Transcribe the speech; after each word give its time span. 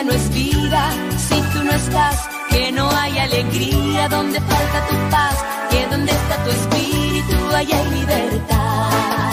no 0.00 0.12
es 0.12 0.30
vida 0.30 0.90
si 1.18 1.34
tú 1.52 1.62
no 1.62 1.70
estás, 1.70 2.16
que 2.48 2.72
no 2.72 2.90
hay 2.90 3.18
alegría 3.18 4.08
donde 4.08 4.40
falta 4.40 4.86
tu 4.88 4.96
paz, 5.10 5.36
que 5.70 5.86
donde 5.86 6.10
está 6.10 6.42
tu 6.44 6.50
espíritu 6.50 7.36
hay 7.54 7.66
libertad. 7.66 9.30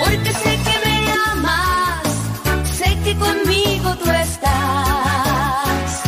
Porque 0.00 0.32
sé 0.32 0.58
que 0.66 0.76
me 0.84 1.12
amas, 1.30 2.02
sé 2.76 2.98
que 3.04 3.14
conmigo 3.16 3.94
tú 4.02 4.10
estás, 4.10 6.02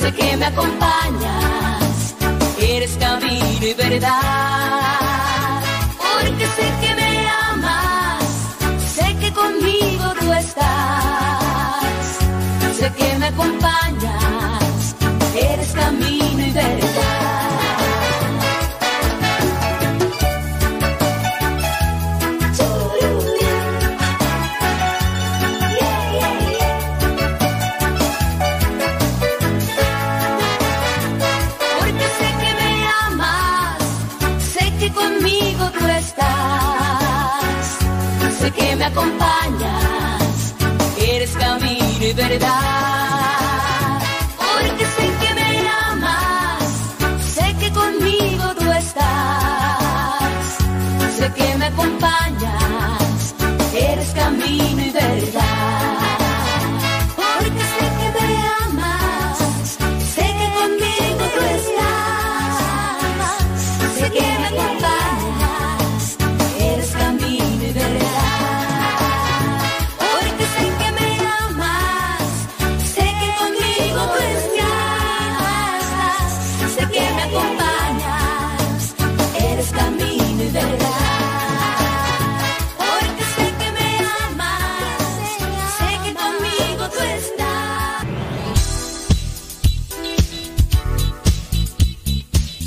sé 0.00 0.12
que 0.12 0.36
me 0.36 0.46
acompañas, 0.46 2.14
eres 2.58 2.96
camino 2.98 3.64
y 3.64 3.74
verdad. 3.74 4.20
Porque 5.98 6.46
sé 6.46 6.66
que 6.82 6.94
me 6.96 7.28
amas, 7.48 8.24
sé 8.96 9.16
que 9.20 9.32
conmigo 9.32 10.12
tú 10.20 10.32
estás, 10.32 11.01
que 12.96 13.18
me 13.18 13.26
acompañas, 13.26 14.94
eres 15.34 15.72
camino 15.72 16.46
y 16.46 16.50
verdad. 16.50 16.88
Porque 31.78 32.06
sé 32.18 32.28
que 32.42 32.52
me 32.60 32.72
amas, 33.06 33.82
sé 34.52 34.72
que 34.78 34.88
conmigo 34.92 35.70
tú 35.78 35.86
estás, 35.86 37.78
sé 38.38 38.50
que 38.52 38.76
me 38.76 38.84
acompañas, 38.84 39.41
y 42.12 42.14
verdad. 42.14 43.01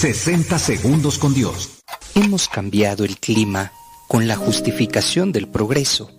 ...60 0.00 0.60
segundos 0.60 1.18
con 1.18 1.34
Dios. 1.34 1.70
Hemos 2.14 2.48
cambiado 2.48 3.04
el 3.04 3.18
clima 3.18 3.72
con 4.06 4.28
la 4.28 4.36
justificación 4.36 5.32
del 5.32 5.48
progreso. 5.48 6.12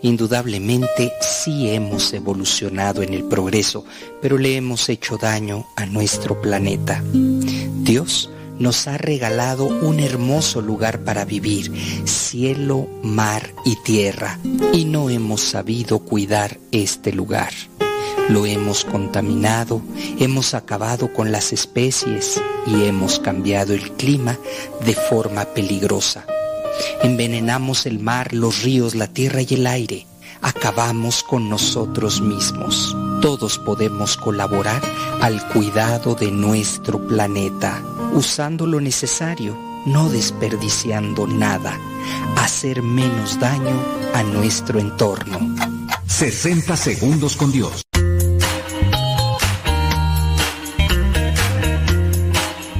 Indudablemente 0.00 1.12
sí 1.20 1.68
hemos 1.68 2.14
evolucionado 2.14 3.02
en 3.02 3.12
el 3.12 3.24
progreso, 3.24 3.84
pero 4.22 4.38
le 4.38 4.56
hemos 4.56 4.88
hecho 4.88 5.18
daño 5.18 5.66
a 5.76 5.84
nuestro 5.84 6.40
planeta. 6.40 7.04
Dios 7.12 8.30
nos 8.58 8.86
ha 8.88 8.96
regalado 8.96 9.66
un 9.66 10.00
hermoso 10.00 10.62
lugar 10.62 11.00
para 11.00 11.26
vivir, 11.26 11.70
cielo, 12.06 12.88
mar 13.02 13.52
y 13.66 13.76
tierra, 13.84 14.38
y 14.72 14.86
no 14.86 15.10
hemos 15.10 15.42
sabido 15.42 15.98
cuidar 15.98 16.56
este 16.72 17.12
lugar. 17.12 17.52
Lo 18.30 18.46
hemos 18.46 18.84
contaminado, 18.84 19.82
hemos 20.20 20.54
acabado 20.54 21.12
con 21.12 21.32
las 21.32 21.52
especies 21.52 22.40
y 22.64 22.84
hemos 22.84 23.18
cambiado 23.18 23.74
el 23.74 23.90
clima 23.94 24.38
de 24.86 24.94
forma 24.94 25.46
peligrosa. 25.46 26.24
Envenenamos 27.02 27.86
el 27.86 27.98
mar, 27.98 28.32
los 28.32 28.62
ríos, 28.62 28.94
la 28.94 29.08
tierra 29.08 29.40
y 29.42 29.54
el 29.54 29.66
aire. 29.66 30.06
Acabamos 30.42 31.24
con 31.24 31.48
nosotros 31.48 32.20
mismos. 32.20 32.96
Todos 33.20 33.58
podemos 33.58 34.16
colaborar 34.16 34.80
al 35.20 35.44
cuidado 35.48 36.14
de 36.14 36.30
nuestro 36.30 37.04
planeta, 37.08 37.82
usando 38.14 38.64
lo 38.64 38.80
necesario, 38.80 39.58
no 39.86 40.08
desperdiciando 40.08 41.26
nada, 41.26 41.76
hacer 42.36 42.80
menos 42.80 43.40
daño 43.40 43.74
a 44.14 44.22
nuestro 44.22 44.78
entorno. 44.78 45.40
60 46.06 46.76
segundos 46.76 47.34
con 47.34 47.50
Dios. 47.50 47.89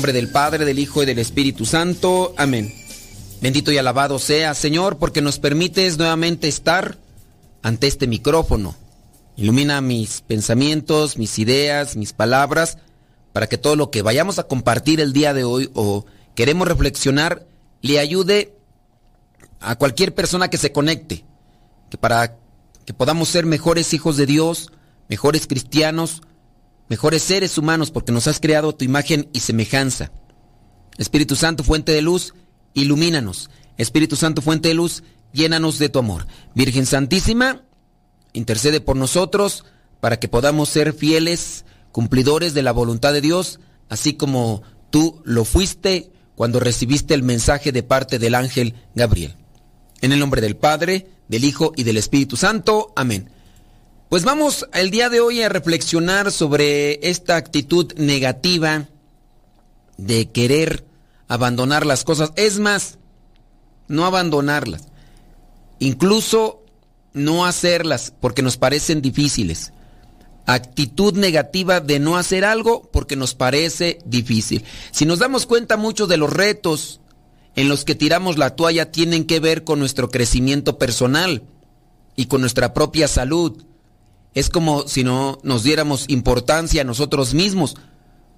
Nombre 0.00 0.12
del 0.14 0.30
Padre, 0.30 0.64
del 0.64 0.78
Hijo 0.78 1.02
y 1.02 1.06
del 1.06 1.18
Espíritu 1.18 1.66
Santo. 1.66 2.32
Amén. 2.38 2.72
Bendito 3.42 3.70
y 3.70 3.76
alabado 3.76 4.18
sea, 4.18 4.54
Señor, 4.54 4.96
porque 4.96 5.20
nos 5.20 5.38
permites 5.38 5.98
nuevamente 5.98 6.48
estar 6.48 6.96
ante 7.60 7.86
este 7.86 8.06
micrófono. 8.06 8.74
Ilumina 9.36 9.82
mis 9.82 10.22
pensamientos, 10.22 11.18
mis 11.18 11.38
ideas, 11.38 11.96
mis 11.96 12.14
palabras, 12.14 12.78
para 13.34 13.46
que 13.46 13.58
todo 13.58 13.76
lo 13.76 13.90
que 13.90 14.00
vayamos 14.00 14.38
a 14.38 14.44
compartir 14.44 15.02
el 15.02 15.12
día 15.12 15.34
de 15.34 15.44
hoy 15.44 15.70
o 15.74 16.06
queremos 16.34 16.66
reflexionar 16.66 17.46
le 17.82 17.98
ayude 17.98 18.54
a 19.60 19.76
cualquier 19.76 20.14
persona 20.14 20.48
que 20.48 20.56
se 20.56 20.72
conecte, 20.72 21.26
que 21.90 21.98
para 21.98 22.38
que 22.86 22.94
podamos 22.94 23.28
ser 23.28 23.44
mejores 23.44 23.92
hijos 23.92 24.16
de 24.16 24.24
Dios, 24.24 24.72
mejores 25.10 25.46
cristianos, 25.46 26.22
mejores 26.90 27.22
seres 27.22 27.56
humanos 27.56 27.92
porque 27.92 28.12
nos 28.12 28.26
has 28.26 28.40
creado 28.40 28.74
tu 28.74 28.84
imagen 28.84 29.30
y 29.32 29.40
semejanza. 29.40 30.10
Espíritu 30.98 31.36
Santo, 31.36 31.62
fuente 31.62 31.92
de 31.92 32.02
luz, 32.02 32.34
ilumínanos. 32.74 33.48
Espíritu 33.78 34.16
Santo, 34.16 34.42
fuente 34.42 34.68
de 34.68 34.74
luz, 34.74 35.04
llénanos 35.32 35.78
de 35.78 35.88
tu 35.88 36.00
amor. 36.00 36.26
Virgen 36.54 36.84
Santísima, 36.84 37.62
intercede 38.32 38.80
por 38.80 38.96
nosotros 38.96 39.64
para 40.00 40.18
que 40.18 40.28
podamos 40.28 40.68
ser 40.68 40.92
fieles, 40.92 41.64
cumplidores 41.92 42.54
de 42.54 42.64
la 42.64 42.72
voluntad 42.72 43.12
de 43.12 43.20
Dios, 43.20 43.60
así 43.88 44.14
como 44.14 44.62
tú 44.90 45.22
lo 45.24 45.44
fuiste 45.44 46.10
cuando 46.34 46.58
recibiste 46.58 47.14
el 47.14 47.22
mensaje 47.22 47.70
de 47.70 47.84
parte 47.84 48.18
del 48.18 48.34
ángel 48.34 48.74
Gabriel. 48.96 49.36
En 50.00 50.10
el 50.10 50.18
nombre 50.18 50.40
del 50.40 50.56
Padre, 50.56 51.06
del 51.28 51.44
Hijo 51.44 51.72
y 51.76 51.84
del 51.84 51.98
Espíritu 51.98 52.36
Santo. 52.36 52.92
Amén. 52.96 53.30
Pues 54.10 54.24
vamos 54.24 54.66
el 54.72 54.90
día 54.90 55.08
de 55.08 55.20
hoy 55.20 55.40
a 55.40 55.48
reflexionar 55.48 56.32
sobre 56.32 57.08
esta 57.08 57.36
actitud 57.36 57.92
negativa 57.94 58.88
de 59.98 60.32
querer 60.32 60.84
abandonar 61.28 61.86
las 61.86 62.02
cosas. 62.02 62.32
Es 62.34 62.58
más, 62.58 62.98
no 63.86 64.04
abandonarlas. 64.04 64.88
Incluso 65.78 66.64
no 67.12 67.46
hacerlas 67.46 68.12
porque 68.20 68.42
nos 68.42 68.56
parecen 68.56 69.00
difíciles. 69.00 69.72
Actitud 70.44 71.16
negativa 71.16 71.78
de 71.78 72.00
no 72.00 72.16
hacer 72.16 72.44
algo 72.44 72.90
porque 72.92 73.14
nos 73.14 73.36
parece 73.36 74.00
difícil. 74.04 74.64
Si 74.90 75.06
nos 75.06 75.20
damos 75.20 75.46
cuenta, 75.46 75.76
muchos 75.76 76.08
de 76.08 76.16
los 76.16 76.32
retos 76.32 77.00
en 77.54 77.68
los 77.68 77.84
que 77.84 77.94
tiramos 77.94 78.38
la 78.38 78.56
toalla 78.56 78.90
tienen 78.90 79.24
que 79.24 79.38
ver 79.38 79.62
con 79.62 79.78
nuestro 79.78 80.10
crecimiento 80.10 80.78
personal 80.78 81.44
y 82.16 82.26
con 82.26 82.40
nuestra 82.40 82.74
propia 82.74 83.06
salud 83.06 83.69
es 84.34 84.48
como 84.48 84.86
si 84.86 85.04
no 85.04 85.38
nos 85.42 85.62
diéramos 85.62 86.04
importancia 86.08 86.82
a 86.82 86.84
nosotros 86.84 87.34
mismos, 87.34 87.76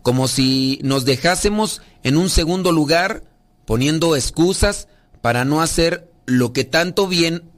como 0.03 0.29
si 0.29 0.81
nos 0.83 1.05
dejásemos 1.05 1.83
en 2.03 2.17
un 2.17 2.29
segundo 2.29 2.73
lugar 2.73 3.25
poniendo 3.65 4.17
excusas 4.17 4.89
para 5.21 5.45
no 5.45 5.61
hacer 5.63 6.11
lo 6.27 6.53
que 6.53 6.65
tanto 6.65 7.07
bien 7.07 7.51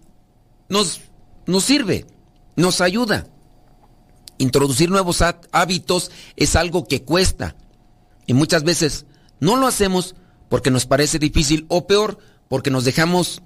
nos, 0.68 1.00
nos 1.46 1.64
sirve, 1.64 2.06
nos 2.56 2.80
ayuda. 2.80 3.26
Introducir 4.36 4.90
nuevos 4.90 5.22
hábitos 5.52 6.10
es 6.36 6.56
algo 6.56 6.86
que 6.86 7.04
cuesta 7.04 7.56
y 8.26 8.34
muchas 8.34 8.64
veces 8.64 9.06
no 9.40 9.56
lo 9.56 9.66
hacemos 9.66 10.16
porque 10.48 10.70
nos 10.70 10.86
parece 10.86 11.18
difícil 11.18 11.66
o 11.68 11.86
peor, 11.86 12.18
porque 12.48 12.70
nos 12.70 12.84
dejamos 12.84 13.42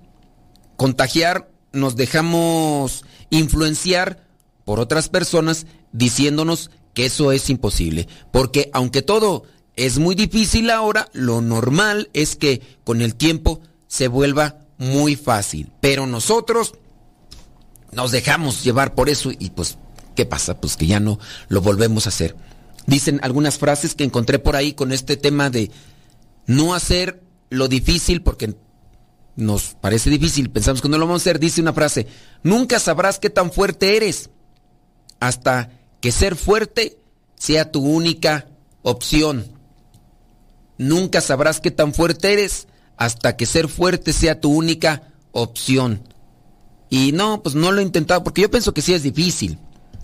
contagiar, 0.76 1.50
nos 1.72 1.96
dejamos 1.96 3.04
influenciar 3.30 4.27
por 4.68 4.80
otras 4.80 5.08
personas 5.08 5.64
diciéndonos 5.92 6.70
que 6.92 7.06
eso 7.06 7.32
es 7.32 7.48
imposible. 7.48 8.06
Porque 8.30 8.68
aunque 8.74 9.00
todo 9.00 9.44
es 9.76 9.98
muy 9.98 10.14
difícil 10.14 10.68
ahora, 10.68 11.08
lo 11.14 11.40
normal 11.40 12.10
es 12.12 12.36
que 12.36 12.60
con 12.84 13.00
el 13.00 13.14
tiempo 13.14 13.62
se 13.86 14.08
vuelva 14.08 14.58
muy 14.76 15.16
fácil. 15.16 15.72
Pero 15.80 16.06
nosotros 16.06 16.74
nos 17.92 18.10
dejamos 18.10 18.62
llevar 18.62 18.94
por 18.94 19.08
eso 19.08 19.30
y 19.30 19.48
pues, 19.48 19.78
¿qué 20.14 20.26
pasa? 20.26 20.60
Pues 20.60 20.76
que 20.76 20.86
ya 20.86 21.00
no 21.00 21.18
lo 21.48 21.62
volvemos 21.62 22.04
a 22.04 22.10
hacer. 22.10 22.36
Dicen 22.86 23.20
algunas 23.22 23.56
frases 23.56 23.94
que 23.94 24.04
encontré 24.04 24.38
por 24.38 24.54
ahí 24.54 24.74
con 24.74 24.92
este 24.92 25.16
tema 25.16 25.48
de 25.48 25.70
no 26.44 26.74
hacer 26.74 27.22
lo 27.48 27.68
difícil 27.68 28.20
porque 28.20 28.54
nos 29.34 29.76
parece 29.80 30.10
difícil, 30.10 30.50
pensamos 30.50 30.82
que 30.82 30.90
no 30.90 30.98
lo 30.98 31.06
vamos 31.06 31.22
a 31.22 31.24
hacer. 31.24 31.38
Dice 31.40 31.62
una 31.62 31.72
frase, 31.72 32.06
nunca 32.42 32.78
sabrás 32.78 33.18
qué 33.18 33.30
tan 33.30 33.50
fuerte 33.50 33.96
eres 33.96 34.28
hasta 35.20 35.70
que 36.00 36.12
ser 36.12 36.36
fuerte 36.36 36.98
sea 37.36 37.70
tu 37.70 37.80
única 37.80 38.46
opción. 38.82 39.46
Nunca 40.76 41.20
sabrás 41.20 41.60
qué 41.60 41.70
tan 41.70 41.92
fuerte 41.92 42.32
eres 42.32 42.68
hasta 42.96 43.36
que 43.36 43.46
ser 43.46 43.68
fuerte 43.68 44.12
sea 44.12 44.40
tu 44.40 44.50
única 44.50 45.12
opción. 45.32 46.02
Y 46.90 47.12
no, 47.12 47.42
pues 47.42 47.54
no 47.54 47.72
lo 47.72 47.80
he 47.80 47.84
intentado 47.84 48.24
porque 48.24 48.42
yo 48.42 48.50
pienso 48.50 48.72
que 48.72 48.82
sí 48.82 48.94
es 48.94 49.02
difícil. 49.02 49.58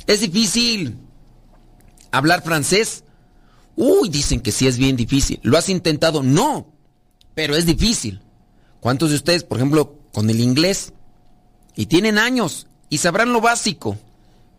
Es 0.06 0.20
difícil 0.20 0.98
hablar 2.10 2.42
francés. 2.42 3.04
Uy, 3.76 4.08
dicen 4.08 4.40
que 4.40 4.52
sí 4.52 4.66
es 4.66 4.78
bien 4.78 4.96
difícil. 4.96 5.40
¿Lo 5.42 5.58
has 5.58 5.68
intentado? 5.68 6.22
No, 6.22 6.66
pero 7.34 7.56
es 7.56 7.66
difícil. 7.66 8.20
¿Cuántos 8.80 9.10
de 9.10 9.16
ustedes, 9.16 9.44
por 9.44 9.58
ejemplo, 9.58 9.98
con 10.12 10.28
el 10.30 10.40
inglés? 10.40 10.92
Y 11.74 11.86
tienen 11.86 12.18
años 12.18 12.68
y 12.88 12.98
sabrán 12.98 13.32
lo 13.32 13.40
básico. 13.40 13.96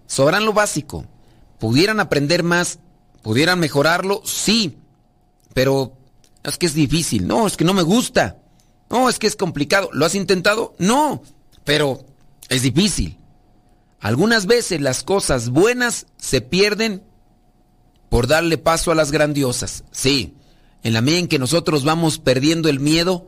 Sobran 0.07 0.45
lo 0.45 0.53
básico. 0.53 1.05
¿Pudieran 1.59 1.99
aprender 1.99 2.43
más? 2.43 2.79
¿Pudieran 3.21 3.59
mejorarlo? 3.59 4.21
Sí. 4.25 4.77
Pero 5.53 5.97
es 6.43 6.57
que 6.57 6.65
es 6.65 6.73
difícil. 6.73 7.27
No, 7.27 7.47
es 7.47 7.57
que 7.57 7.65
no 7.65 7.73
me 7.73 7.81
gusta. 7.81 8.37
No, 8.89 9.09
es 9.09 9.19
que 9.19 9.27
es 9.27 9.35
complicado. 9.35 9.89
¿Lo 9.93 10.05
has 10.05 10.15
intentado? 10.15 10.75
No. 10.77 11.23
Pero 11.63 12.05
es 12.49 12.61
difícil. 12.61 13.17
Algunas 13.99 14.45
veces 14.45 14.81
las 14.81 15.03
cosas 15.03 15.49
buenas 15.49 16.05
se 16.17 16.41
pierden 16.41 17.03
por 18.09 18.27
darle 18.27 18.57
paso 18.57 18.91
a 18.91 18.95
las 18.95 19.11
grandiosas. 19.11 19.83
Sí. 19.91 20.35
En 20.83 20.93
la 20.93 21.01
medida 21.01 21.19
en 21.19 21.27
que 21.27 21.39
nosotros 21.39 21.83
vamos 21.83 22.19
perdiendo 22.19 22.69
el 22.69 22.79
miedo 22.79 23.27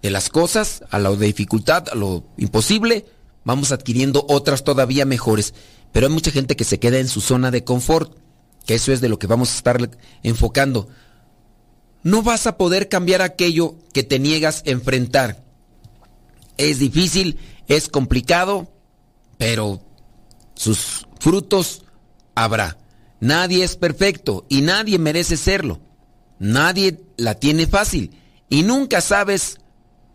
de 0.00 0.10
las 0.10 0.30
cosas, 0.30 0.84
a 0.90 0.98
la 0.98 1.10
dificultad, 1.12 1.88
a 1.90 1.94
lo 1.94 2.24
imposible, 2.38 3.06
vamos 3.44 3.72
adquiriendo 3.72 4.24
otras 4.28 4.64
todavía 4.64 5.04
mejores. 5.04 5.54
Pero 5.94 6.08
hay 6.08 6.12
mucha 6.12 6.32
gente 6.32 6.56
que 6.56 6.64
se 6.64 6.80
queda 6.80 6.98
en 6.98 7.06
su 7.06 7.20
zona 7.20 7.52
de 7.52 7.62
confort, 7.62 8.18
que 8.66 8.74
eso 8.74 8.90
es 8.90 9.00
de 9.00 9.08
lo 9.08 9.20
que 9.20 9.28
vamos 9.28 9.52
a 9.52 9.56
estar 9.56 9.90
enfocando. 10.24 10.88
No 12.02 12.24
vas 12.24 12.48
a 12.48 12.58
poder 12.58 12.88
cambiar 12.88 13.22
aquello 13.22 13.76
que 13.92 14.02
te 14.02 14.18
niegas 14.18 14.64
a 14.66 14.70
enfrentar. 14.70 15.44
Es 16.56 16.80
difícil, 16.80 17.38
es 17.68 17.88
complicado, 17.88 18.72
pero 19.38 19.82
sus 20.56 21.06
frutos 21.20 21.84
habrá. 22.34 22.76
Nadie 23.20 23.62
es 23.62 23.76
perfecto 23.76 24.46
y 24.48 24.62
nadie 24.62 24.98
merece 24.98 25.36
serlo. 25.36 25.78
Nadie 26.40 27.04
la 27.16 27.36
tiene 27.36 27.68
fácil 27.68 28.18
y 28.48 28.64
nunca 28.64 29.00
sabes 29.00 29.60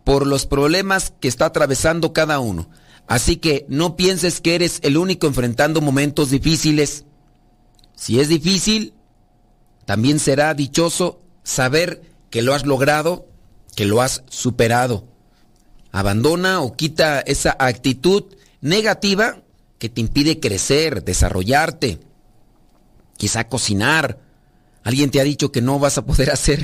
por 0.04 0.28
los 0.28 0.46
problemas 0.46 1.14
que 1.22 1.30
está 1.30 1.46
atravesando 1.46 2.12
cada 2.12 2.40
uno. 2.40 2.70
Así 3.10 3.38
que 3.38 3.66
no 3.70 3.96
pienses 3.96 4.40
que 4.40 4.54
eres 4.54 4.80
el 4.84 4.96
único 4.96 5.26
enfrentando 5.26 5.82
momentos 5.82 6.30
difíciles. 6.30 7.06
Si 7.96 8.20
es 8.20 8.30
difícil, 8.30 8.94
también 9.86 10.20
será 10.20 10.54
dichoso 10.54 11.20
saber 11.42 12.04
que 12.30 12.44
lo 12.44 12.54
has 12.54 12.68
logrado, 12.68 13.28
que 13.76 13.86
lo 13.86 14.04
has 14.04 14.22
superado. 14.30 15.08
Abandona 15.92 16.62
o 16.62 16.76
quita 16.76 17.22
esa 17.22 17.58
actitud 17.58 18.26
negativa 18.62 19.42
que 19.80 19.90
te 19.90 20.02
impide 20.02 20.40
crecer, 20.40 21.04
desarrollarte, 21.04 22.00
quizá 23.18 23.48
cocinar. 23.48 24.20
Alguien 24.84 25.10
te 25.10 25.20
ha 25.20 25.24
dicho 25.24 25.52
que 25.52 25.64
no 25.64 25.80
vas 25.80 25.98
a 25.98 26.06
poder 26.06 26.30
hacer 26.32 26.64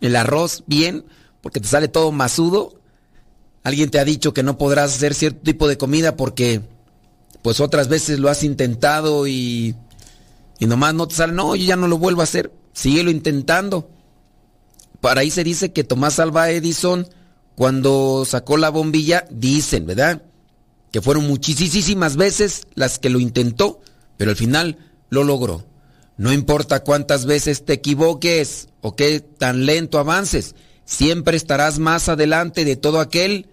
el 0.00 0.14
arroz 0.14 0.62
bien 0.68 1.04
porque 1.40 1.58
te 1.58 1.66
sale 1.66 1.88
todo 1.88 2.12
masudo. 2.12 2.77
Alguien 3.68 3.90
te 3.90 3.98
ha 3.98 4.04
dicho 4.06 4.32
que 4.32 4.42
no 4.42 4.56
podrás 4.56 4.94
hacer 4.94 5.14
cierto 5.14 5.40
tipo 5.42 5.68
de 5.68 5.76
comida 5.76 6.16
porque 6.16 6.62
pues 7.42 7.60
otras 7.60 7.88
veces 7.88 8.18
lo 8.18 8.30
has 8.30 8.42
intentado 8.42 9.26
y, 9.26 9.74
y 10.58 10.66
nomás 10.66 10.94
no 10.94 11.06
te 11.06 11.14
sale. 11.14 11.34
No, 11.34 11.54
yo 11.54 11.66
ya 11.66 11.76
no 11.76 11.86
lo 11.86 11.98
vuelvo 11.98 12.22
a 12.22 12.24
hacer. 12.24 12.50
Síguelo 12.72 13.10
intentando. 13.10 13.90
Para 15.02 15.20
ahí 15.20 15.30
se 15.30 15.44
dice 15.44 15.70
que 15.70 15.84
Tomás 15.84 16.18
Alva 16.18 16.48
Edison, 16.50 17.08
cuando 17.56 18.24
sacó 18.24 18.56
la 18.56 18.70
bombilla, 18.70 19.26
dicen, 19.30 19.84
¿verdad? 19.84 20.22
Que 20.90 21.02
fueron 21.02 21.26
muchísimas 21.26 22.16
veces 22.16 22.62
las 22.74 22.98
que 22.98 23.10
lo 23.10 23.20
intentó, 23.20 23.82
pero 24.16 24.30
al 24.30 24.36
final 24.38 24.78
lo 25.10 25.24
logró. 25.24 25.66
No 26.16 26.32
importa 26.32 26.84
cuántas 26.84 27.26
veces 27.26 27.66
te 27.66 27.74
equivoques 27.74 28.68
o 28.80 28.96
qué 28.96 29.20
tan 29.20 29.66
lento 29.66 29.98
avances, 29.98 30.54
siempre 30.86 31.36
estarás 31.36 31.78
más 31.78 32.08
adelante 32.08 32.64
de 32.64 32.76
todo 32.76 33.00
aquel 33.00 33.50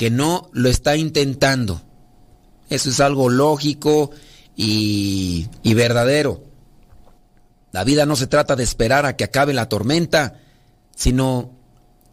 que 0.00 0.08
no 0.08 0.48
lo 0.54 0.70
está 0.70 0.96
intentando. 0.96 1.82
Eso 2.70 2.88
es 2.88 3.00
algo 3.00 3.28
lógico 3.28 4.10
y, 4.56 5.46
y 5.62 5.74
verdadero. 5.74 6.42
La 7.70 7.84
vida 7.84 8.06
no 8.06 8.16
se 8.16 8.26
trata 8.26 8.56
de 8.56 8.62
esperar 8.62 9.04
a 9.04 9.14
que 9.14 9.24
acabe 9.24 9.52
la 9.52 9.68
tormenta, 9.68 10.38
sino 10.96 11.50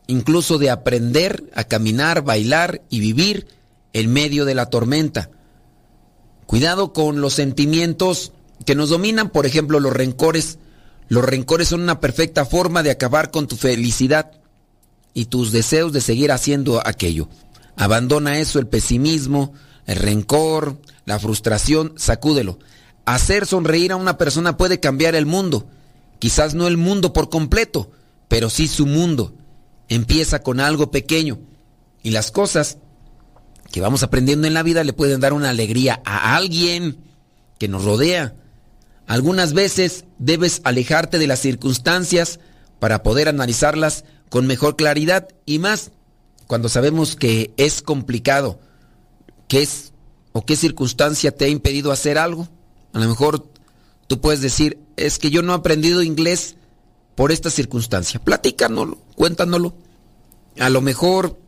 incluso 0.06 0.58
de 0.58 0.70
aprender 0.70 1.50
a 1.56 1.64
caminar, 1.64 2.24
bailar 2.24 2.82
y 2.90 3.00
vivir 3.00 3.48
en 3.94 4.12
medio 4.12 4.44
de 4.44 4.56
la 4.56 4.66
tormenta. 4.66 5.30
Cuidado 6.46 6.92
con 6.92 7.22
los 7.22 7.36
sentimientos 7.36 8.34
que 8.66 8.76
nos 8.76 8.90
dominan, 8.90 9.30
por 9.30 9.46
ejemplo, 9.46 9.80
los 9.80 9.94
rencores. 9.94 10.60
Los 11.08 11.24
rencores 11.24 11.70
son 11.70 11.84
una 11.84 12.02
perfecta 12.02 12.44
forma 12.44 12.84
de 12.84 12.92
acabar 12.92 13.32
con 13.32 13.48
tu 13.48 13.56
felicidad 13.56 14.34
y 15.14 15.28
tus 15.28 15.54
deseos 15.54 15.94
de 15.94 16.02
seguir 16.02 16.34
haciendo 16.34 16.86
aquello. 16.86 17.30
Abandona 17.78 18.40
eso, 18.40 18.60
el 18.60 18.68
pesimismo, 18.68 19.54
el 19.86 19.98
rencor, 19.98 20.82
la 21.06 21.20
frustración, 21.20 21.94
sacúdelo. 21.96 22.60
Hacer 23.06 23.46
sonreír 23.46 23.94
a 23.94 23.96
una 23.96 24.18
persona 24.18 24.58
puede 24.58 24.80
cambiar 24.80 25.16
el 25.16 25.26
mundo. 25.26 25.68
Quizás 26.20 26.56
no 26.56 26.68
el 26.68 26.76
mundo 26.76 27.14
por 27.14 27.30
completo, 27.30 27.92
pero 28.28 28.50
sí 28.50 28.68
su 28.68 28.86
mundo. 28.86 29.34
Empieza 29.88 30.44
con 30.44 30.60
algo 30.60 30.92
pequeño 30.92 31.40
y 32.04 32.10
las 32.10 32.32
cosas 32.32 32.80
que 33.72 33.80
vamos 33.80 34.04
aprendiendo 34.04 34.48
en 34.48 34.54
la 34.54 34.64
vida 34.64 34.84
le 34.84 34.94
pueden 34.94 35.20
dar 35.20 35.34
una 35.34 35.50
alegría 35.50 36.02
a 36.04 36.36
alguien 36.36 36.98
que 37.60 37.68
nos 37.68 37.86
rodea. 37.86 38.36
Algunas 39.06 39.54
veces 39.54 40.06
debes 40.18 40.62
alejarte 40.64 41.20
de 41.20 41.28
las 41.28 41.40
circunstancias 41.40 42.40
para 42.80 43.04
poder 43.04 43.30
analizarlas 43.30 44.04
con 44.30 44.48
mejor 44.48 44.76
claridad 44.76 45.30
y 45.46 45.60
más 45.60 45.92
cuando 46.48 46.70
sabemos 46.70 47.16
que 47.16 47.54
es 47.58 47.82
complicado. 47.82 48.60
¿Qué 49.48 49.62
es 49.62 49.94
o 50.34 50.46
qué 50.46 50.56
circunstancia 50.56 51.32
te 51.32 51.46
ha 51.46 51.50
impedido 51.50 51.92
hacer 51.92 52.18
algo? 52.18 52.48
A 52.94 53.00
lo 53.00 53.08
mejor 53.08 53.46
tú 54.08 54.20
puedes 54.20 54.42
decir, 54.42 54.80
es 54.96 55.20
que 55.20 55.30
yo 55.30 55.42
no 55.42 55.54
he 55.54 55.58
aprendido 55.58 56.02
inglés 56.02 56.56
por 57.16 57.32
esta 57.32 57.50
circunstancia. 57.50 58.20
Platícanoslo, 58.20 58.98
cuéntanoslo. 59.16 59.76
A 60.60 60.70
lo 60.70 60.82
mejor, 60.82 61.40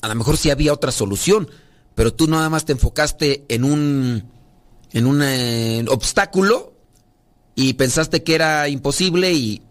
a 0.00 0.08
lo 0.08 0.14
mejor 0.14 0.36
sí 0.36 0.50
había 0.50 0.72
otra 0.72 0.92
solución, 0.92 1.48
pero 1.94 2.14
tú 2.14 2.26
nada 2.26 2.48
más 2.48 2.64
te 2.64 2.72
enfocaste 2.72 3.44
en 3.48 3.64
un, 3.64 4.24
en 4.92 5.06
un 5.06 5.22
eh, 5.22 5.84
obstáculo 5.88 6.72
y 7.54 7.74
pensaste 7.74 8.22
que 8.22 8.34
era 8.34 8.68
imposible 8.68 9.32
y 9.32 9.62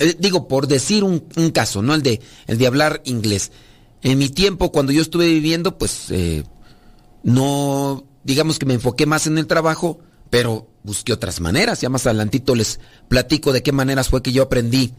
eh, 0.00 0.16
digo 0.18 0.48
por 0.48 0.66
decir 0.66 1.04
un, 1.04 1.20
caso, 1.52 1.82
no 1.82 1.94
el 1.94 2.02
de 2.02 2.20
el 2.46 2.58
de 2.58 2.66
hablar 2.66 3.00
inglés. 3.04 3.52
En 4.02 4.18
mi 4.18 4.28
tiempo 4.28 4.72
cuando 4.72 4.92
yo 4.92 5.02
estuve 5.02 5.28
viviendo, 5.28 5.78
pues 5.78 6.06
eh, 6.10 6.42
no 7.22 8.04
digamos 8.24 8.58
que 8.58 8.66
me 8.66 8.74
enfoqué 8.74 9.06
más 9.06 9.26
en 9.26 9.38
el 9.38 9.46
trabajo 9.46 10.00
pero 10.30 10.68
busqué 10.84 11.12
otras 11.12 11.40
maneras. 11.40 11.80
Ya 11.80 11.90
más 11.90 12.06
adelantito 12.06 12.54
les 12.54 12.80
platico 13.08 13.52
de 13.52 13.62
qué 13.62 13.72
maneras 13.72 14.08
fue 14.08 14.22
que 14.22 14.32
yo 14.32 14.44
aprendí 14.44 14.94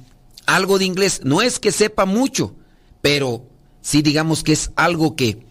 algo 0.46 0.78
de 0.78 0.86
inglés. 0.86 1.22
No 1.24 1.42
es 1.42 1.60
que 1.60 1.72
sepa 1.72 2.06
mucho, 2.06 2.56
pero 3.02 3.46
sí 3.82 4.02
digamos 4.02 4.44
que 4.44 4.52
es 4.52 4.72
algo 4.76 5.16
que 5.16 5.46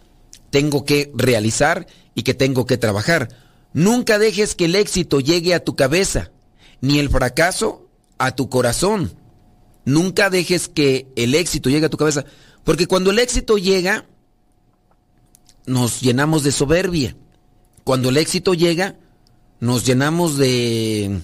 tengo 0.50 0.84
que 0.84 1.10
realizar 1.14 1.86
y 2.14 2.22
que 2.22 2.34
tengo 2.34 2.66
que 2.66 2.76
trabajar. 2.76 3.28
Nunca 3.72 4.18
dejes 4.18 4.54
que 4.54 4.66
el 4.66 4.76
éxito 4.76 5.20
llegue 5.20 5.54
a 5.54 5.64
tu 5.64 5.74
cabeza, 5.76 6.30
ni 6.80 6.98
el 6.98 7.08
fracaso 7.08 7.88
a 8.18 8.34
tu 8.34 8.48
corazón. 8.50 9.12
Nunca 9.84 10.30
dejes 10.30 10.68
que 10.68 11.08
el 11.16 11.34
éxito 11.34 11.70
llegue 11.70 11.86
a 11.86 11.90
tu 11.90 11.96
cabeza, 11.96 12.24
porque 12.64 12.86
cuando 12.86 13.10
el 13.10 13.18
éxito 13.18 13.56
llega, 13.56 14.06
nos 15.66 16.00
llenamos 16.00 16.42
de 16.42 16.52
soberbia. 16.52 17.16
Cuando 17.84 18.10
el 18.10 18.16
éxito 18.16 18.54
llega, 18.54 18.96
nos 19.58 19.84
llenamos 19.84 20.36
de, 20.36 21.20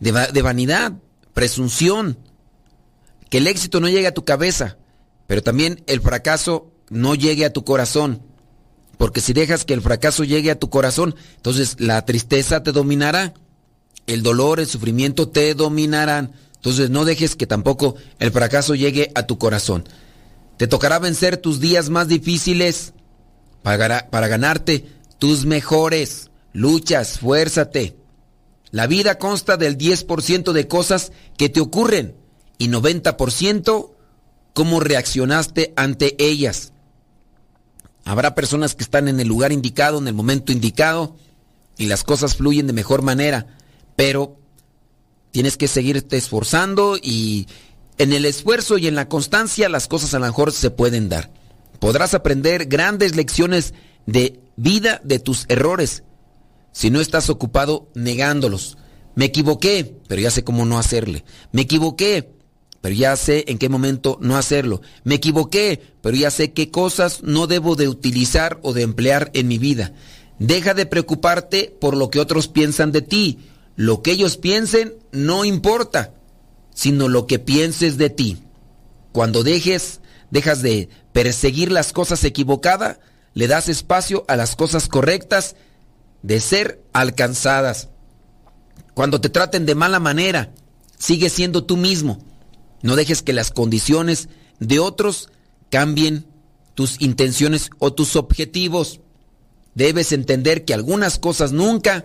de, 0.00 0.42
vanidad, 0.42 0.94
presunción, 1.34 2.18
que 3.28 3.38
el 3.38 3.46
éxito 3.46 3.80
no 3.80 3.88
llegue 3.88 4.06
a 4.06 4.14
tu 4.14 4.24
cabeza, 4.24 4.76
pero 5.26 5.42
también 5.42 5.82
el 5.86 6.00
fracaso 6.00 6.72
no 6.88 7.14
llegue 7.14 7.44
a 7.44 7.52
tu 7.52 7.64
corazón. 7.64 8.22
Porque 8.98 9.20
si 9.20 9.32
dejas 9.32 9.64
que 9.64 9.72
el 9.72 9.82
fracaso 9.82 10.24
llegue 10.24 10.50
a 10.50 10.58
tu 10.58 10.68
corazón, 10.68 11.14
entonces 11.36 11.76
la 11.78 12.04
tristeza 12.04 12.62
te 12.62 12.72
dominará, 12.72 13.34
el 14.06 14.22
dolor, 14.22 14.60
el 14.60 14.66
sufrimiento 14.66 15.28
te 15.28 15.54
dominarán. 15.54 16.32
Entonces 16.60 16.90
no 16.90 17.06
dejes 17.06 17.36
que 17.36 17.46
tampoco 17.46 17.94
el 18.18 18.32
fracaso 18.32 18.74
llegue 18.74 19.10
a 19.14 19.26
tu 19.26 19.38
corazón. 19.38 19.88
Te 20.58 20.66
tocará 20.66 20.98
vencer 20.98 21.38
tus 21.38 21.58
días 21.58 21.88
más 21.88 22.06
difíciles 22.06 22.92
para, 23.62 24.10
para 24.10 24.28
ganarte 24.28 24.86
tus 25.18 25.46
mejores. 25.46 26.30
Lucha, 26.52 27.00
esfuérzate. 27.00 27.96
La 28.72 28.86
vida 28.86 29.16
consta 29.16 29.56
del 29.56 29.78
10% 29.78 30.52
de 30.52 30.68
cosas 30.68 31.12
que 31.38 31.48
te 31.48 31.60
ocurren 31.60 32.14
y 32.58 32.68
90% 32.68 33.92
cómo 34.52 34.80
reaccionaste 34.80 35.72
ante 35.76 36.14
ellas. 36.22 36.74
Habrá 38.04 38.34
personas 38.34 38.74
que 38.74 38.84
están 38.84 39.08
en 39.08 39.18
el 39.18 39.28
lugar 39.28 39.50
indicado, 39.50 39.98
en 39.98 40.08
el 40.08 40.14
momento 40.14 40.52
indicado, 40.52 41.16
y 41.78 41.86
las 41.86 42.04
cosas 42.04 42.36
fluyen 42.36 42.66
de 42.66 42.74
mejor 42.74 43.00
manera, 43.00 43.46
pero 43.96 44.39
tienes 45.30 45.56
que 45.56 45.68
seguirte 45.68 46.16
esforzando 46.16 46.96
y 47.00 47.46
en 47.98 48.12
el 48.12 48.24
esfuerzo 48.24 48.78
y 48.78 48.86
en 48.86 48.94
la 48.94 49.08
constancia 49.08 49.68
las 49.68 49.88
cosas 49.88 50.14
a 50.14 50.18
lo 50.18 50.26
mejor 50.26 50.52
se 50.52 50.70
pueden 50.70 51.08
dar. 51.08 51.30
Podrás 51.78 52.14
aprender 52.14 52.66
grandes 52.66 53.16
lecciones 53.16 53.74
de 54.06 54.40
vida 54.56 55.00
de 55.04 55.18
tus 55.18 55.46
errores 55.48 56.02
si 56.72 56.90
no 56.90 57.00
estás 57.00 57.30
ocupado 57.30 57.88
negándolos. 57.94 58.78
Me 59.14 59.26
equivoqué, 59.26 59.96
pero 60.08 60.20
ya 60.20 60.30
sé 60.30 60.44
cómo 60.44 60.64
no 60.64 60.78
hacerle. 60.78 61.24
Me 61.52 61.62
equivoqué, 61.62 62.32
pero 62.80 62.94
ya 62.94 63.16
sé 63.16 63.44
en 63.48 63.58
qué 63.58 63.68
momento 63.68 64.18
no 64.20 64.36
hacerlo. 64.36 64.80
Me 65.04 65.16
equivoqué, 65.16 65.80
pero 66.00 66.16
ya 66.16 66.30
sé 66.30 66.52
qué 66.52 66.70
cosas 66.70 67.22
no 67.22 67.46
debo 67.46 67.76
de 67.76 67.88
utilizar 67.88 68.58
o 68.62 68.72
de 68.72 68.82
emplear 68.82 69.30
en 69.34 69.48
mi 69.48 69.58
vida. 69.58 69.92
Deja 70.38 70.72
de 70.74 70.86
preocuparte 70.86 71.76
por 71.80 71.96
lo 71.96 72.08
que 72.08 72.20
otros 72.20 72.48
piensan 72.48 72.92
de 72.92 73.02
ti. 73.02 73.38
Lo 73.80 74.02
que 74.02 74.10
ellos 74.10 74.36
piensen 74.36 74.92
no 75.10 75.46
importa, 75.46 76.12
sino 76.74 77.08
lo 77.08 77.26
que 77.26 77.38
pienses 77.38 77.96
de 77.96 78.10
ti. 78.10 78.36
Cuando 79.10 79.42
dejes, 79.42 80.02
dejas 80.30 80.60
de 80.60 80.90
perseguir 81.14 81.72
las 81.72 81.94
cosas 81.94 82.22
equivocadas, 82.24 82.98
le 83.32 83.46
das 83.46 83.70
espacio 83.70 84.26
a 84.28 84.36
las 84.36 84.54
cosas 84.54 84.86
correctas 84.86 85.56
de 86.20 86.40
ser 86.40 86.84
alcanzadas. 86.92 87.88
Cuando 88.92 89.18
te 89.22 89.30
traten 89.30 89.64
de 89.64 89.74
mala 89.74 89.98
manera, 89.98 90.52
sigue 90.98 91.30
siendo 91.30 91.64
tú 91.64 91.78
mismo. 91.78 92.18
No 92.82 92.96
dejes 92.96 93.22
que 93.22 93.32
las 93.32 93.50
condiciones 93.50 94.28
de 94.58 94.78
otros 94.78 95.30
cambien 95.70 96.26
tus 96.74 97.00
intenciones 97.00 97.70
o 97.78 97.94
tus 97.94 98.14
objetivos. 98.16 99.00
Debes 99.74 100.12
entender 100.12 100.66
que 100.66 100.74
algunas 100.74 101.18
cosas 101.18 101.52
nunca 101.52 102.04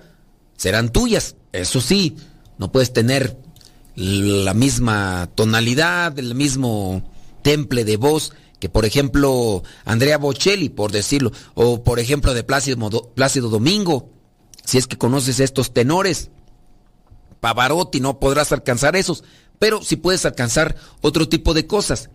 serán 0.57 0.91
tuyas. 0.91 1.35
Eso 1.51 1.81
sí, 1.81 2.15
no 2.57 2.71
puedes 2.71 2.93
tener 2.93 3.37
la 3.95 4.53
misma 4.53 5.29
tonalidad, 5.35 6.17
el 6.19 6.35
mismo 6.35 7.01
temple 7.41 7.85
de 7.85 7.97
voz 7.97 8.33
que 8.59 8.69
por 8.69 8.85
ejemplo 8.85 9.63
Andrea 9.83 10.17
Bocelli, 10.17 10.69
por 10.69 10.91
decirlo, 10.91 11.31
o 11.53 11.83
por 11.83 11.99
ejemplo 11.99 12.33
de 12.33 12.43
Plácido, 12.43 13.49
Domingo, 13.49 14.09
si 14.63 14.77
es 14.77 14.87
que 14.87 14.97
conoces 14.97 15.39
estos 15.39 15.73
tenores. 15.73 16.29
Pavarotti 17.39 17.99
no 17.99 18.19
podrás 18.19 18.51
alcanzar 18.51 18.95
esos, 18.95 19.23
pero 19.59 19.83
sí 19.83 19.97
puedes 19.97 20.25
alcanzar 20.25 20.75
otro 21.01 21.29
tipo 21.29 21.53
de 21.53 21.67
cosas. 21.67 22.09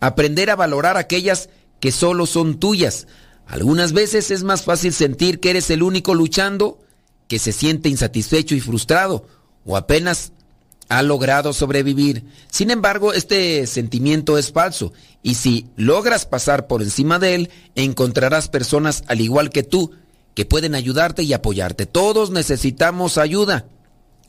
Aprender 0.00 0.50
a 0.50 0.56
valorar 0.56 0.96
aquellas 0.96 1.48
que 1.80 1.90
solo 1.90 2.26
son 2.26 2.60
tuyas. 2.60 3.08
Algunas 3.46 3.92
veces 3.92 4.30
es 4.30 4.44
más 4.44 4.62
fácil 4.62 4.92
sentir 4.92 5.40
que 5.40 5.50
eres 5.50 5.70
el 5.70 5.82
único 5.82 6.14
luchando 6.14 6.78
que 7.28 7.38
se 7.38 7.52
siente 7.52 7.88
insatisfecho 7.88 8.54
y 8.54 8.60
frustrado 8.60 9.26
o 9.64 9.76
apenas 9.76 10.32
ha 10.88 11.02
logrado 11.02 11.52
sobrevivir. 11.52 12.24
Sin 12.50 12.70
embargo, 12.70 13.12
este 13.12 13.66
sentimiento 13.66 14.38
es 14.38 14.52
falso 14.52 14.92
y 15.22 15.34
si 15.34 15.66
logras 15.76 16.26
pasar 16.26 16.66
por 16.66 16.82
encima 16.82 17.18
de 17.18 17.34
él, 17.34 17.50
encontrarás 17.74 18.48
personas 18.48 19.02
al 19.08 19.20
igual 19.20 19.50
que 19.50 19.62
tú 19.62 19.92
que 20.34 20.44
pueden 20.44 20.74
ayudarte 20.74 21.22
y 21.22 21.32
apoyarte. 21.32 21.86
Todos 21.86 22.30
necesitamos 22.30 23.18
ayuda, 23.18 23.66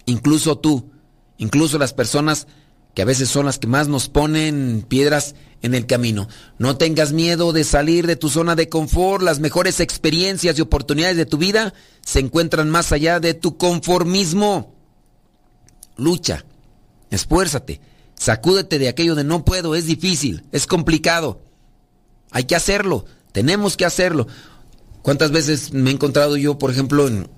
incluso 0.06 0.58
tú, 0.58 0.90
incluso 1.38 1.78
las 1.78 1.94
personas 1.94 2.48
que 2.96 3.02
a 3.02 3.06
veces 3.06 3.30
son 3.30 3.46
las 3.46 3.60
que 3.60 3.68
más 3.68 3.88
nos 3.88 4.10
ponen 4.10 4.86
piedras 4.88 5.36
en 5.62 5.74
el 5.74 5.86
camino. 5.86 6.28
No 6.58 6.78
tengas 6.78 7.14
miedo 7.14 7.54
de 7.54 7.64
salir 7.64 8.08
de 8.08 8.16
tu 8.16 8.30
zona 8.30 8.56
de 8.56 8.70
confort. 8.70 9.24
Las 9.24 9.40
mejores 9.40 9.80
experiencias 9.80 10.58
y 10.58 10.62
oportunidades 10.62 11.18
de 11.18 11.26
tu 11.26 11.38
vida 11.38 11.74
se 12.06 12.20
encuentran 12.20 12.70
más 12.70 12.92
allá 12.92 13.20
de 13.20 13.34
tu 13.34 13.58
conformismo. 13.58 14.76
Lucha, 15.98 16.46
esfuérzate, 17.10 17.82
sacúdete 18.16 18.80
de 18.80 18.88
aquello 18.88 19.16
de 19.16 19.24
no 19.24 19.44
puedo, 19.44 19.76
es 19.76 19.86
difícil, 19.86 20.44
es 20.52 20.68
complicado. 20.68 21.42
Hay 22.32 22.44
que 22.44 22.56
hacerlo, 22.56 23.06
tenemos 23.32 23.78
que 23.78 23.86
hacerlo. 23.86 24.28
¿Cuántas 25.02 25.32
veces 25.32 25.74
me 25.74 25.90
he 25.90 25.94
encontrado 25.94 26.38
yo, 26.38 26.58
por 26.58 26.70
ejemplo, 26.70 27.08
en, 27.08 27.30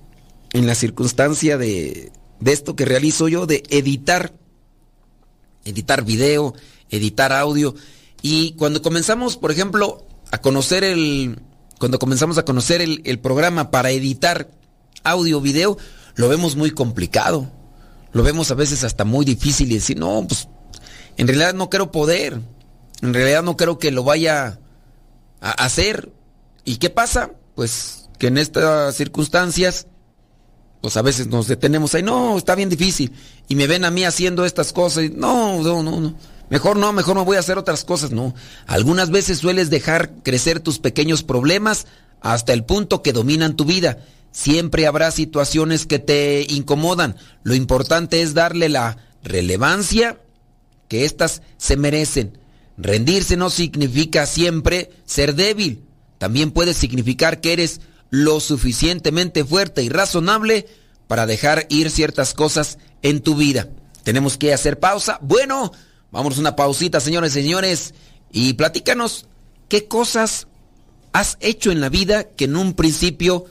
en 0.53 0.67
la 0.67 0.75
circunstancia 0.75 1.57
de, 1.57 2.11
de 2.39 2.51
esto 2.51 2.75
que 2.75 2.85
realizo 2.85 3.27
yo, 3.27 3.45
de 3.45 3.63
editar 3.69 4.33
editar 5.65 6.03
video, 6.03 6.53
editar 6.89 7.31
audio. 7.31 7.75
Y 8.21 8.53
cuando 8.53 8.81
comenzamos, 8.81 9.37
por 9.37 9.51
ejemplo, 9.51 10.05
a 10.31 10.39
conocer 10.39 10.83
el. 10.83 11.39
Cuando 11.79 11.99
comenzamos 11.99 12.37
a 12.37 12.43
conocer 12.43 12.81
el, 12.81 13.01
el 13.05 13.19
programa 13.19 13.71
para 13.71 13.91
editar 13.91 14.49
audio, 15.03 15.39
video, 15.39 15.77
lo 16.15 16.27
vemos 16.27 16.55
muy 16.55 16.71
complicado. 16.71 17.49
Lo 18.11 18.23
vemos 18.23 18.51
a 18.51 18.55
veces 18.55 18.83
hasta 18.83 19.05
muy 19.05 19.23
difícil 19.23 19.71
y 19.71 19.75
decir, 19.75 19.97
no, 19.97 20.25
pues 20.27 20.49
en 21.17 21.27
realidad 21.27 21.53
no 21.53 21.69
quiero 21.69 21.91
poder. 21.91 22.41
En 23.01 23.13
realidad 23.13 23.43
no 23.43 23.55
creo 23.55 23.79
que 23.79 23.91
lo 23.91 24.03
vaya 24.03 24.59
a 25.39 25.51
hacer. 25.51 26.11
¿Y 26.65 26.77
qué 26.77 26.89
pasa? 26.89 27.31
Pues 27.55 28.09
que 28.17 28.27
en 28.27 28.37
estas 28.37 28.95
circunstancias 28.95 29.87
pues 30.81 30.95
a 30.97 31.01
veces 31.01 31.27
nos 31.27 31.47
detenemos 31.47 31.93
ahí, 31.93 32.03
no, 32.03 32.37
está 32.37 32.55
bien 32.55 32.69
difícil. 32.69 33.11
Y 33.47 33.55
me 33.55 33.67
ven 33.67 33.83
a 33.85 33.91
mí 33.91 34.05
haciendo 34.05 34.45
estas 34.45 34.71
cosas 34.71 35.05
y 35.05 35.09
no, 35.09 35.61
no, 35.61 35.83
no, 35.83 35.99
no. 35.99 36.15
Mejor 36.49 36.77
no, 36.77 36.91
mejor 36.93 37.15
no 37.15 37.25
voy 37.25 37.37
a 37.37 37.41
hacer 37.41 37.57
otras 37.57 37.83
cosas, 37.83 38.11
no. 38.11 38.33
Algunas 38.65 39.11
veces 39.11 39.37
sueles 39.37 39.69
dejar 39.69 40.11
crecer 40.23 40.59
tus 40.59 40.79
pequeños 40.79 41.23
problemas 41.23 41.85
hasta 42.21 42.53
el 42.53 42.65
punto 42.65 43.01
que 43.01 43.13
dominan 43.13 43.55
tu 43.55 43.65
vida. 43.65 43.99
Siempre 44.31 44.87
habrá 44.87 45.11
situaciones 45.11 45.85
que 45.85 45.99
te 45.99 46.45
incomodan. 46.49 47.15
Lo 47.43 47.55
importante 47.55 48.21
es 48.21 48.33
darle 48.33 48.69
la 48.69 48.97
relevancia 49.23 50.19
que 50.87 51.05
éstas 51.05 51.41
se 51.57 51.77
merecen. 51.77 52.37
Rendirse 52.77 53.37
no 53.37 53.49
significa 53.49 54.25
siempre 54.25 54.91
ser 55.05 55.35
débil. 55.35 55.83
También 56.17 56.51
puede 56.51 56.73
significar 56.73 57.41
que 57.41 57.53
eres 57.53 57.81
lo 58.09 58.39
suficientemente 58.39 59.45
fuerte 59.45 59.83
y 59.83 59.89
razonable 59.89 60.67
para 61.07 61.25
dejar 61.25 61.65
ir 61.69 61.89
ciertas 61.89 62.33
cosas 62.33 62.77
en 63.01 63.21
tu 63.21 63.35
vida. 63.35 63.69
Tenemos 64.03 64.37
que 64.37 64.53
hacer 64.53 64.79
pausa. 64.79 65.19
Bueno, 65.21 65.71
vamos 66.11 66.37
a 66.37 66.41
una 66.41 66.55
pausita, 66.55 66.99
señores 66.99 67.31
y 67.35 67.41
señores, 67.41 67.93
y 68.31 68.53
platícanos 68.53 69.25
qué 69.67 69.85
cosas 69.85 70.47
has 71.11 71.37
hecho 71.39 71.71
en 71.71 71.81
la 71.81 71.89
vida 71.89 72.23
que 72.23 72.45
en 72.45 72.55
un 72.55 72.73
principio 72.73 73.45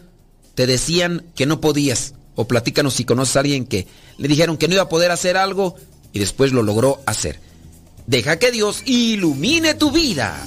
te 0.55 0.67
decían 0.67 1.25
que 1.35 1.47
no 1.47 1.61
podías. 1.61 2.15
O 2.35 2.47
platícanos 2.47 2.95
si 2.95 3.05
conoces 3.05 3.37
a 3.37 3.41
alguien 3.41 3.67
que 3.67 3.87
le 4.17 4.29
dijeron 4.29 4.57
que 4.57 4.69
no 4.69 4.75
iba 4.75 4.85
a 4.85 4.89
poder 4.89 5.11
hacer 5.11 5.37
algo 5.37 5.75
y 6.13 6.21
después 6.21 6.53
lo 6.53 6.63
logró 6.63 7.01
hacer. 7.07 7.41
Deja 8.07 8.39
que 8.39 8.53
Dios 8.53 8.83
ilumine 8.87 9.75
tu 9.75 9.91
vida. 9.91 10.47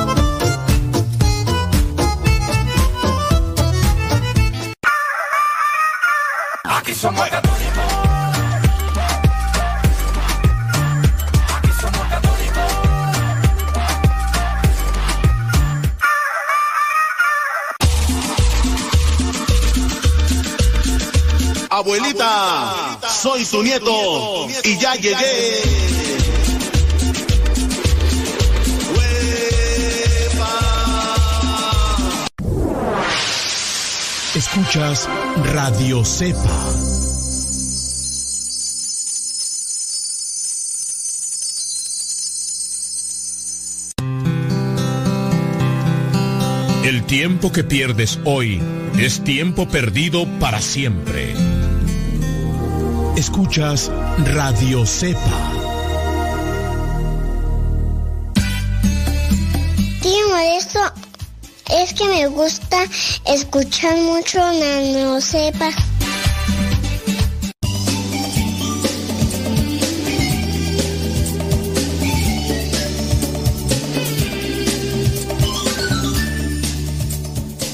Somos 7.01 7.27
católicos. 7.29 7.83
Aquí 11.57 11.71
somos 11.81 12.07
católicos. 12.09 12.71
Abuelita, 21.71 22.99
soy 23.09 23.45
tu 23.45 23.63
nieto 23.63 24.47
y 24.63 24.77
ya 24.77 24.93
llegué. 24.93 25.61
Escuchas 34.35 35.09
Radio 35.53 36.05
Cepa. 36.05 36.80
El 46.91 47.05
tiempo 47.05 47.53
que 47.53 47.63
pierdes 47.63 48.19
hoy 48.25 48.61
es 48.99 49.23
tiempo 49.23 49.65
perdido 49.65 50.27
para 50.41 50.59
siempre. 50.59 51.33
Escuchas 53.15 53.89
Radio 54.33 54.85
Cepa. 54.85 55.53
Tío 60.01 60.37
esto 60.57 60.79
es 61.69 61.93
que 61.93 62.09
me 62.09 62.27
gusta 62.27 62.83
escuchar 63.25 63.95
mucho 63.95 64.39
Nano 64.39 65.21
Sepa. 65.21 65.69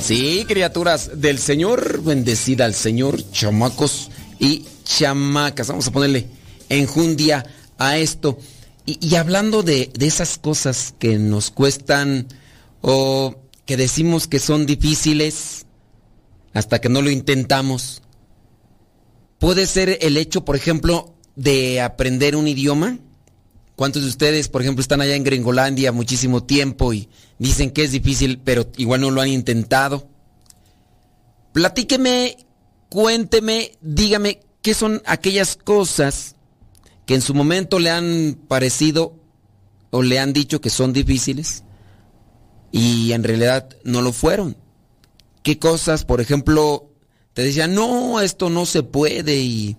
Sí, 0.07 0.45
criaturas 0.47 1.19
del 1.19 1.37
Señor, 1.37 2.01
bendecida 2.01 2.63
al 2.63 2.73
Señor, 2.73 3.29
chamacos 3.33 4.09
y 4.39 4.63
chamacas. 4.85 5.67
Vamos 5.67 5.85
a 5.85 5.91
ponerle 5.91 6.29
enjundia 6.69 7.45
a 7.77 7.97
esto. 7.97 8.37
Y, 8.85 9.15
hablando 9.15 9.63
de, 9.63 9.91
de, 9.93 10.07
esas 10.07 10.37
cosas 10.37 10.95
que 10.97 11.19
nos 11.19 11.51
cuestan 11.51 12.29
o 12.79 13.35
que 13.65 13.75
decimos 13.75 14.27
que 14.27 14.39
son 14.39 14.65
difíciles, 14.65 15.65
hasta 16.53 16.79
que 16.79 16.87
no 16.87 17.01
lo 17.01 17.09
intentamos. 17.09 18.01
Puede 19.39 19.67
ser 19.67 19.97
el 19.99 20.15
hecho, 20.15 20.45
por 20.45 20.55
ejemplo, 20.55 21.15
de 21.35 21.81
aprender 21.81 22.37
un 22.37 22.47
idioma. 22.47 22.97
¿Cuántos 23.77 24.01
de 24.01 24.09
ustedes, 24.09 24.49
por 24.49 24.63
ejemplo, 24.63 24.81
están 24.81 25.01
allá 25.01 25.13
en 25.13 25.23
Gringolandia 25.23 25.91
muchísimo 25.91 26.43
tiempo 26.43 26.93
y 26.93 27.09
dicen 27.37 27.69
que 27.69 27.83
es 27.83 27.91
difícil, 27.91 28.41
pero 28.43 28.65
igual 28.75 29.01
no 29.01 29.11
lo 29.11 29.21
han 29.21 29.27
intentado? 29.27 30.09
Platíqueme, 31.53 32.37
cuénteme, 32.89 33.77
dígame 33.79 34.39
qué 34.63 34.73
son 34.73 35.03
aquellas 35.05 35.55
cosas 35.55 36.35
que 37.05 37.13
en 37.13 37.21
su 37.21 37.35
momento 37.35 37.77
le 37.77 37.91
han 37.91 38.39
parecido 38.47 39.13
o 39.91 40.01
le 40.01 40.17
han 40.17 40.33
dicho 40.33 40.59
que 40.59 40.71
son 40.71 40.91
difíciles 40.91 41.63
y 42.71 43.11
en 43.11 43.23
realidad 43.23 43.69
no 43.83 44.01
lo 44.01 44.11
fueron. 44.11 44.57
¿Qué 45.43 45.59
cosas, 45.59 46.03
por 46.03 46.19
ejemplo, 46.19 46.89
te 47.35 47.43
decían, 47.43 47.75
no, 47.75 48.21
esto 48.21 48.49
no 48.49 48.65
se 48.65 48.81
puede 48.81 49.35
y, 49.35 49.77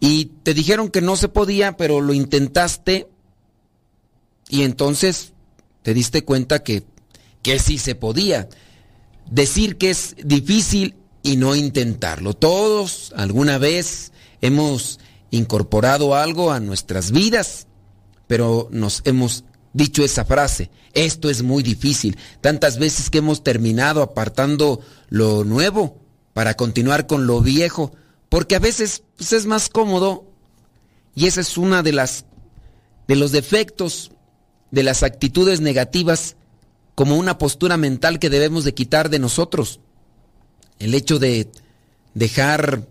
y 0.00 0.26
te 0.42 0.54
dijeron 0.54 0.90
que 0.90 1.00
no 1.00 1.16
se 1.16 1.28
podía, 1.28 1.76
pero 1.76 2.00
lo 2.00 2.12
intentaste 2.12 3.08
y 4.48 4.62
entonces 4.62 5.32
te 5.82 5.94
diste 5.94 6.24
cuenta 6.24 6.62
que, 6.62 6.84
que 7.42 7.58
sí 7.58 7.78
se 7.78 7.94
podía. 7.94 8.48
Decir 9.30 9.76
que 9.76 9.90
es 9.90 10.16
difícil 10.24 10.94
y 11.22 11.36
no 11.36 11.54
intentarlo. 11.54 12.34
Todos 12.34 13.12
alguna 13.16 13.58
vez 13.58 14.12
hemos 14.40 15.00
incorporado 15.30 16.14
algo 16.14 16.52
a 16.52 16.60
nuestras 16.60 17.10
vidas, 17.10 17.66
pero 18.26 18.68
nos 18.70 19.02
hemos 19.04 19.44
dicho 19.72 20.02
esa 20.04 20.24
frase, 20.24 20.70
esto 20.94 21.28
es 21.28 21.42
muy 21.42 21.62
difícil, 21.62 22.16
tantas 22.40 22.78
veces 22.78 23.10
que 23.10 23.18
hemos 23.18 23.44
terminado 23.44 24.02
apartando 24.02 24.80
lo 25.08 25.44
nuevo 25.44 25.98
para 26.32 26.54
continuar 26.54 27.06
con 27.06 27.26
lo 27.26 27.40
viejo, 27.42 27.92
porque 28.28 28.56
a 28.56 28.60
veces 28.60 29.02
pues, 29.16 29.32
es 29.32 29.46
más 29.46 29.68
cómodo 29.68 30.24
y 31.14 31.26
esa 31.26 31.40
es 31.40 31.56
una 31.56 31.82
de 31.82 31.92
las 31.92 32.24
de 33.06 33.16
los 33.16 33.32
defectos 33.32 34.12
de 34.70 34.82
las 34.82 35.02
actitudes 35.02 35.60
negativas 35.60 36.36
como 36.94 37.16
una 37.16 37.38
postura 37.38 37.76
mental 37.76 38.18
que 38.18 38.28
debemos 38.28 38.64
de 38.64 38.74
quitar 38.74 39.08
de 39.08 39.18
nosotros. 39.18 39.80
El 40.78 40.94
hecho 40.94 41.18
de 41.18 41.48
dejar 42.14 42.86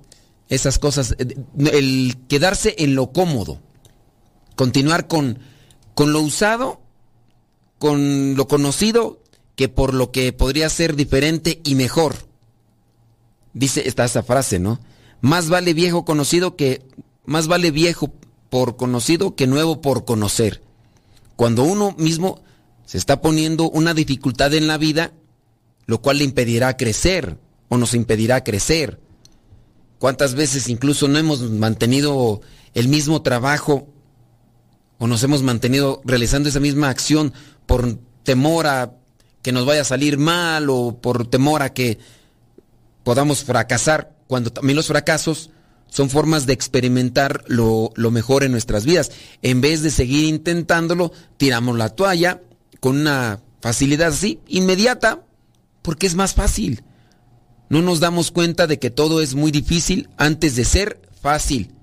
esas 0.49 0.79
cosas, 0.79 1.15
el 1.57 2.15
quedarse 2.29 2.75
en 2.79 2.95
lo 2.95 3.11
cómodo, 3.11 3.59
continuar 4.55 5.07
con, 5.07 5.39
con 5.93 6.13
lo 6.13 6.21
usado, 6.21 6.81
con 7.79 8.35
lo 8.35 8.47
conocido, 8.47 9.21
que 9.55 9.69
por 9.69 9.93
lo 9.93 10.11
que 10.11 10.31
podría 10.33 10.69
ser 10.69 10.95
diferente 10.95 11.59
y 11.63 11.75
mejor. 11.75 12.15
Dice 13.53 13.87
esta 13.87 14.05
esa 14.05 14.23
frase, 14.23 14.59
¿no? 14.59 14.79
Más 15.21 15.49
vale 15.49 15.73
viejo 15.73 16.05
conocido 16.05 16.55
que 16.55 16.85
más 17.25 17.47
vale 17.47 17.71
viejo 17.71 18.13
por 18.49 18.77
conocido 18.77 19.35
que 19.35 19.47
nuevo 19.47 19.81
por 19.81 20.05
conocer. 20.05 20.61
Cuando 21.35 21.63
uno 21.63 21.93
mismo 21.97 22.41
se 22.85 22.97
está 22.97 23.21
poniendo 23.21 23.69
una 23.69 23.93
dificultad 23.93 24.53
en 24.53 24.67
la 24.67 24.77
vida, 24.77 25.11
lo 25.85 26.01
cual 26.01 26.19
le 26.19 26.23
impedirá 26.23 26.77
crecer 26.77 27.37
o 27.69 27.77
nos 27.77 27.93
impedirá 27.93 28.43
crecer. 28.43 28.99
¿Cuántas 29.99 30.35
veces 30.35 30.69
incluso 30.69 31.07
no 31.07 31.17
hemos 31.17 31.41
mantenido 31.41 32.41
el 32.73 32.87
mismo 32.87 33.21
trabajo 33.21 33.87
o 34.99 35.07
nos 35.07 35.23
hemos 35.23 35.43
mantenido 35.43 36.01
realizando 36.05 36.49
esa 36.49 36.59
misma 36.59 36.89
acción 36.89 37.33
por 37.65 37.99
temor 38.23 38.67
a 38.67 38.93
que 39.41 39.51
nos 39.51 39.65
vaya 39.65 39.81
a 39.81 39.85
salir 39.85 40.17
mal 40.17 40.69
o 40.69 40.99
por 41.01 41.27
temor 41.27 41.61
a 41.61 41.73
que 41.73 41.99
podamos 43.03 43.43
fracasar, 43.43 44.16
cuando 44.27 44.51
también 44.51 44.75
los 44.75 44.87
fracasos 44.87 45.49
son 45.89 46.09
formas 46.09 46.45
de 46.45 46.53
experimentar 46.53 47.43
lo, 47.47 47.91
lo 47.95 48.11
mejor 48.11 48.43
en 48.43 48.51
nuestras 48.51 48.85
vidas. 48.85 49.11
En 49.41 49.61
vez 49.61 49.81
de 49.81 49.89
seguir 49.89 50.25
intentándolo, 50.25 51.11
tiramos 51.37 51.77
la 51.77 51.89
toalla 51.89 52.41
con 52.79 52.99
una 52.99 53.41
facilidad 53.61 54.09
así, 54.09 54.39
inmediata, 54.47 55.23
porque 55.81 56.07
es 56.07 56.15
más 56.15 56.33
fácil. 56.33 56.83
No 57.69 57.81
nos 57.81 57.99
damos 57.99 58.31
cuenta 58.31 58.67
de 58.67 58.79
que 58.79 58.89
todo 58.89 59.21
es 59.21 59.35
muy 59.35 59.51
difícil 59.51 60.09
antes 60.17 60.55
de 60.55 60.65
ser 60.65 61.01
fácil, 61.21 61.73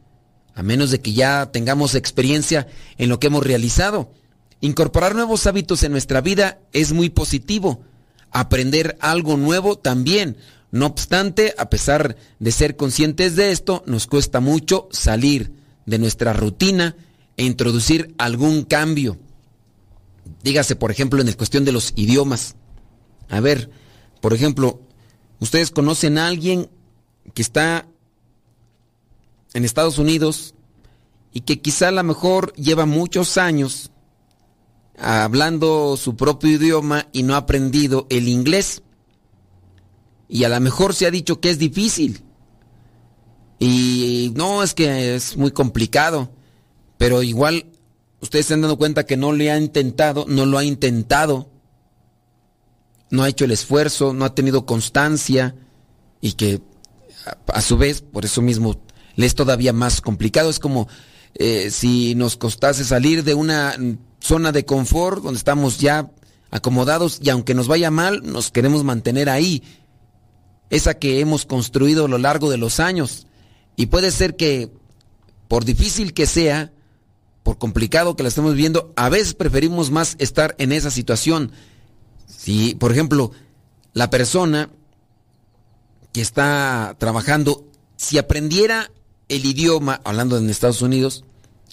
a 0.55 0.63
menos 0.63 0.91
de 0.91 1.01
que 1.01 1.13
ya 1.13 1.51
tengamos 1.53 1.95
experiencia 1.95 2.67
en 2.97 3.09
lo 3.09 3.19
que 3.19 3.27
hemos 3.27 3.45
realizado. 3.45 4.13
Incorporar 4.61 5.15
nuevos 5.15 5.47
hábitos 5.47 5.83
en 5.83 5.93
nuestra 5.93 6.21
vida 6.21 6.59
es 6.73 6.93
muy 6.93 7.11
positivo. 7.11 7.83
Aprender 8.31 8.97
algo 9.01 9.37
nuevo 9.37 9.77
también. 9.77 10.39
No 10.75 10.87
obstante, 10.87 11.55
a 11.57 11.71
pesar 11.71 12.17
de 12.39 12.53
ser 12.53 12.77
conscientes 12.77 13.37
de 13.37 13.51
esto, 13.51 13.83
nos 13.87 14.07
cuesta 14.07 14.41
mucho 14.41 14.89
salir 14.91 15.53
de 15.87 15.99
nuestra 15.99 16.33
rutina 16.33 16.97
e 17.37 17.45
introducir 17.45 18.15
algún 18.19 18.65
cambio. 18.65 19.17
Dígase, 20.43 20.77
por 20.77 20.91
ejemplo, 20.91 21.21
en 21.21 21.29
la 21.29 21.35
cuestión 21.35 21.65
de 21.65 21.73
los 21.73 21.93
idiomas. 21.97 22.57
A 23.29 23.41
ver, 23.41 23.71
por 24.21 24.35
ejemplo, 24.35 24.81
Ustedes 25.45 25.71
conocen 25.71 26.17
a 26.17 26.27
alguien 26.27 26.71
que 27.35 27.43
está 27.43 27.87
en 29.53 29.65
Estados 29.65 29.99
Unidos 29.99 30.55
y 31.33 31.41
que 31.43 31.61
quizá 31.61 31.89
a 31.89 31.93
lo 31.93 32.03
mejor 32.03 32.55
lleva 32.55 32.87
muchos 32.87 33.37
años 33.37 33.91
hablando 34.99 35.99
su 35.99 36.17
propio 36.17 36.51
idioma 36.51 37.09
y 37.13 37.25
no 37.25 37.35
ha 37.35 37.39
aprendido 37.39 38.07
el 38.09 38.29
inglés. 38.29 38.83
Y 40.29 40.45
a 40.45 40.49
lo 40.49 40.59
mejor 40.61 40.95
se 40.95 41.07
ha 41.07 41.11
dicho 41.11 41.41
que 41.41 41.51
es 41.51 41.59
difícil. 41.59 42.23
Y 43.59 44.33
no, 44.35 44.63
es 44.63 44.75
que 44.75 45.15
es 45.15 45.37
muy 45.37 45.51
complicado. 45.51 46.31
Pero 46.99 47.23
igual 47.23 47.67
ustedes 48.21 48.47
se 48.47 48.55
han 48.55 48.63
dado 48.63 48.79
cuenta 48.79 49.05
que 49.05 49.17
no 49.17 49.33
le 49.33 49.51
ha 49.51 49.59
intentado, 49.59 50.25
no 50.29 50.47
lo 50.47 50.59
ha 50.59 50.65
intentado 50.65 51.51
no 53.15 53.23
ha 53.23 53.29
hecho 53.29 53.45
el 53.45 53.53
esfuerzo, 53.53 54.13
no 54.13 54.25
ha 54.25 54.35
tenido 54.35 54.67
constancia 54.67 55.55
y 56.21 56.33
que 56.33 56.61
a, 57.47 57.63
su 57.63 57.79
vez, 57.79 58.03
por 58.03 58.25
eso 58.25 58.43
mismo, 58.43 58.81
le 59.17 59.27
es 59.27 59.35
todavía 59.35 59.73
más 59.73 60.01
complicado. 60.01 60.51
Es 60.51 60.59
como 60.59 60.89
eh, 61.35 61.71
si 61.71 62.15
nos 62.15 62.37
costase 62.37 62.85
salir 62.85 63.25
de 63.25 63.35
una 63.35 63.77
zona 64.21 64.53
de 64.53 64.65
confort 64.65 65.23
donde 65.23 65.39
estamos 65.39 65.79
ya 65.79 66.11
acomodados 66.51 67.19
y 67.23 67.31
aunque 67.31 67.55
nos 67.55 67.69
vaya 67.69 67.91
mal, 67.91 68.21
nos 68.25 68.51
queremos 68.51 68.85
mantener 68.85 69.31
ahí. 69.31 69.63
Esa 70.71 70.95
que 70.95 71.21
hemos 71.21 71.45
construido 71.45 72.07
a 72.07 72.09
lo 72.09 72.19
largo 72.19 72.51
de 72.51 72.57
los 72.57 72.81
años. 72.81 73.27
Y 73.77 73.87
puede 73.87 74.11
ser 74.11 74.37
que, 74.37 74.71
por 75.49 75.65
difícil 75.65 76.15
que 76.15 76.27
sea, 76.27 76.73
por 77.43 77.59
complicado 77.59 78.17
que 78.17 78.23
la 78.23 78.31
estemos 78.31 78.55
viendo, 78.55 78.93
a 78.97 79.09
veces 79.09 79.35
preferimos 79.35 79.91
más 79.91 80.17
estar 80.19 80.55
en 80.59 80.73
esa 80.73 80.91
situación 80.91 81.53
si, 82.27 82.75
por 82.75 82.93
ejemplo, 82.93 83.31
la 83.93 84.11
persona 84.11 84.71
que 86.13 86.21
está 86.21 86.95
trabajando, 86.99 87.67
si 87.97 88.19
aprendiera 88.19 88.91
el 89.29 89.45
idioma, 89.45 90.01
hablando 90.05 90.37
en 90.37 90.51
Estados 90.51 90.83
Unidos, 90.83 91.25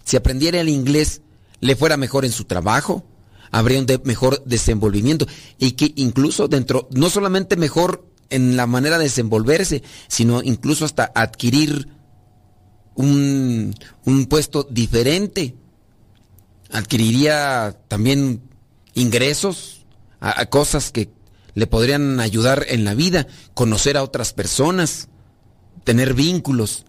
si 0.04 0.17
aprendiera 0.17 0.60
el 0.60 0.69
inglés, 0.69 1.21
le 1.60 1.75
fuera 1.75 1.97
mejor 1.97 2.25
en 2.25 2.32
su 2.32 2.45
trabajo, 2.45 3.04
habría 3.51 3.80
un 3.80 3.88
mejor 4.04 4.43
desenvolvimiento 4.45 5.27
y 5.60 5.73
que 5.73 5.93
incluso 5.95 6.47
dentro, 6.47 6.88
no 6.91 7.10
solamente 7.10 7.56
mejor 7.56 8.06
en 8.32 8.58
la 8.58 8.65
manera 8.65 8.98
de 8.98 9.04
desenvolverse, 9.04 9.84
sino 10.08 10.41
incluso 10.41 10.86
hasta 10.86 11.12
adquirir 11.13 11.88
un, 12.96 13.76
un 14.06 14.26
puesto 14.26 14.63
diferente. 14.63 15.56
Adquiriría 16.72 17.78
también 17.88 18.41
ingresos 18.94 19.86
a, 20.20 20.46
cosas 20.48 20.91
que 20.91 21.10
le 21.54 21.67
podrían 21.67 22.20
ayudar 22.20 22.65
en 22.70 22.86
la 22.86 22.94
vida, 22.94 23.28
conocer 23.54 23.98
a 23.98 24.04
otras 24.04 24.34
personas, 24.34 25.10
tener 25.84 26.13
vínculos. 26.13 26.86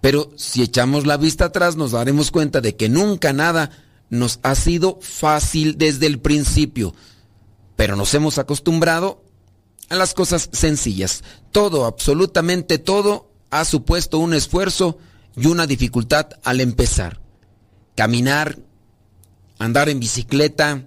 Pero 0.00 0.30
si 0.36 0.62
echamos 0.62 1.06
la 1.06 1.16
vista 1.16 1.46
atrás 1.46 1.76
nos 1.76 1.92
daremos 1.92 2.30
cuenta 2.30 2.60
de 2.60 2.76
que 2.76 2.88
nunca 2.88 3.32
nada 3.32 3.70
nos 4.08 4.38
ha 4.42 4.54
sido 4.54 4.98
fácil 5.02 5.76
desde 5.78 6.06
el 6.06 6.20
principio. 6.20 6.94
Pero 7.74 7.96
nos 7.96 8.14
hemos 8.14 8.38
acostumbrado 8.38 9.25
a 9.88 9.96
las 9.96 10.14
cosas 10.14 10.48
sencillas. 10.52 11.22
Todo, 11.52 11.84
absolutamente 11.84 12.78
todo, 12.78 13.30
ha 13.50 13.64
supuesto 13.64 14.18
un 14.18 14.34
esfuerzo 14.34 14.98
y 15.36 15.46
una 15.46 15.66
dificultad 15.66 16.28
al 16.44 16.60
empezar. 16.60 17.20
Caminar, 17.94 18.58
andar 19.58 19.88
en 19.88 20.00
bicicleta, 20.00 20.86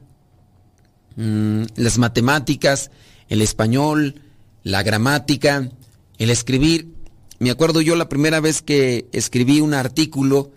Mm, 1.22 1.66
las 1.76 1.98
matemáticas, 1.98 2.92
el 3.28 3.42
español, 3.42 4.22
la 4.64 4.84
gramática, 4.84 5.70
el 6.18 6.30
escribir. 6.30 6.94
Me 7.40 7.52
acuerdo 7.52 7.82
yo 7.82 7.98
la 7.98 8.08
primera 8.08 8.40
vez 8.40 8.62
que 8.62 9.10
escribí 9.12 9.60
un 9.60 9.74
artículo 9.74 10.52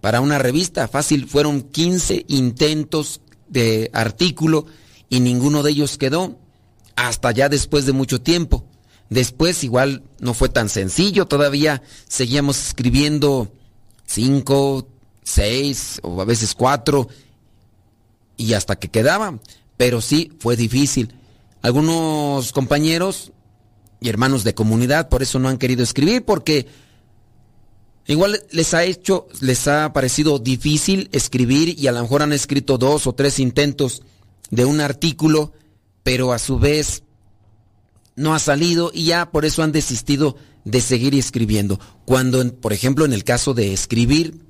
para 0.00 0.20
una 0.20 0.38
revista, 0.38 0.86
fácil, 0.86 1.26
fueron 1.26 1.62
15 1.62 2.26
intentos 2.28 3.22
de 3.48 3.90
artículo 3.92 4.66
y 5.08 5.18
ninguno 5.18 5.64
de 5.64 5.72
ellos 5.72 5.98
quedó, 5.98 6.38
hasta 6.98 7.30
ya 7.30 7.48
después 7.48 7.86
de 7.86 7.92
mucho 7.92 8.20
tiempo. 8.20 8.64
Después 9.08 9.62
igual 9.62 10.02
no 10.18 10.34
fue 10.34 10.48
tan 10.48 10.68
sencillo, 10.68 11.26
todavía 11.26 11.80
seguíamos 12.08 12.58
escribiendo 12.58 13.52
cinco, 14.04 14.88
seis 15.22 16.00
o 16.02 16.20
a 16.20 16.24
veces 16.24 16.54
cuatro 16.54 17.08
y 18.36 18.52
hasta 18.54 18.76
que 18.76 18.88
quedaba. 18.88 19.38
Pero 19.76 20.00
sí, 20.00 20.32
fue 20.40 20.56
difícil. 20.56 21.14
Algunos 21.62 22.52
compañeros 22.52 23.30
y 24.00 24.08
hermanos 24.08 24.42
de 24.42 24.54
comunidad 24.54 25.08
por 25.08 25.22
eso 25.22 25.38
no 25.38 25.48
han 25.48 25.58
querido 25.58 25.84
escribir 25.84 26.24
porque 26.24 26.66
igual 28.08 28.42
les 28.50 28.74
ha 28.74 28.82
hecho, 28.82 29.28
les 29.40 29.68
ha 29.68 29.92
parecido 29.92 30.40
difícil 30.40 31.08
escribir 31.12 31.78
y 31.78 31.86
a 31.86 31.92
lo 31.92 32.02
mejor 32.02 32.22
han 32.22 32.32
escrito 32.32 32.76
dos 32.76 33.06
o 33.06 33.12
tres 33.12 33.38
intentos 33.38 34.02
de 34.50 34.64
un 34.64 34.80
artículo, 34.80 35.52
pero 36.02 36.32
a 36.32 36.38
su 36.38 36.58
vez 36.58 37.02
no 38.16 38.34
ha 38.34 38.38
salido 38.38 38.90
y 38.92 39.04
ya 39.04 39.30
por 39.30 39.44
eso 39.44 39.62
han 39.62 39.72
desistido 39.72 40.36
de 40.64 40.80
seguir 40.80 41.14
escribiendo. 41.14 41.78
Cuando, 42.04 42.54
por 42.54 42.72
ejemplo, 42.72 43.04
en 43.04 43.12
el 43.12 43.24
caso 43.24 43.54
de 43.54 43.72
escribir, 43.72 44.44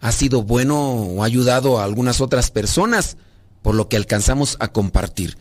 ha 0.00 0.12
sido 0.12 0.42
bueno 0.42 0.78
o 0.78 1.22
ha 1.22 1.26
ayudado 1.26 1.78
a 1.78 1.84
algunas 1.84 2.20
otras 2.20 2.50
personas, 2.50 3.16
por 3.62 3.74
lo 3.74 3.88
que 3.88 3.96
alcanzamos 3.96 4.56
a 4.60 4.68
compartir. 4.68 5.38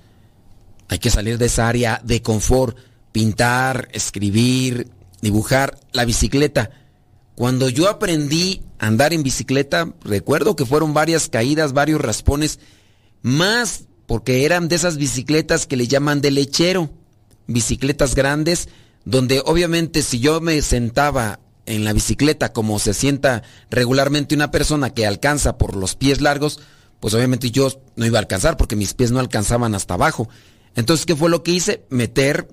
Hay 0.88 1.00
que 1.00 1.10
salir 1.10 1.38
de 1.38 1.48
esa 1.48 1.68
área 1.68 2.02
de 2.04 2.22
confort, 2.22 2.78
pintar, 3.12 3.90
escribir, 3.92 4.90
dibujar, 5.22 5.80
la 5.92 6.06
bicicleta. 6.06 6.72
Cuando 7.36 7.68
yo 7.68 7.90
aprendí 7.90 8.64
a 8.80 8.88
andar 8.88 9.14
en 9.14 9.24
bicicleta, 9.24 9.94
recuerdo 10.04 10.56
que 10.56 10.66
fueron 10.66 10.94
varias 10.94 11.30
caídas, 11.30 11.74
varios 11.74 12.00
raspones, 12.00 12.60
más 13.22 13.86
porque 14.06 14.46
eran 14.46 14.68
de 14.70 14.76
esas 14.76 14.98
bicicletas 14.98 15.66
que 15.66 15.78
le 15.78 15.88
llaman 15.88 16.22
de 16.22 16.32
lechero, 16.32 16.90
bicicletas 17.48 18.16
grandes, 18.16 18.70
donde 19.06 19.42
obviamente 19.46 20.02
si 20.02 20.20
yo 20.20 20.42
me 20.42 20.62
sentaba 20.62 21.40
en 21.66 21.84
la 21.84 21.94
bicicleta 21.94 22.52
como 22.52 22.80
se 22.80 22.94
sienta 22.94 23.44
regularmente 23.70 24.36
una 24.36 24.52
persona 24.52 24.94
que 24.94 25.06
alcanza 25.06 25.58
por 25.58 25.76
los 25.76 25.96
pies 25.96 26.22
largos, 26.22 26.60
pues 27.00 27.14
obviamente 27.14 27.52
yo 27.52 27.70
no 27.96 28.06
iba 28.06 28.18
a 28.18 28.22
alcanzar 28.22 28.58
porque 28.58 28.76
mis 28.76 28.94
pies 28.94 29.12
no 29.12 29.20
alcanzaban 29.20 29.76
hasta 29.76 29.94
abajo. 29.94 30.30
Entonces, 30.76 31.06
¿qué 31.06 31.16
fue 31.16 31.30
lo 31.30 31.44
que 31.44 31.52
hice? 31.52 31.86
Meter 31.90 32.48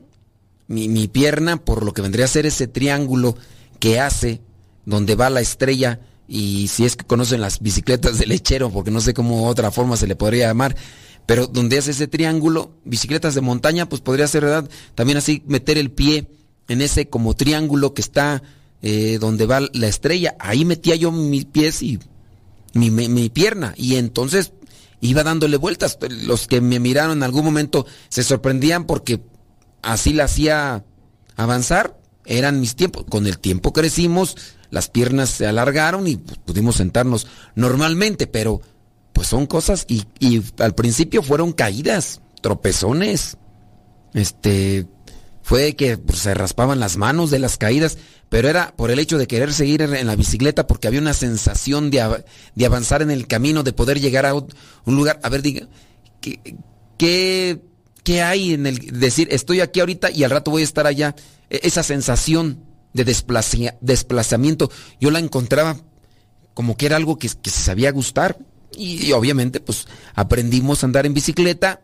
mi, 0.70 1.08
pierna 1.08 1.56
por 1.56 1.84
lo 1.84 1.92
que 1.92 2.02
vendría 2.02 2.26
a 2.26 2.28
ser 2.28 2.46
ese 2.46 2.68
triángulo 2.68 3.36
que 3.80 3.98
hace 3.98 4.40
donde 4.86 5.16
va 5.16 5.30
la 5.30 5.40
estrella 5.40 6.00
y 6.28 6.68
si 6.68 6.84
es 6.84 6.94
que 6.94 7.04
conocen 7.04 7.40
las 7.40 7.60
bicicletas 7.60 8.18
de 8.18 8.26
lechero, 8.26 8.70
porque 8.70 8.92
no 8.92 9.00
sé 9.00 9.14
cómo 9.14 9.48
otra 9.48 9.72
forma 9.72 9.96
se 9.96 10.06
le 10.06 10.14
podría 10.14 10.46
llamar, 10.46 10.76
pero 11.26 11.46
donde 11.46 11.78
hace 11.78 11.92
ese 11.92 12.08
triángulo, 12.08 12.72
bicicletas 12.84 13.34
de 13.34 13.40
montaña, 13.40 13.88
pues 13.88 14.00
podría 14.00 14.26
ser 14.26 14.44
verdad, 14.44 14.68
también 14.94 15.18
así 15.18 15.42
meter 15.46 15.78
el 15.78 15.90
pie 15.90 16.28
en 16.68 16.82
ese 16.82 17.08
como 17.08 17.34
triángulo 17.34 17.94
que 17.94 18.00
está 18.00 18.42
eh, 18.82 19.18
donde 19.20 19.46
va 19.46 19.60
la 19.60 19.88
estrella, 19.88 20.36
ahí 20.38 20.64
metía 20.64 20.96
yo 20.96 21.12
mis 21.12 21.44
pies 21.44 21.82
y 21.82 21.98
mi, 22.72 23.28
pierna, 23.28 23.74
y 23.76 23.96
entonces 23.96 24.52
iba 25.00 25.22
dándole 25.22 25.56
vueltas. 25.56 25.98
Los 26.08 26.46
que 26.46 26.60
me 26.60 26.78
miraron 26.78 27.18
en 27.18 27.22
algún 27.22 27.44
momento 27.44 27.86
se 28.08 28.22
sorprendían 28.22 28.86
porque 28.86 29.20
así 29.82 30.12
la 30.12 30.24
hacía 30.24 30.84
avanzar, 31.36 31.98
eran 32.24 32.60
mis 32.60 32.76
tiempos. 32.76 33.04
Con 33.08 33.26
el 33.26 33.38
tiempo 33.38 33.72
crecimos, 33.72 34.36
las 34.70 34.88
piernas 34.88 35.30
se 35.30 35.46
alargaron 35.46 36.06
y 36.06 36.16
pues, 36.16 36.38
pudimos 36.38 36.76
sentarnos 36.76 37.26
normalmente, 37.54 38.26
pero 38.26 38.62
pues 39.20 39.28
son 39.28 39.44
cosas 39.44 39.84
y, 39.86 40.06
al 40.60 40.74
principio 40.74 41.22
fueron 41.22 41.52
caídas, 41.52 42.22
tropezones, 42.40 43.36
este, 44.14 44.86
fue 45.42 45.76
que 45.76 45.98
pues, 45.98 46.20
se 46.20 46.32
raspaban 46.32 46.80
las 46.80 46.96
manos 46.96 47.30
de 47.30 47.38
las 47.38 47.58
caídas, 47.58 47.98
pero 48.30 48.48
era 48.48 48.74
por 48.74 48.90
el 48.90 48.98
hecho 48.98 49.18
de 49.18 49.26
querer 49.26 49.52
seguir 49.52 49.82
en 49.82 50.06
la 50.06 50.16
bicicleta 50.16 50.66
porque 50.66 50.88
había 50.88 51.02
una 51.02 51.12
sensación 51.12 51.90
de, 51.90 52.24
de 52.54 52.64
avanzar 52.64 53.02
en 53.02 53.10
el 53.10 53.26
camino, 53.26 53.62
de 53.62 53.74
poder 53.74 54.00
llegar 54.00 54.24
a 54.24 54.32
un 54.32 54.46
lugar. 54.86 55.20
A 55.22 55.28
ver, 55.28 55.42
diga, 55.42 55.68
¿qué, 56.22 57.60
qué, 58.02 58.22
hay 58.22 58.54
en 58.54 58.66
el 58.66 58.78
decir 59.00 59.28
estoy 59.30 59.60
aquí 59.60 59.80
ahorita 59.80 60.10
y 60.10 60.24
al 60.24 60.30
rato 60.30 60.50
voy 60.50 60.62
a 60.62 60.64
estar 60.64 60.86
allá? 60.86 61.14
E, 61.50 61.60
esa 61.64 61.82
sensación 61.82 62.64
de 62.94 63.04
desplazamiento, 63.82 64.70
yo 64.98 65.10
la 65.10 65.18
encontraba 65.18 65.76
como 66.54 66.78
que 66.78 66.86
era 66.86 66.96
algo 66.96 67.18
que 67.18 67.28
se 67.28 67.50
sabía 67.50 67.92
gustar. 67.92 68.38
Y, 68.76 69.12
obviamente, 69.12 69.60
pues 69.60 69.86
aprendimos 70.14 70.82
a 70.82 70.86
andar 70.86 71.06
en 71.06 71.14
bicicleta 71.14 71.82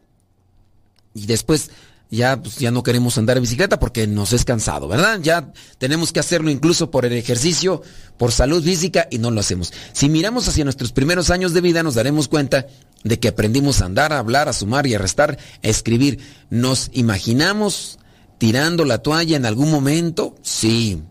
y 1.14 1.26
después 1.26 1.70
ya, 2.10 2.40
pues, 2.40 2.58
ya 2.58 2.70
no 2.70 2.82
queremos 2.82 3.18
andar 3.18 3.36
en 3.36 3.42
bicicleta 3.42 3.80
porque 3.80 4.06
nos 4.06 4.32
es 4.32 4.44
cansado, 4.44 4.86
¿verdad? 4.86 5.18
Ya 5.20 5.52
tenemos 5.78 6.12
que 6.12 6.20
hacerlo 6.20 6.50
incluso 6.50 6.90
por 6.90 7.04
el 7.04 7.12
ejercicio, 7.12 7.82
por 8.16 8.32
salud 8.32 8.62
física 8.62 9.08
y 9.10 9.18
no 9.18 9.30
lo 9.30 9.40
hacemos. 9.40 9.72
Si 9.92 10.08
miramos 10.08 10.46
hacia 10.48 10.64
nuestros 10.64 10.92
primeros 10.92 11.30
años 11.30 11.52
de 11.52 11.60
vida 11.60 11.82
nos 11.82 11.94
daremos 11.94 12.28
cuenta 12.28 12.66
de 13.02 13.18
que 13.18 13.28
aprendimos 13.28 13.80
a 13.80 13.86
andar, 13.86 14.12
a 14.12 14.18
hablar, 14.18 14.48
a 14.48 14.52
sumar 14.52 14.86
y 14.86 14.94
a 14.94 14.98
restar, 14.98 15.38
a 15.62 15.68
escribir. 15.68 16.20
¿Nos 16.50 16.90
imaginamos 16.92 17.98
tirando 18.38 18.84
la 18.84 18.98
toalla 18.98 19.36
en 19.36 19.46
algún 19.46 19.70
momento? 19.70 20.36
Sí, 20.42 21.02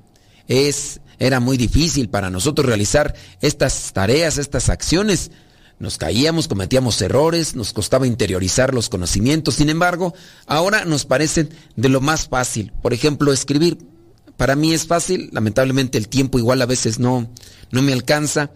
es, 0.47 1.01
era 1.19 1.39
muy 1.39 1.57
difícil 1.57 2.09
para 2.09 2.29
nosotros 2.29 2.65
realizar 2.65 3.15
estas 3.41 3.91
tareas, 3.93 4.37
estas 4.37 4.69
acciones 4.69 5.31
nos 5.77 5.97
caíamos, 5.97 6.47
cometíamos 6.47 7.01
errores, 7.01 7.55
nos 7.55 7.73
costaba 7.73 8.07
interiorizar 8.07 8.73
los 8.73 8.89
conocimientos. 8.89 9.55
Sin 9.55 9.69
embargo, 9.69 10.13
ahora 10.47 10.85
nos 10.85 11.05
parecen 11.05 11.49
de 11.75 11.89
lo 11.89 12.01
más 12.01 12.27
fácil. 12.27 12.71
Por 12.81 12.93
ejemplo, 12.93 13.33
escribir. 13.33 13.77
Para 14.37 14.55
mí 14.55 14.73
es 14.73 14.85
fácil, 14.85 15.29
lamentablemente 15.31 15.97
el 15.97 16.09
tiempo 16.09 16.37
igual 16.37 16.61
a 16.61 16.65
veces 16.65 16.99
no, 16.99 17.29
no 17.71 17.81
me 17.81 17.93
alcanza. 17.93 18.51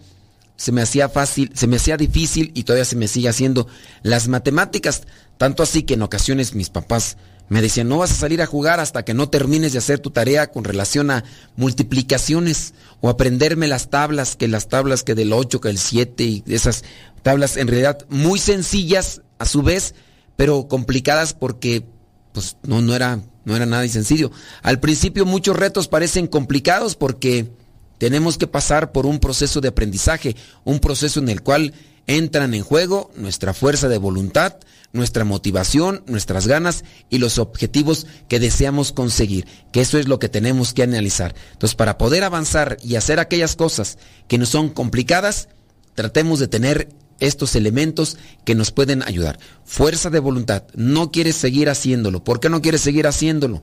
Se 0.56 0.72
me 0.72 0.82
hacía 0.82 1.08
fácil, 1.08 1.50
se 1.54 1.66
me 1.66 1.76
hacía 1.76 1.96
difícil 1.96 2.52
y 2.54 2.64
todavía 2.64 2.84
se 2.84 2.96
me 2.96 3.08
sigue 3.08 3.30
haciendo 3.30 3.66
las 4.02 4.28
matemáticas. 4.28 5.04
Tanto 5.38 5.62
así 5.62 5.84
que 5.84 5.94
en 5.94 6.02
ocasiones 6.02 6.54
mis 6.54 6.68
papás 6.68 7.16
me 7.50 7.60
decían, 7.60 7.88
no 7.88 7.98
vas 7.98 8.12
a 8.12 8.14
salir 8.14 8.40
a 8.42 8.46
jugar 8.46 8.78
hasta 8.78 9.04
que 9.04 9.12
no 9.12 9.28
termines 9.28 9.72
de 9.72 9.78
hacer 9.78 9.98
tu 9.98 10.10
tarea 10.10 10.52
con 10.52 10.62
relación 10.62 11.10
a 11.10 11.24
multiplicaciones 11.56 12.74
o 13.00 13.08
aprenderme 13.08 13.66
las 13.66 13.90
tablas, 13.90 14.36
que 14.36 14.46
las 14.46 14.68
tablas 14.68 15.02
que 15.02 15.16
del 15.16 15.32
8, 15.32 15.60
que 15.60 15.68
del 15.68 15.78
7 15.78 16.24
y 16.24 16.44
esas 16.46 16.84
tablas 17.22 17.56
en 17.56 17.66
realidad 17.66 18.06
muy 18.08 18.38
sencillas 18.38 19.22
a 19.40 19.46
su 19.46 19.62
vez, 19.62 19.96
pero 20.36 20.68
complicadas 20.68 21.34
porque 21.34 21.84
pues 22.32 22.56
no, 22.62 22.82
no, 22.82 22.94
era, 22.94 23.18
no 23.44 23.56
era 23.56 23.66
nada 23.66 23.86
sencillo. 23.88 24.30
Al 24.62 24.78
principio 24.78 25.26
muchos 25.26 25.56
retos 25.56 25.88
parecen 25.88 26.28
complicados 26.28 26.94
porque 26.94 27.50
tenemos 27.98 28.38
que 28.38 28.46
pasar 28.46 28.92
por 28.92 29.06
un 29.06 29.18
proceso 29.18 29.60
de 29.60 29.68
aprendizaje, 29.68 30.36
un 30.62 30.78
proceso 30.78 31.18
en 31.18 31.28
el 31.28 31.42
cual 31.42 31.74
entran 32.16 32.54
en 32.54 32.64
juego 32.64 33.12
nuestra 33.14 33.54
fuerza 33.54 33.88
de 33.88 33.96
voluntad, 33.96 34.56
nuestra 34.92 35.24
motivación, 35.24 36.02
nuestras 36.06 36.48
ganas 36.48 36.84
y 37.08 37.18
los 37.18 37.38
objetivos 37.38 38.08
que 38.28 38.40
deseamos 38.40 38.90
conseguir, 38.90 39.46
que 39.72 39.80
eso 39.80 39.96
es 39.96 40.08
lo 40.08 40.18
que 40.18 40.28
tenemos 40.28 40.74
que 40.74 40.82
analizar. 40.82 41.36
Entonces, 41.52 41.76
para 41.76 41.98
poder 41.98 42.24
avanzar 42.24 42.78
y 42.82 42.96
hacer 42.96 43.20
aquellas 43.20 43.54
cosas 43.54 43.96
que 44.26 44.38
no 44.38 44.46
son 44.46 44.70
complicadas, 44.70 45.48
tratemos 45.94 46.40
de 46.40 46.48
tener 46.48 46.88
estos 47.20 47.54
elementos 47.54 48.16
que 48.44 48.56
nos 48.56 48.72
pueden 48.72 49.04
ayudar. 49.04 49.38
Fuerza 49.64 50.10
de 50.10 50.18
voluntad, 50.18 50.64
no 50.74 51.12
quieres 51.12 51.36
seguir 51.36 51.68
haciéndolo. 51.68 52.24
¿Por 52.24 52.40
qué 52.40 52.48
no 52.48 52.60
quieres 52.60 52.80
seguir 52.80 53.06
haciéndolo? 53.06 53.62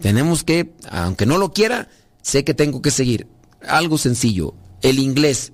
Tenemos 0.00 0.42
que, 0.42 0.74
aunque 0.90 1.26
no 1.26 1.38
lo 1.38 1.52
quiera, 1.52 1.88
sé 2.22 2.42
que 2.42 2.54
tengo 2.54 2.82
que 2.82 2.90
seguir. 2.90 3.28
Algo 3.68 3.98
sencillo, 3.98 4.54
el 4.80 4.98
inglés, 4.98 5.52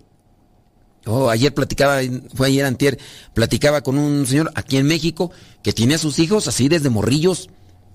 Oh, 1.11 1.31
ayer 1.31 1.55
platicaba, 1.55 2.01
fue 2.35 2.49
ayer 2.49 2.66
antier, 2.66 2.99
platicaba 3.33 3.81
con 3.81 3.97
un 3.97 4.27
señor 4.27 4.53
aquí 4.55 4.77
en 4.77 4.87
México 4.87 5.31
que 5.62 5.73
tiene 5.73 5.94
a 5.94 5.99
sus 5.99 6.18
hijos 6.18 6.49
así 6.49 6.68
desde 6.68 6.90
morrillos 6.90 7.49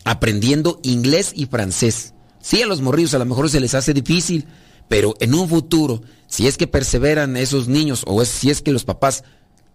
aprendiendo 0.04 0.80
inglés 0.82 1.32
y 1.36 1.45
francés. 1.45 2.15
Sí, 2.41 2.63
a 2.63 2.65
los 2.65 2.82
morrillos 2.82 3.13
a 3.13 3.19
lo 3.19 3.26
mejor 3.26 3.52
se 3.52 3.60
les 3.60 3.76
hace 3.76 3.93
difícil, 3.93 4.47
pero 4.88 5.13
en 5.19 5.36
un 5.36 5.47
futuro, 5.47 6.02
si 6.28 6.47
es 6.47 6.58
que 6.58 6.65
perseveran 6.65 7.38
esos 7.38 7.67
niños 7.67 8.02
o 8.08 8.26
si 8.26 8.49
es 8.49 8.63
que 8.63 8.71
los 8.71 8.84
papás 8.84 9.23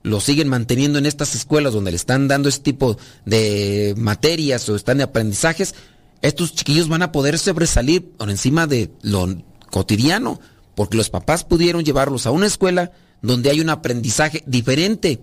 los 0.03 0.24
siguen 0.24 0.48
manteniendo 0.48 0.98
en 0.98 1.07
estas 1.07 1.37
escuelas 1.37 1.72
donde 1.72 1.92
le 1.92 1.96
están 1.96 2.27
dando 2.27 2.48
este 2.48 2.64
tipo 2.72 2.98
de 3.24 3.94
materias 3.96 4.68
o 4.68 4.74
están 4.74 4.98
de 4.98 5.05
aprendizajes, 5.05 5.77
estos 6.22 6.57
chiquillos 6.57 6.88
van 6.88 7.03
a 7.03 7.12
poder 7.12 7.38
sobresalir 7.38 8.11
por 8.11 8.31
encima 8.31 8.66
de 8.66 8.90
lo 9.03 9.29
cotidiano, 9.70 10.40
porque 10.74 10.96
los 10.96 11.09
papás 11.09 11.44
pudieron 11.44 11.85
llevarlos 11.85 12.27
a 12.27 12.33
una 12.33 12.46
escuela 12.46 12.90
donde 13.22 13.50
hay 13.50 13.61
un 13.61 13.70
aprendizaje 13.70 14.42
diferente. 14.46 15.20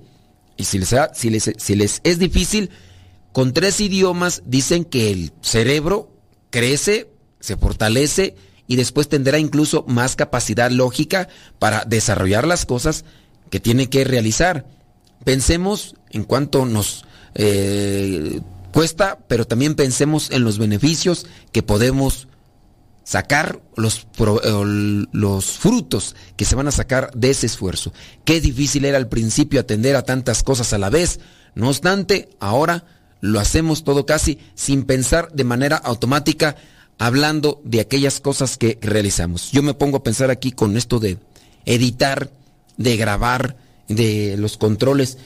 Y 0.57 0.65
si 0.65 0.79
les, 0.79 2.01
es 2.03 2.19
difícil, 2.19 2.69
con 3.33 3.53
tres 3.53 3.81
idiomas 3.81 4.43
dicen 4.45 4.85
que 4.85 5.11
el 5.11 5.33
cerebro 5.41 6.11
crece, 6.49 7.09
se 7.39 7.57
fortalece 7.57 8.35
y 8.67 8.77
después 8.77 9.09
tendrá 9.09 9.37
incluso 9.37 9.83
más 9.87 10.15
capacidad 10.15 10.71
lógica 10.71 11.27
para 11.59 11.83
desarrollar 11.85 12.47
las 12.47 12.65
cosas 12.65 13.05
que 13.49 13.59
tiene 13.59 13.89
que 13.89 14.03
realizar. 14.03 14.65
Pensemos 15.23 15.95
en 16.11 16.23
cuanto 16.23 16.65
nos 16.65 17.05
eh, 17.35 18.41
Cuesta, 18.75 19.19
pero 19.29 19.47
también 19.47 19.75
pensemos 19.75 20.31
en 20.31 20.43
los 20.43 20.57
beneficios 20.57 21.27
que 21.53 21.63
podemos 21.63 22.27
sacar 23.05 23.61
los, 23.77 24.07
los 25.11 25.45
frutos 25.57 26.15
que 26.35 26.43
se 26.43 26.55
van 26.55 26.67
a 26.67 26.71
sacar 26.71 27.11
de 27.15 27.29
ese 27.29 27.45
esfuerzo. 27.45 27.93
Qué 28.25 28.41
difícil 28.41 28.83
era 28.83 28.97
al 28.97 29.07
principio 29.07 29.61
atender 29.61 29.95
a 29.95 30.01
tantas 30.01 30.43
cosas 30.43 30.73
a 30.73 30.79
la 30.79 30.89
vez. 30.89 31.19
No 31.53 31.69
obstante, 31.69 32.29
ahora 32.39 32.83
lo 33.21 33.39
hacemos 33.39 33.83
todo 33.83 34.05
casi 34.05 34.39
sin 34.55 34.83
pensar 34.83 35.31
de 35.31 35.43
manera 35.43 35.77
automática, 35.77 36.57
hablando 36.97 37.61
de 37.63 37.79
aquellas 37.79 38.19
cosas 38.19 38.57
que 38.57 38.79
realizamos. 38.81 39.51
Yo 39.51 39.61
me 39.61 39.75
pongo 39.75 39.97
a 39.97 40.03
pensar 40.03 40.31
aquí 40.31 40.51
con 40.51 40.75
esto 40.75 40.99
de 40.99 41.19
editar, 41.65 42.31
de 42.77 42.97
grabar, 42.97 43.55
de 43.87 44.35
los 44.37 44.57
controles. 44.57 45.19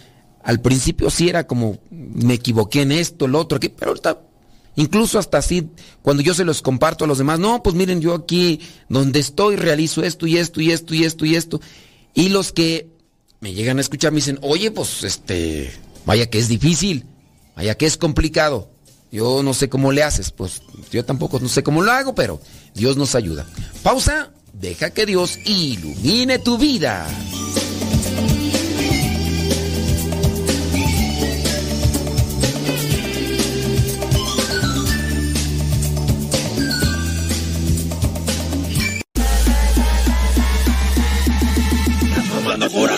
Al 0.43 0.59
principio 0.59 1.09
sí 1.09 1.29
era 1.29 1.47
como 1.47 1.79
me 1.89 2.35
equivoqué 2.35 2.81
en 2.81 2.91
esto, 2.91 3.27
lo 3.27 3.39
otro, 3.39 3.55
aquí, 3.55 3.69
pero 3.69 3.91
ahorita 3.91 4.19
Incluso 4.75 5.19
hasta 5.19 5.39
así, 5.39 5.69
cuando 6.01 6.23
yo 6.23 6.34
se 6.34 6.45
los 6.45 6.62
comparto 6.62 7.03
a 7.03 7.08
los 7.08 7.17
demás, 7.17 7.39
no, 7.39 7.62
pues 7.62 7.75
miren, 7.75 8.01
yo 8.01 8.13
aquí 8.13 8.62
donde 8.88 9.19
estoy 9.19 9.55
realizo 9.55 10.03
esto 10.03 10.25
y 10.25 10.38
esto 10.38 10.62
y 10.62 10.71
esto 10.71 10.93
y 10.93 11.03
esto 11.03 11.25
y 11.25 11.36
esto. 11.36 11.62
Y 12.13 12.29
los 12.29 12.51
que 12.51 12.88
me 13.39 13.53
llegan 13.53 13.77
a 13.77 13.82
escuchar 13.82 14.12
me 14.12 14.17
dicen, 14.17 14.39
oye, 14.41 14.71
pues 14.71 15.03
este, 15.03 15.71
vaya 16.05 16.29
que 16.29 16.39
es 16.39 16.47
difícil, 16.47 17.05
vaya 17.55 17.75
que 17.75 17.86
es 17.86 17.97
complicado. 17.97 18.69
Yo 19.12 19.41
no 19.41 19.53
sé 19.53 19.69
cómo 19.69 19.91
le 19.91 20.03
haces, 20.03 20.32
pues 20.32 20.62
yo 20.91 21.03
tampoco 21.03 21.39
no 21.39 21.49
sé 21.49 21.63
cómo 21.63 21.82
lo 21.82 21.91
hago, 21.91 22.13
pero 22.13 22.39
Dios 22.75 22.95
nos 22.95 23.15
ayuda. 23.15 23.47
Pausa, 23.82 24.32
deja 24.53 24.91
que 24.91 25.05
Dios 25.05 25.38
ilumine 25.45 26.39
tu 26.39 26.58
vida. 26.58 27.08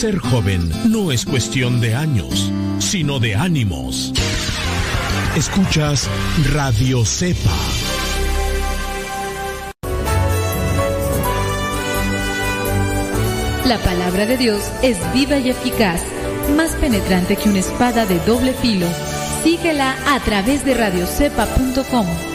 Ser 0.00 0.18
joven 0.18 0.66
no 0.90 1.12
es 1.12 1.26
cuestión 1.26 1.78
de 1.78 1.94
años, 1.94 2.50
sino 2.78 3.20
de 3.20 3.34
ánimos. 3.34 4.14
Escuchas 5.36 6.08
Radio 6.54 7.04
Cepa. 7.04 7.54
La 13.66 13.76
palabra 13.84 14.24
de 14.24 14.38
Dios 14.38 14.72
es 14.82 14.96
viva 15.12 15.36
y 15.36 15.50
eficaz, 15.50 16.00
más 16.56 16.70
penetrante 16.76 17.36
que 17.36 17.50
una 17.50 17.58
espada 17.58 18.06
de 18.06 18.18
doble 18.20 18.54
filo. 18.54 18.86
Síguela 19.44 19.94
a 20.14 20.18
través 20.20 20.64
de 20.64 20.72
radiocepa.com. 20.72 22.29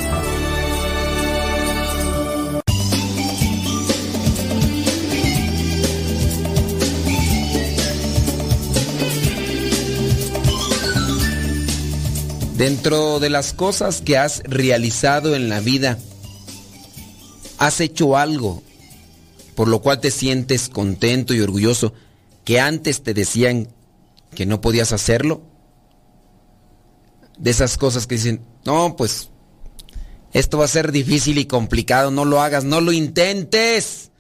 Dentro 12.58 13.20
de 13.20 13.30
las 13.30 13.52
cosas 13.52 14.00
que 14.00 14.18
has 14.18 14.42
realizado 14.46 15.36
en 15.36 15.50
la 15.50 15.60
vida, 15.60 15.98
¿has 17.58 17.82
hecho 17.82 18.16
algo 18.16 18.64
por 19.56 19.68
lo 19.68 19.82
cual 19.82 20.00
te 20.00 20.10
sientes 20.10 20.70
contento 20.70 21.34
y 21.34 21.42
orgulloso 21.42 21.94
que 22.46 22.62
antes 22.62 23.04
te 23.04 23.14
decían 23.14 23.68
que 24.34 24.46
no 24.46 24.62
podías 24.62 24.94
hacerlo? 24.94 25.42
De 27.38 27.52
esas 27.52 27.78
cosas 27.78 28.08
que 28.08 28.16
dicen, 28.16 28.46
no, 28.64 28.96
pues 28.96 29.32
esto 30.32 30.58
va 30.58 30.64
a 30.64 30.70
ser 30.70 30.94
difícil 30.94 31.38
y 31.40 31.48
complicado, 31.48 32.10
no 32.10 32.24
lo 32.24 32.42
hagas, 32.42 32.64
no 32.64 32.80
lo 32.80 32.94
intentes, 32.94 34.12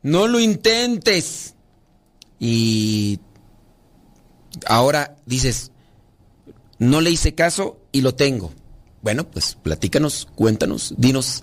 no 0.00 0.28
lo 0.28 0.40
intentes. 0.40 1.56
Y 2.40 3.20
ahora 4.64 5.16
dices, 5.26 5.72
no 6.78 7.02
le 7.02 7.10
hice 7.10 7.34
caso 7.34 7.81
y 7.92 8.00
lo 8.00 8.14
tengo. 8.14 8.52
Bueno, 9.02 9.28
pues 9.30 9.56
platícanos, 9.62 10.26
cuéntanos, 10.34 10.94
dinos. 10.96 11.42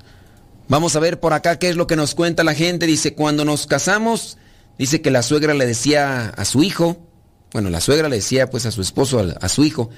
Vamos 0.67 0.95
a 0.95 0.99
ver 0.99 1.19
por 1.19 1.33
acá 1.33 1.59
qué 1.59 1.69
es 1.69 1.75
lo 1.75 1.87
que 1.87 1.95
nos 1.95 2.15
cuenta 2.15 2.43
la 2.43 2.55
gente. 2.55 2.85
Dice, 2.85 3.13
cuando 3.13 3.45
nos 3.45 3.67
casamos, 3.67 4.37
dice 4.77 5.01
que 5.01 5.11
la 5.11 5.23
suegra 5.23 5.53
le 5.53 5.65
decía 5.65 6.29
a 6.29 6.45
su 6.45 6.63
hijo, 6.63 7.05
bueno, 7.51 7.69
la 7.69 7.81
suegra 7.81 8.09
le 8.09 8.17
decía 8.17 8.49
pues 8.49 8.65
a 8.65 8.71
su 8.71 8.81
esposo, 8.81 9.25
a, 9.39 9.49
su 9.49 9.63
hijo, 9.65 9.89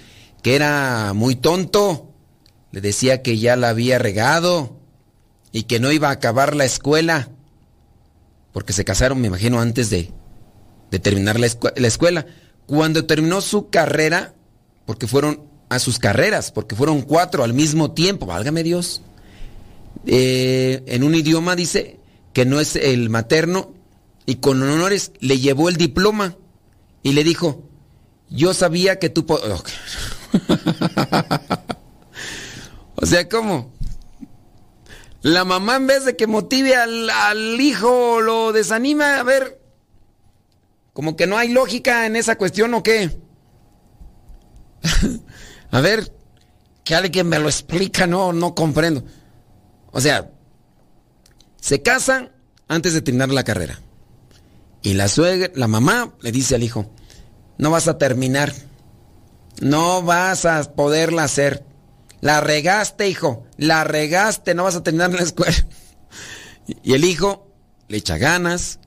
que 0.42 0.56
era 0.56 1.14
muy 1.14 1.36
tonto. 1.36 2.14
Le 2.72 2.82
decía 2.82 3.22
que 3.22 3.38
ya 3.38 3.56
la 3.56 3.70
había 3.70 4.00
regado 4.00 4.80
y 5.52 5.64
que 5.64 5.80
no 5.80 5.92
iba 5.92 6.10
a 6.10 6.14
acabar 6.14 6.56
la 6.56 6.66
escuela. 6.66 7.30
Porque 8.54 8.74
se 8.74 8.86
casaron, 8.86 9.20
me 9.20 9.28
imagino, 9.28 9.60
antes 9.60 9.90
de, 9.90 10.12
de 10.90 11.00
terminar 11.00 11.40
la 11.40 11.88
escuela. 11.88 12.26
Cuando 12.66 13.06
terminó 13.06 13.42
su 13.42 13.70
carrera, 13.70 14.34
porque 14.86 15.08
fueron 15.08 15.51
a 15.72 15.80
sus 15.80 15.98
carreras, 16.00 16.52
porque 16.52 16.76
fueron 16.76 17.02
cuatro 17.02 17.46
al 17.46 17.54
mismo 17.54 17.92
tiempo, 17.92 18.26
válgame 18.26 18.62
Dios. 18.62 19.02
Eh, 20.06 20.84
en 20.86 21.04
un 21.04 21.16
idioma 21.16 21.56
dice 21.56 21.98
que 22.34 22.46
no 22.46 22.60
es 22.60 22.76
el 22.76 23.10
materno 23.10 23.74
y 24.26 24.36
con 24.36 24.62
honores 24.62 25.14
le 25.22 25.40
llevó 25.40 25.70
el 25.70 25.78
diploma 25.78 26.36
y 27.04 27.14
le 27.14 27.24
dijo, 27.24 27.64
yo 28.30 28.54
sabía 28.54 29.00
que 29.00 29.10
tú... 29.10 29.26
o 32.96 33.06
sea, 33.06 33.30
¿cómo? 33.30 33.72
La 35.22 35.46
mamá 35.46 35.78
en 35.78 35.88
vez 35.88 36.04
de 36.04 36.18
que 36.18 36.28
motive 36.28 36.76
al, 36.76 37.10
al 37.10 37.62
hijo 37.62 38.20
lo 38.20 38.52
desanima, 38.52 39.20
a 39.20 39.24
ver, 39.24 39.62
como 40.92 41.16
que 41.16 41.28
no 41.28 41.38
hay 41.38 41.48
lógica 41.48 42.06
en 42.06 42.18
esa 42.18 42.38
cuestión 42.38 42.74
o 42.74 42.84
qué. 42.84 43.10
A 45.72 45.82
ver, 45.82 46.14
que 46.84 46.96
alguien 46.96 47.28
me 47.28 47.40
lo 47.40 47.48
explica, 47.48 48.06
no, 48.08 48.34
no 48.34 48.54
comprendo. 48.54 49.04
O 49.92 50.02
sea, 50.02 50.32
se 51.60 51.82
casan 51.82 52.32
antes 52.68 52.94
de 52.94 53.02
terminar 53.02 53.30
la 53.30 53.44
carrera. 53.44 53.80
Y 54.82 54.94
la 54.94 55.08
suegra, 55.08 55.52
la 55.56 55.68
mamá 55.68 56.14
le 56.22 56.32
dice 56.32 56.56
al 56.56 56.64
hijo, 56.64 56.92
no 57.58 57.72
vas 57.72 57.88
a 57.88 57.98
terminar. 57.98 58.54
No 59.62 60.02
vas 60.02 60.46
a 60.46 60.74
poderla 60.74 61.24
hacer. 61.24 61.64
La 62.20 62.42
regaste, 62.42 63.08
hijo. 63.08 63.46
La 63.58 63.84
regaste, 63.84 64.56
no 64.56 64.64
vas 64.64 64.76
a 64.76 64.84
terminar 64.84 65.14
la 65.14 65.22
escuela. 65.22 65.56
Y 66.84 66.94
el 66.94 67.04
hijo 67.04 67.52
le 67.90 67.98
echa 67.98 68.18
ganas, 68.18 68.80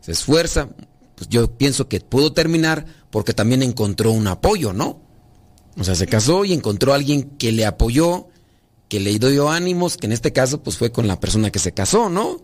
se 0.00 0.12
esfuerza. 0.12 0.68
Pues 1.16 1.28
yo 1.28 1.58
pienso 1.58 1.88
que 1.88 2.00
pudo 2.00 2.32
terminar 2.32 2.86
porque 3.10 3.34
también 3.34 3.62
encontró 3.62 4.12
un 4.12 4.26
apoyo, 4.26 4.72
¿no? 4.72 5.05
O 5.78 5.84
sea, 5.84 5.94
se 5.94 6.06
casó 6.06 6.44
y 6.44 6.52
encontró 6.52 6.92
a 6.92 6.96
alguien 6.96 7.30
que 7.38 7.52
le 7.52 7.66
apoyó, 7.66 8.28
que 8.88 9.00
le 9.00 9.18
dio 9.18 9.50
ánimos, 9.50 9.96
que 9.96 10.06
en 10.06 10.12
este 10.12 10.32
caso 10.32 10.62
pues 10.62 10.78
fue 10.78 10.92
con 10.92 11.06
la 11.06 11.20
persona 11.20 11.50
que 11.50 11.58
se 11.58 11.72
casó, 11.72 12.08
¿no? 12.08 12.40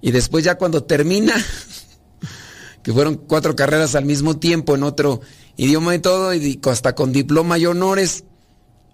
Y 0.00 0.10
después 0.10 0.44
ya 0.44 0.56
cuando 0.56 0.84
termina, 0.84 1.34
que 2.82 2.92
fueron 2.92 3.16
cuatro 3.16 3.56
carreras 3.56 3.94
al 3.94 4.04
mismo 4.04 4.38
tiempo 4.38 4.74
en 4.74 4.82
otro 4.82 5.20
idioma 5.56 5.94
y 5.94 5.98
todo, 6.00 6.34
y 6.34 6.60
hasta 6.64 6.94
con 6.94 7.12
diploma 7.12 7.58
y 7.58 7.66
honores. 7.66 8.24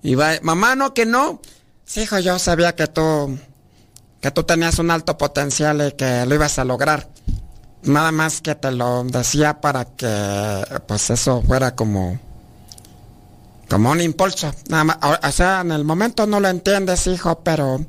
Y 0.03 0.15
va, 0.15 0.33
mamá, 0.43 0.75
no, 0.77 0.95
que 0.95 1.07
no. 1.07 1.41
Sí, 1.85 2.03
hijo, 2.03 2.19
yo 2.21 2.39
sabía 2.39 2.75
que 2.75 2.87
tú, 2.87 3.37
que 4.21 4.31
tú 4.31 4.45
tenías 4.45 4.79
un 4.79 4.91
alto 4.91 5.19
potencial 5.19 5.89
y 5.89 5.93
que 5.93 6.25
lo 6.27 6.35
ibas 6.35 6.59
a 6.59 6.65
lograr. 6.65 7.11
Nada 7.83 8.13
más 8.13 8.41
que 8.41 8.55
te 8.55 8.71
lo 8.71 9.03
decía 9.05 9.61
para 9.61 9.85
que, 9.85 10.63
pues 10.87 11.11
eso 11.11 11.43
fuera 11.43 11.75
como, 11.75 12.19
como 13.73 13.91
un 13.91 14.03
impulso. 14.03 14.55
Nada 14.69 14.85
más, 14.85 14.99
o 15.01 15.33
sea, 15.33 15.63
en 15.63 15.73
el 15.73 15.83
momento 15.83 16.27
no 16.27 16.41
lo 16.41 16.49
entiendes, 16.49 17.07
hijo, 17.07 17.43
pero 17.43 17.83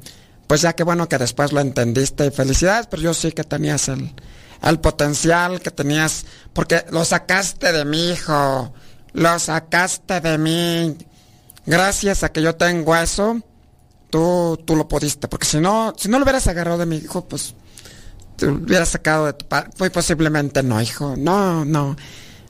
pues 0.48 0.62
ya 0.62 0.72
que 0.72 0.84
bueno 0.84 1.10
que 1.10 1.18
después 1.18 1.52
lo 1.52 1.60
entendiste. 1.60 2.32
Felicidades, 2.32 2.88
pero 2.88 3.02
yo 3.02 3.14
sí 3.14 3.34
que 3.34 3.44
tenías 3.44 3.90
el, 3.90 4.14
el 4.62 4.80
potencial 4.80 5.60
que 5.60 5.72
tenías, 5.72 6.26
porque 6.54 6.86
lo 6.92 7.04
sacaste 7.04 7.74
de 7.74 7.84
mi 7.84 8.12
hijo, 8.12 8.74
lo 9.12 9.40
sacaste 9.40 10.22
de 10.22 10.38
mí. 10.38 10.98
Gracias 11.66 12.24
a 12.24 12.32
que 12.32 12.42
yo 12.42 12.56
tengo 12.56 12.96
eso, 12.96 13.42
tú, 14.10 14.58
tú 14.66 14.78
lo 14.78 14.88
pudiste, 14.88 15.28
porque 15.28 15.46
si 15.46 15.60
no, 15.60 15.94
si 15.98 16.08
no 16.08 16.18
lo 16.18 16.24
hubieras 16.24 16.48
agarrado 16.48 16.78
de 16.78 16.86
mi 16.86 16.96
hijo, 16.96 17.26
pues 17.26 17.56
te 18.38 18.48
hubieras 18.48 18.88
sacado 18.88 19.26
de 19.26 19.34
tu 19.34 19.46
padre. 19.50 19.72
Muy 19.78 19.90
posiblemente 19.90 20.64
no, 20.64 20.82
hijo, 20.82 21.16
no, 21.18 21.66
no. 21.66 21.98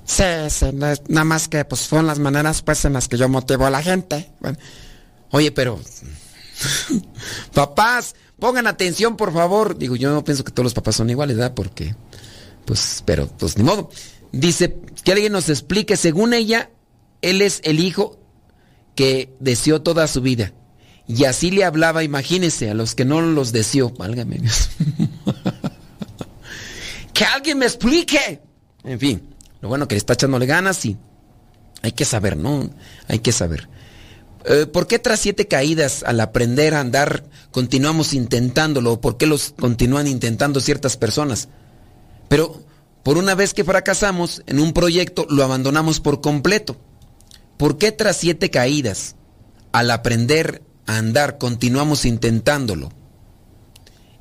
Sí, 0.05 0.23
sí, 0.49 0.65
nada 0.73 1.23
más 1.23 1.47
que 1.47 1.63
pues 1.65 1.87
fueron 1.87 2.07
las 2.07 2.19
maneras 2.19 2.61
pues 2.61 2.83
en 2.85 2.93
las 2.93 3.07
que 3.07 3.17
yo 3.17 3.29
motivo 3.29 3.65
a 3.65 3.69
la 3.69 3.81
gente. 3.81 4.31
Oye, 5.31 5.51
pero 5.51 5.79
papás, 7.53 8.15
pongan 8.39 8.67
atención, 8.67 9.17
por 9.17 9.33
favor. 9.33 9.77
Digo, 9.77 9.95
yo 9.95 10.11
no 10.13 10.23
pienso 10.23 10.43
que 10.43 10.51
todos 10.51 10.65
los 10.65 10.73
papás 10.73 10.95
son 10.95 11.09
iguales, 11.09 11.37
¿verdad? 11.37 11.53
Porque, 11.55 11.95
pues, 12.65 13.03
pero, 13.05 13.27
pues, 13.27 13.57
ni 13.57 13.63
modo. 13.63 13.89
Dice, 14.31 14.77
que 15.03 15.11
alguien 15.11 15.31
nos 15.31 15.49
explique, 15.49 15.97
según 15.97 16.33
ella, 16.33 16.69
él 17.21 17.41
es 17.41 17.61
el 17.63 17.79
hijo 17.79 18.19
que 18.95 19.33
deseó 19.39 19.81
toda 19.81 20.07
su 20.07 20.21
vida. 20.21 20.53
Y 21.07 21.25
así 21.25 21.51
le 21.51 21.65
hablaba, 21.65 22.03
imagínense, 22.03 22.69
a 22.69 22.73
los 22.73 22.95
que 22.95 23.05
no 23.05 23.21
los 23.21 23.51
deseó. 23.51 23.89
Válgame 23.91 24.37
Dios. 24.37 24.69
que 27.13 27.25
alguien 27.25 27.59
me 27.59 27.65
explique. 27.65 28.41
En 28.83 28.99
fin, 28.99 29.32
lo 29.63 29.69
bueno 29.69 29.87
que 29.87 29.95
le 29.95 29.99
está 29.99 30.11
echándole 30.11 30.45
ganas 30.45 30.83
y 30.83 30.97
hay 31.81 31.93
que 31.93 32.03
saber, 32.03 32.35
¿no? 32.35 32.69
Hay 33.07 33.19
que 33.19 33.31
saber. 33.31 33.69
Eh, 34.43 34.65
¿Por 34.65 34.87
qué 34.87 34.99
tras 34.99 35.21
siete 35.21 35.47
caídas 35.47 36.03
al 36.03 36.19
aprender 36.19 36.73
a 36.75 36.81
andar 36.81 37.23
continuamos 37.49 38.13
intentándolo? 38.13 38.99
¿Por 38.99 39.15
qué 39.15 39.25
los 39.25 39.53
continúan 39.57 40.07
intentando 40.07 40.59
ciertas 40.59 40.97
personas? 40.97 41.47
Pero 42.27 42.61
por 43.03 43.17
una 43.17 43.35
vez 43.35 43.53
que 43.53 43.63
fracasamos 43.63 44.43
en 44.47 44.59
un 44.59 44.73
proyecto 44.73 45.25
lo 45.29 45.45
abandonamos 45.45 46.01
por 46.01 46.19
completo. 46.19 46.75
¿Por 47.55 47.77
qué 47.77 47.93
tras 47.93 48.17
siete 48.17 48.49
caídas 48.49 49.15
al 49.71 49.91
aprender 49.91 50.61
a 50.87 50.97
andar 50.97 51.37
continuamos 51.37 52.03
intentándolo? 52.03 52.91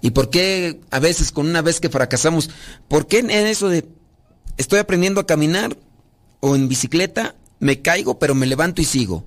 ¿Y 0.01 0.12
por 0.12 0.30
qué 0.30 0.80
a 0.93 1.01
veces 1.01 1.32
con 1.32 1.49
una 1.49 1.62
vez 1.62 1.80
que 1.80 1.88
fracasamos, 1.88 2.49
por 2.86 3.09
qué 3.09 3.18
en 3.18 3.30
eso 3.30 3.68
de 3.68 3.88
estoy 4.57 4.78
aprendiendo 4.78 5.20
a 5.20 5.26
caminar 5.26 5.76
o 6.40 6.55
en 6.55 6.68
bicicleta 6.68 7.34
me 7.59 7.80
caigo 7.80 8.18
pero 8.18 8.34
me 8.34 8.46
levanto 8.46 8.82
y 8.82 8.84
sigo? 8.84 9.24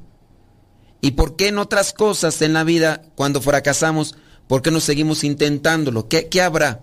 ¿Y 1.02 1.12
por 1.12 1.36
qué 1.36 1.50
en 1.50 1.60
otras 1.60 1.94
cosas 1.94 2.42
en 2.42 2.54
la 2.54 2.64
vida, 2.64 3.04
cuando 3.16 3.42
fracasamos, 3.42 4.16
por 4.48 4.62
qué 4.62 4.72
no 4.72 4.80
seguimos 4.80 5.24
intentándolo? 5.24 6.08
¿Qué, 6.08 6.30
qué 6.30 6.42
habrá? 6.42 6.82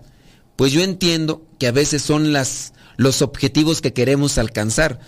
Pues 0.55 0.71
yo 0.71 0.81
entiendo 0.81 1.45
que 1.59 1.67
a 1.67 1.71
veces 1.71 2.01
son 2.01 2.31
las, 2.31 2.73
los 2.95 3.21
objetivos 3.21 3.81
que 3.81 3.93
queremos 3.93 4.37
alcanzar. 4.37 4.99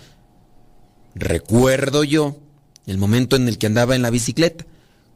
Recuerdo 1.14 2.04
yo 2.04 2.36
el 2.86 2.98
momento 2.98 3.36
en 3.36 3.48
el 3.48 3.58
que 3.58 3.66
andaba 3.66 3.96
en 3.96 4.02
la 4.02 4.10
bicicleta. 4.10 4.66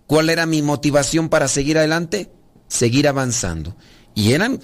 ¿Cuál 0.06 0.30
era 0.30 0.46
mi 0.46 0.62
motivación 0.62 1.28
para 1.28 1.46
seguir 1.46 1.78
adelante? 1.78 2.30
Seguir 2.68 3.06
avanzando. 3.06 3.76
Y 4.14 4.32
eran 4.32 4.60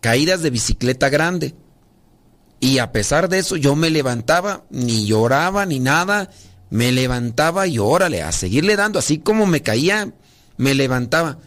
caídas 0.00 0.42
de 0.42 0.50
bicicleta 0.50 1.08
grande. 1.08 1.54
Y 2.60 2.78
a 2.78 2.92
pesar 2.92 3.30
de 3.30 3.38
eso 3.38 3.56
yo 3.56 3.74
me 3.74 3.88
levantaba, 3.88 4.64
ni 4.70 5.06
lloraba, 5.06 5.64
ni 5.64 5.80
nada, 5.80 6.30
me 6.68 6.92
levantaba 6.92 7.66
y 7.66 7.78
órale, 7.78 8.22
a 8.22 8.32
seguirle 8.32 8.76
dando, 8.76 8.98
así 8.98 9.18
como 9.18 9.46
me 9.46 9.62
caía, 9.62 10.12
me 10.58 10.74
levantaba. 10.74 11.38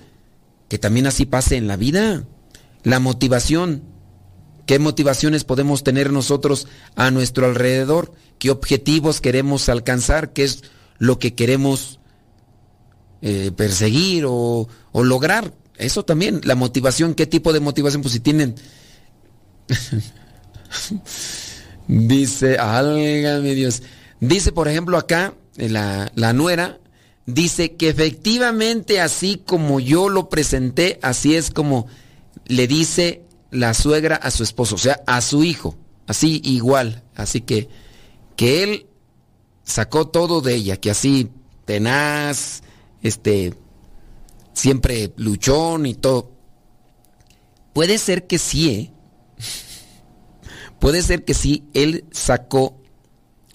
Que 0.68 0.80
también 0.80 1.06
así 1.06 1.28
pase 1.28 1.56
en 1.56 1.68
la 1.68 1.78
vida. 1.78 2.26
La 2.82 3.00
motivación. 3.00 3.84
¿Qué 4.66 4.80
motivaciones 4.80 5.44
podemos 5.44 5.84
tener 5.84 6.12
nosotros 6.12 6.68
a 6.96 7.12
nuestro 7.12 7.46
alrededor? 7.46 8.14
¿Qué 8.40 8.50
objetivos 8.50 9.22
queremos 9.22 9.70
alcanzar? 9.70 10.34
¿Qué 10.34 10.46
es 10.46 10.64
lo 10.98 11.20
que 11.20 11.36
queremos 11.36 12.00
eh, 13.22 13.52
perseguir 13.56 14.26
o, 14.26 14.68
o 14.92 15.04
lograr? 15.04 15.54
Eso 15.78 16.04
también, 16.06 16.42
la 16.44 16.56
motivación, 16.56 17.14
¿qué 17.14 17.28
tipo 17.28 17.54
de 17.54 17.60
motivación? 17.60 18.02
Pues 18.02 18.14
si 18.14 18.20
tienen... 18.20 18.56
Dice, 21.88 22.58
álgame 22.58 23.56
Dios. 23.56 23.84
Dice, 24.20 24.52
por 24.52 24.68
ejemplo, 24.68 24.98
acá, 24.98 25.34
la, 25.58 26.12
la 26.16 26.34
nuera, 26.34 26.80
dice 27.26 27.76
que 27.76 27.90
efectivamente 27.90 29.02
así 29.02 29.42
como 29.46 29.80
yo 29.80 30.10
lo 30.10 30.30
presenté, 30.30 31.00
así 31.02 31.36
es 31.36 31.52
como 31.52 31.88
le 32.46 32.68
dice 32.68 33.24
la 33.52 33.74
suegra 33.74 34.16
a 34.16 34.32
su 34.32 34.44
esposo, 34.44 34.76
o 34.76 34.80
sea, 34.80 35.02
a 35.06 35.22
su 35.22 35.44
hijo, 35.44 35.78
así 36.08 36.42
igual, 36.44 37.04
así 37.16 37.42
que 37.42 37.70
que 38.36 38.64
él 38.64 38.88
sacó 39.64 40.08
todo 40.08 40.42
de 40.42 40.56
ella, 40.56 40.78
que 40.78 40.92
así 40.92 41.30
tenaz, 41.66 42.64
este 43.02 43.54
siempre 44.54 45.14
luchón 45.18 45.86
y 45.86 45.94
todo. 45.94 46.32
Puede 47.74 47.98
ser 47.98 48.28
que 48.28 48.38
sí, 48.38 48.70
¿eh? 48.70 48.92
Puede 50.84 51.02
ser 51.02 51.24
que 51.24 51.34
sí, 51.34 51.64
él 51.74 52.04
sacó 52.12 52.76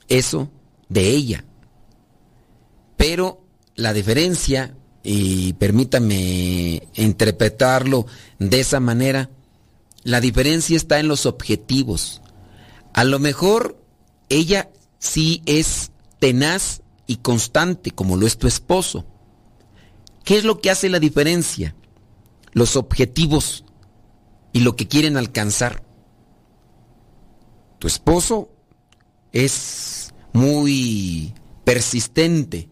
eso 0.09 0.51
de 0.89 1.11
ella. 1.11 1.45
Pero 2.97 3.45
la 3.75 3.93
diferencia, 3.93 4.75
y 5.03 5.53
permítame 5.53 6.89
interpretarlo 6.95 8.07
de 8.39 8.61
esa 8.61 8.81
manera, 8.81 9.29
la 10.05 10.23
diferencia 10.23 10.75
está 10.75 11.01
en 11.01 11.09
los 11.09 11.27
objetivos. 11.27 12.23
A 12.95 13.05
lo 13.05 13.19
mejor 13.19 13.79
ella 14.31 14.71
sí 14.99 15.43
es 15.45 15.93
tenaz 16.21 16.81
y 17.07 17.17
constante, 17.17 17.91
como 17.91 18.17
lo 18.17 18.27
es 18.27 18.39
tu 18.39 18.47
esposo. 18.47 19.05
¿Qué 20.25 20.39
es 20.39 20.45
lo 20.45 20.63
que 20.63 20.71
hace 20.71 20.89
la 20.89 20.99
diferencia? 20.99 21.77
Los 22.53 22.75
objetivos 22.75 23.67
y 24.55 24.61
lo 24.61 24.77
que 24.77 24.89
quieren 24.89 25.19
alcanzar. 25.19 25.88
Tu 27.79 27.87
esposo 27.87 28.51
es 29.33 30.13
muy 30.33 31.33
persistente, 31.65 32.69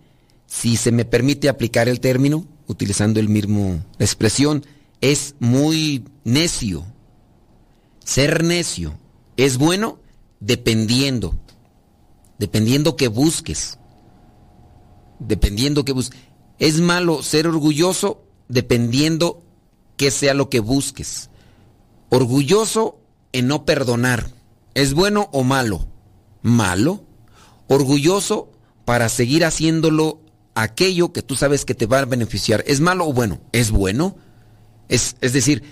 si 0.47 0.77
se 0.77 0.93
me 0.93 1.05
permite 1.05 1.49
aplicar 1.49 1.89
el 1.89 2.01
término, 2.01 2.47
utilizando 2.67 3.21
el 3.21 3.29
mismo 3.29 3.85
expresión, 3.99 4.65
es 5.01 5.35
muy 5.39 6.05
necio. 6.25 6.85
Ser 8.05 8.43
necio 8.43 8.99
es 9.37 9.59
bueno 9.59 9.99
dependiendo, 10.41 11.35
dependiendo 12.39 12.97
que 12.97 13.09
busques, 13.09 13.79
dependiendo 15.19 15.85
que 15.85 15.93
busques. 15.93 16.19
Es 16.59 16.81
malo 16.81 17.23
ser 17.23 17.47
orgulloso 17.47 18.25
dependiendo 18.49 19.43
que 19.97 20.11
sea 20.11 20.35
lo 20.35 20.49
que 20.49 20.61
busques. 20.61 21.31
Orgulloso 22.09 22.99
en 23.33 23.49
no 23.49 23.65
perdonar. 23.65 24.36
¿Es 24.77 24.93
bueno 24.93 25.31
o 25.33 25.43
malo? 25.43 25.89
Malo 26.43 27.03
orgulloso 27.67 28.53
para 28.85 29.09
seguir 29.09 29.47
haciéndolo 29.47 30.21
aquello 30.55 31.15
que 31.15 31.23
tú 31.23 31.35
sabes 31.35 31.65
que 31.65 31.75
te 31.75 31.87
va 31.87 32.01
a 32.01 32.05
beneficiar. 32.05 32.63
¿Es 32.67 32.81
malo 32.81 33.09
o 33.09 33.13
bueno? 33.15 33.41
Es 33.53 33.71
bueno. 33.71 34.17
Es, 34.91 35.17
es 35.23 35.33
decir, 35.33 35.63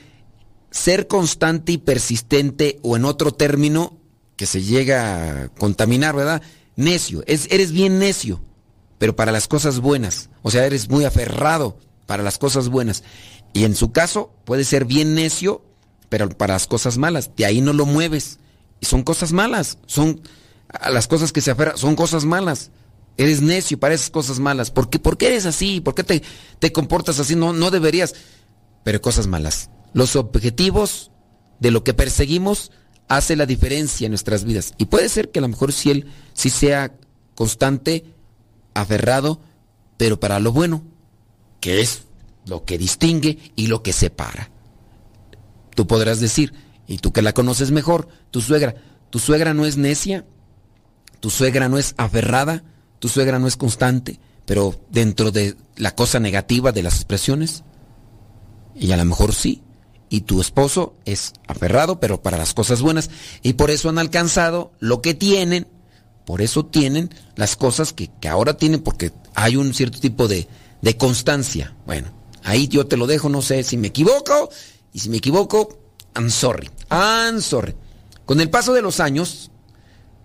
ser 0.70 1.06
constante 1.06 1.72
y 1.72 1.78
persistente 1.78 2.80
o 2.82 2.96
en 2.96 3.04
otro 3.04 3.32
término 3.32 3.98
que 4.36 4.46
se 4.46 4.62
llega 4.62 5.42
a 5.42 5.48
contaminar, 5.48 6.16
¿verdad? 6.16 6.40
Necio. 6.74 7.22
Es, 7.26 7.46
eres 7.50 7.72
bien 7.72 7.98
necio, 7.98 8.40
pero 8.96 9.14
para 9.14 9.32
las 9.32 9.48
cosas 9.48 9.80
buenas. 9.80 10.30
O 10.40 10.50
sea, 10.50 10.64
eres 10.64 10.88
muy 10.88 11.04
aferrado 11.04 11.78
para 12.06 12.22
las 12.22 12.38
cosas 12.38 12.70
buenas. 12.70 13.04
Y 13.52 13.64
en 13.64 13.76
su 13.76 13.92
caso 13.92 14.32
puede 14.46 14.64
ser 14.64 14.86
bien 14.86 15.14
necio, 15.14 15.62
pero 16.08 16.30
para 16.30 16.54
las 16.54 16.66
cosas 16.66 16.96
malas. 16.96 17.32
De 17.36 17.44
ahí 17.44 17.60
no 17.60 17.74
lo 17.74 17.84
mueves. 17.84 18.38
Y 18.84 18.86
son 18.86 19.02
cosas 19.02 19.32
malas. 19.32 19.78
Son 19.86 20.20
las 20.90 21.08
cosas 21.08 21.32
que 21.32 21.40
se 21.40 21.50
aferran 21.50 21.78
son 21.78 21.96
cosas 21.96 22.26
malas. 22.26 22.70
Eres 23.16 23.40
necio 23.40 23.80
para 23.80 23.94
esas 23.94 24.10
cosas 24.10 24.40
malas. 24.40 24.70
¿Por 24.70 24.90
qué, 24.90 24.98
¿Por 24.98 25.16
qué 25.16 25.28
eres 25.28 25.46
así? 25.46 25.80
¿Por 25.80 25.94
qué 25.94 26.04
te, 26.04 26.22
te 26.58 26.70
comportas 26.70 27.18
así? 27.18 27.34
No, 27.34 27.54
no 27.54 27.70
deberías. 27.70 28.14
Pero 28.82 29.00
cosas 29.00 29.26
malas. 29.26 29.70
Los 29.94 30.16
objetivos 30.16 31.10
de 31.60 31.70
lo 31.70 31.82
que 31.82 31.94
perseguimos 31.94 32.72
hace 33.08 33.36
la 33.36 33.46
diferencia 33.46 34.04
en 34.04 34.10
nuestras 34.10 34.44
vidas. 34.44 34.74
Y 34.76 34.84
puede 34.84 35.08
ser 35.08 35.30
que 35.30 35.38
a 35.38 35.42
lo 35.42 35.48
mejor 35.48 35.72
si 35.72 35.90
él 35.90 36.12
sí 36.34 36.50
sea 36.50 36.94
constante, 37.34 38.04
aferrado, 38.74 39.40
pero 39.96 40.20
para 40.20 40.40
lo 40.40 40.52
bueno, 40.52 40.84
que 41.60 41.80
es 41.80 42.02
lo 42.44 42.66
que 42.66 42.76
distingue 42.76 43.38
y 43.56 43.68
lo 43.68 43.82
que 43.82 43.94
separa. 43.94 44.50
Tú 45.74 45.86
podrás 45.86 46.20
decir, 46.20 46.52
y 46.86 46.98
tú 46.98 47.12
que 47.12 47.22
la 47.22 47.32
conoces 47.32 47.70
mejor, 47.70 48.08
tu 48.30 48.40
suegra, 48.40 48.74
tu 49.10 49.18
suegra 49.18 49.54
no 49.54 49.64
es 49.64 49.76
necia, 49.76 50.24
tu 51.20 51.30
suegra 51.30 51.68
no 51.68 51.78
es 51.78 51.94
aferrada, 51.96 52.64
tu 52.98 53.08
suegra 53.08 53.38
no 53.38 53.46
es 53.46 53.56
constante, 53.56 54.20
pero 54.44 54.78
dentro 54.90 55.30
de 55.30 55.56
la 55.76 55.94
cosa 55.94 56.20
negativa 56.20 56.72
de 56.72 56.82
las 56.82 56.96
expresiones, 56.96 57.64
y 58.74 58.92
a 58.92 58.96
lo 58.96 59.04
mejor 59.04 59.34
sí, 59.34 59.62
y 60.08 60.22
tu 60.22 60.40
esposo 60.40 60.94
es 61.04 61.32
aferrado, 61.46 62.00
pero 62.00 62.22
para 62.22 62.36
las 62.36 62.54
cosas 62.54 62.82
buenas, 62.82 63.10
y 63.42 63.54
por 63.54 63.70
eso 63.70 63.88
han 63.88 63.98
alcanzado 63.98 64.72
lo 64.80 65.00
que 65.00 65.14
tienen, 65.14 65.66
por 66.26 66.42
eso 66.42 66.64
tienen 66.66 67.10
las 67.36 67.56
cosas 67.56 67.92
que, 67.92 68.10
ahora 68.28 68.56
tienen, 68.56 68.82
porque 68.82 69.12
hay 69.34 69.56
un 69.56 69.74
cierto 69.74 70.00
tipo 70.00 70.28
de, 70.28 70.48
de 70.82 70.96
constancia. 70.96 71.74
Bueno, 71.86 72.08
ahí 72.42 72.68
yo 72.68 72.86
te 72.86 72.96
lo 72.96 73.06
dejo, 73.06 73.28
no 73.28 73.42
sé 73.42 73.62
si 73.62 73.76
me 73.76 73.88
equivoco, 73.88 74.50
y 74.92 75.00
si 75.00 75.08
me 75.08 75.18
equivoco, 75.18 75.83
I'm 76.14 76.30
sorry, 76.30 76.70
I'm 76.90 77.40
sorry. 77.40 77.74
Con 78.24 78.40
el 78.40 78.50
paso 78.50 78.72
de 78.72 78.82
los 78.82 79.00
años, 79.00 79.50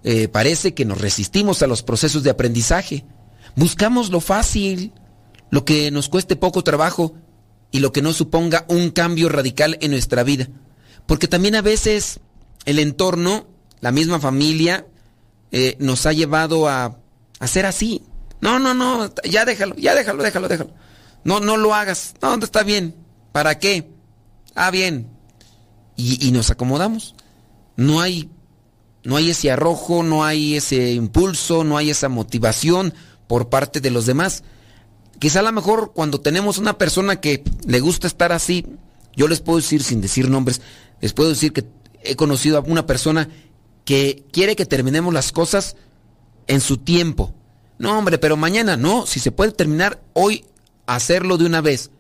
eh, 0.04 0.28
parece 0.28 0.74
que 0.74 0.86
nos 0.86 1.02
resistimos 1.02 1.62
a 1.62 1.68
los 1.68 1.84
procesos 1.84 2.24
de 2.24 2.30
aprendizaje. 2.30 3.06
Buscamos 3.56 4.10
lo 4.10 4.22
fácil, 4.22 4.94
lo 5.50 5.66
que 5.66 5.92
nos 5.92 6.10
cueste 6.10 6.36
poco 6.36 6.64
trabajo 6.64 7.14
y 7.72 7.80
lo 7.80 7.92
que 7.92 8.02
no 8.02 8.14
suponga 8.14 8.66
un 8.70 8.92
cambio 8.92 9.30
radical 9.30 9.78
en 9.82 9.92
nuestra 9.92 10.24
vida. 10.24 10.48
Porque 11.06 11.28
también 11.28 11.56
a 11.56 11.62
veces 11.62 12.20
el 12.66 12.80
entorno, 12.80 13.48
la 13.82 13.92
misma 13.92 14.20
familia, 14.20 14.86
eh, 15.52 15.76
nos 15.80 16.06
ha 16.06 16.14
llevado 16.14 16.70
a, 16.70 16.98
hacer 17.40 17.66
así. 17.66 18.04
No, 18.42 18.60
no, 18.60 18.74
no, 18.74 19.14
ya 19.24 19.44
déjalo, 19.46 19.76
ya 19.76 19.96
déjalo, 19.96 20.24
déjalo, 20.24 20.48
déjalo. 20.48 20.74
No, 21.24 21.40
no 21.40 21.58
lo 21.58 21.74
hagas. 21.74 22.14
No, 22.22 22.36
está 22.36 22.64
bien. 22.64 22.96
¿Para 23.32 23.60
qué? 23.60 23.90
Ah, 24.56 24.72
bien. 24.72 25.19
Y, 26.02 26.32
nos 26.32 26.50
acomodamos. 26.50 27.14
No 27.76 28.00
hay 28.00 28.30
no 29.04 29.18
hay 29.18 29.32
ese 29.32 29.52
arrojo, 29.52 30.02
no 30.02 30.24
hay 30.24 30.56
ese 30.56 30.94
impulso, 30.94 31.66
no 31.66 31.78
hay 31.78 31.90
esa 31.90 32.08
motivación 32.08 32.94
por 33.28 33.50
parte 33.50 33.82
de 33.82 33.92
los 33.92 34.06
demás. 34.06 34.44
Quizá 35.20 35.40
a 35.42 35.44
lo 35.44 35.52
mejor 35.52 35.92
cuando 35.94 36.22
tenemos 36.22 36.58
una 36.58 36.78
persona 36.78 37.20
que 37.20 37.44
le 37.66 37.82
gusta 37.82 38.08
estar 38.08 38.32
así, 38.32 38.66
yo 39.16 39.28
les 39.28 39.42
puedo 39.42 39.58
decir 39.58 39.84
sin 39.84 40.00
decir 40.00 40.30
nombres, 40.30 40.62
les 41.02 41.12
puedo 41.12 41.30
decir 41.30 41.52
que 41.52 41.66
he 42.02 42.16
conocido 42.16 42.58
a 42.58 42.62
una 42.62 42.86
persona 42.86 43.28
que 43.84 44.24
quiere 44.32 44.56
que 44.56 44.66
terminemos 44.66 45.14
las 45.14 45.34
cosas 45.34 45.76
en 46.48 46.62
su 46.62 46.78
tiempo. 46.78 47.34
No, 47.78 47.98
hombre, 47.98 48.20
pero 48.20 48.38
mañana 48.38 48.78
no, 48.78 49.06
si 49.06 49.20
se 49.20 49.32
puede 49.32 49.52
terminar 49.52 50.02
hoy, 50.14 50.46
hacerlo 50.86 51.38
de 51.38 51.46
una 51.46 51.60
vez. 51.60 51.92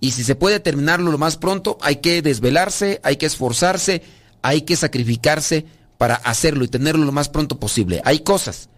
Y 0.00 0.12
si 0.12 0.24
se 0.24 0.34
puede 0.34 0.60
terminarlo 0.60 1.12
lo 1.12 1.18
más 1.18 1.36
pronto, 1.36 1.78
hay 1.82 1.96
que 1.96 2.22
desvelarse, 2.22 3.00
hay 3.02 3.16
que 3.16 3.26
esforzarse, 3.26 4.02
hay 4.42 4.62
que 4.62 4.76
sacrificarse 4.76 5.66
para 5.98 6.14
hacerlo 6.14 6.64
y 6.64 6.68
tenerlo 6.68 7.04
lo 7.04 7.12
más 7.12 7.28
pronto 7.28 7.60
posible. 7.60 8.00
Hay 8.04 8.20
cosas 8.20 8.70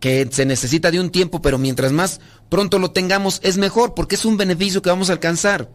que 0.00 0.28
se 0.30 0.44
necesita 0.44 0.90
de 0.90 1.00
un 1.00 1.10
tiempo, 1.10 1.40
pero 1.40 1.58
mientras 1.58 1.92
más 1.92 2.20
pronto 2.48 2.78
lo 2.78 2.90
tengamos 2.90 3.40
es 3.44 3.56
mejor, 3.56 3.94
porque 3.94 4.16
es 4.16 4.24
un 4.24 4.36
beneficio 4.36 4.82
que 4.82 4.90
vamos 4.90 5.08
a 5.08 5.12
alcanzar. 5.12 5.70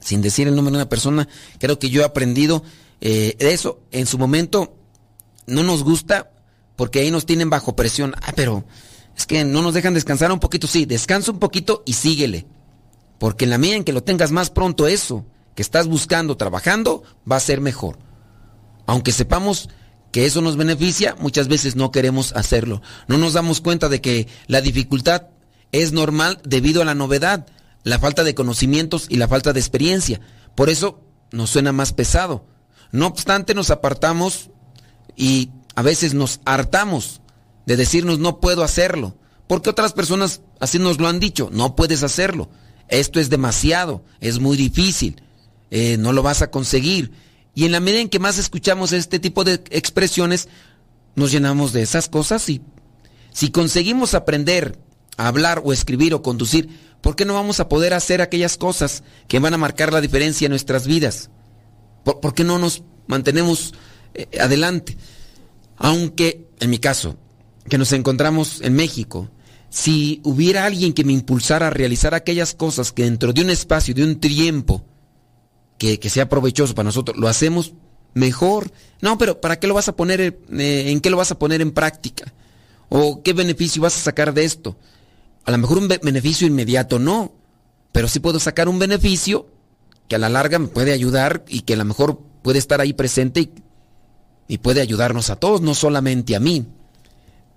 Sin 0.00 0.22
decir 0.22 0.48
el 0.48 0.56
nombre 0.56 0.72
de 0.72 0.78
una 0.78 0.88
persona, 0.88 1.28
creo 1.58 1.78
que 1.78 1.90
yo 1.90 2.02
he 2.02 2.04
aprendido 2.04 2.64
eh, 3.00 3.36
eso. 3.38 3.80
En 3.92 4.06
su 4.06 4.18
momento 4.18 4.76
no 5.46 5.62
nos 5.62 5.84
gusta 5.84 6.30
porque 6.74 7.00
ahí 7.00 7.10
nos 7.10 7.26
tienen 7.26 7.50
bajo 7.50 7.76
presión. 7.76 8.14
Ah, 8.22 8.32
pero 8.34 8.64
es 9.16 9.26
que 9.26 9.44
no 9.44 9.62
nos 9.62 9.74
dejan 9.74 9.94
descansar 9.94 10.30
un 10.32 10.40
poquito. 10.40 10.66
Sí, 10.66 10.84
descansa 10.84 11.30
un 11.30 11.38
poquito 11.38 11.82
y 11.86 11.94
síguele. 11.94 12.46
Porque 13.18 13.44
en 13.44 13.50
la 13.50 13.58
medida 13.58 13.76
en 13.76 13.84
que 13.84 13.92
lo 13.92 14.02
tengas 14.02 14.30
más 14.30 14.50
pronto 14.50 14.86
eso 14.86 15.24
que 15.54 15.62
estás 15.62 15.86
buscando, 15.86 16.36
trabajando, 16.36 17.02
va 17.30 17.36
a 17.36 17.40
ser 17.40 17.60
mejor. 17.60 17.98
Aunque 18.86 19.12
sepamos 19.12 19.68
que 20.12 20.26
eso 20.26 20.40
nos 20.40 20.56
beneficia, 20.56 21.16
muchas 21.18 21.48
veces 21.48 21.76
no 21.76 21.90
queremos 21.90 22.32
hacerlo. 22.34 22.82
No 23.08 23.18
nos 23.18 23.32
damos 23.32 23.60
cuenta 23.60 23.88
de 23.88 24.00
que 24.00 24.28
la 24.46 24.60
dificultad 24.60 25.28
es 25.72 25.92
normal 25.92 26.40
debido 26.44 26.82
a 26.82 26.84
la 26.84 26.94
novedad, 26.94 27.46
la 27.82 27.98
falta 27.98 28.24
de 28.24 28.34
conocimientos 28.34 29.06
y 29.08 29.16
la 29.16 29.28
falta 29.28 29.52
de 29.52 29.60
experiencia. 29.60 30.20
Por 30.54 30.70
eso 30.70 31.00
nos 31.32 31.50
suena 31.50 31.72
más 31.72 31.92
pesado. 31.92 32.46
No 32.92 33.06
obstante, 33.06 33.54
nos 33.54 33.70
apartamos 33.70 34.50
y 35.16 35.50
a 35.74 35.82
veces 35.82 36.14
nos 36.14 36.40
hartamos 36.44 37.20
de 37.66 37.76
decirnos 37.76 38.18
no 38.18 38.40
puedo 38.40 38.62
hacerlo. 38.62 39.16
Porque 39.46 39.70
otras 39.70 39.92
personas 39.92 40.40
así 40.60 40.78
nos 40.78 40.98
lo 40.98 41.08
han 41.08 41.20
dicho, 41.20 41.50
no 41.52 41.76
puedes 41.76 42.02
hacerlo. 42.02 42.48
Esto 42.88 43.20
es 43.20 43.30
demasiado, 43.30 44.04
es 44.20 44.38
muy 44.38 44.56
difícil, 44.56 45.22
eh, 45.70 45.96
no 45.98 46.12
lo 46.12 46.22
vas 46.22 46.42
a 46.42 46.50
conseguir. 46.50 47.12
Y 47.54 47.64
en 47.64 47.72
la 47.72 47.80
medida 47.80 48.00
en 48.00 48.08
que 48.08 48.18
más 48.18 48.38
escuchamos 48.38 48.92
este 48.92 49.18
tipo 49.18 49.44
de 49.44 49.54
expresiones, 49.70 50.48
nos 51.14 51.32
llenamos 51.32 51.72
de 51.72 51.82
esas 51.82 52.08
cosas 52.08 52.48
y 52.48 52.60
si 53.32 53.50
conseguimos 53.50 54.14
aprender 54.14 54.78
a 55.16 55.28
hablar 55.28 55.62
o 55.64 55.72
escribir 55.72 56.14
o 56.14 56.22
conducir, 56.22 56.68
¿por 57.00 57.16
qué 57.16 57.24
no 57.24 57.34
vamos 57.34 57.60
a 57.60 57.68
poder 57.68 57.94
hacer 57.94 58.20
aquellas 58.20 58.56
cosas 58.56 59.02
que 59.28 59.38
van 59.38 59.54
a 59.54 59.58
marcar 59.58 59.92
la 59.92 60.00
diferencia 60.00 60.46
en 60.46 60.50
nuestras 60.50 60.86
vidas? 60.86 61.30
¿Por, 62.04 62.34
qué 62.34 62.44
no 62.44 62.58
nos 62.58 62.82
mantenemos 63.06 63.74
eh, 64.14 64.28
adelante? 64.38 64.96
Aunque, 65.76 66.48
en 66.60 66.70
mi 66.70 66.78
caso, 66.78 67.16
que 67.68 67.78
nos 67.78 67.92
encontramos 67.92 68.60
en 68.60 68.74
México, 68.74 69.28
si 69.70 70.20
hubiera 70.24 70.64
alguien 70.64 70.92
que 70.92 71.04
me 71.04 71.12
impulsara 71.12 71.68
a 71.68 71.70
realizar 71.70 72.14
aquellas 72.14 72.54
cosas 72.54 72.92
que 72.92 73.04
dentro 73.04 73.32
de 73.32 73.42
un 73.42 73.50
espacio, 73.50 73.94
de 73.94 74.04
un 74.04 74.16
tiempo, 74.16 74.84
que, 75.78 75.98
sea 76.08 76.28
provechoso 76.28 76.74
para 76.74 76.86
nosotros, 76.86 77.16
lo 77.16 77.28
hacemos 77.28 77.74
mejor. 78.14 78.70
No, 79.00 79.18
pero 79.18 79.40
¿para 79.40 79.58
qué 79.58 79.66
lo 79.66 79.74
vas 79.74 79.88
a 79.88 79.96
poner, 79.96 80.20
eh, 80.20 80.84
en 80.88 81.00
qué 81.00 81.10
lo 81.10 81.16
vas 81.16 81.30
a 81.30 81.38
poner 81.38 81.60
en 81.60 81.72
práctica? 81.72 82.32
¿O 82.88 83.22
qué 83.22 83.32
beneficio 83.32 83.82
vas 83.82 83.96
a 83.96 84.00
sacar 84.00 84.32
de 84.32 84.44
esto? 84.44 84.76
A 85.44 85.50
lo 85.50 85.58
mejor 85.58 85.78
un 85.78 85.88
beneficio 85.88 86.46
inmediato 86.46 86.98
no, 86.98 87.32
pero 87.92 88.08
sí 88.08 88.20
puedo 88.20 88.40
sacar 88.40 88.68
un 88.68 88.78
beneficio 88.78 89.46
que 90.08 90.16
a 90.16 90.18
la 90.18 90.28
larga 90.28 90.58
me 90.58 90.68
puede 90.68 90.92
ayudar 90.92 91.44
y 91.48 91.62
que 91.62 91.74
a 91.74 91.76
lo 91.76 91.84
mejor 91.84 92.20
puede 92.42 92.58
estar 92.58 92.80
ahí 92.80 92.92
presente 92.92 93.40
y, 93.40 93.50
y 94.48 94.58
puede 94.58 94.80
ayudarnos 94.80 95.30
a 95.30 95.36
todos, 95.36 95.60
no 95.60 95.74
solamente 95.74 96.36
a 96.36 96.40
mí. 96.40 96.66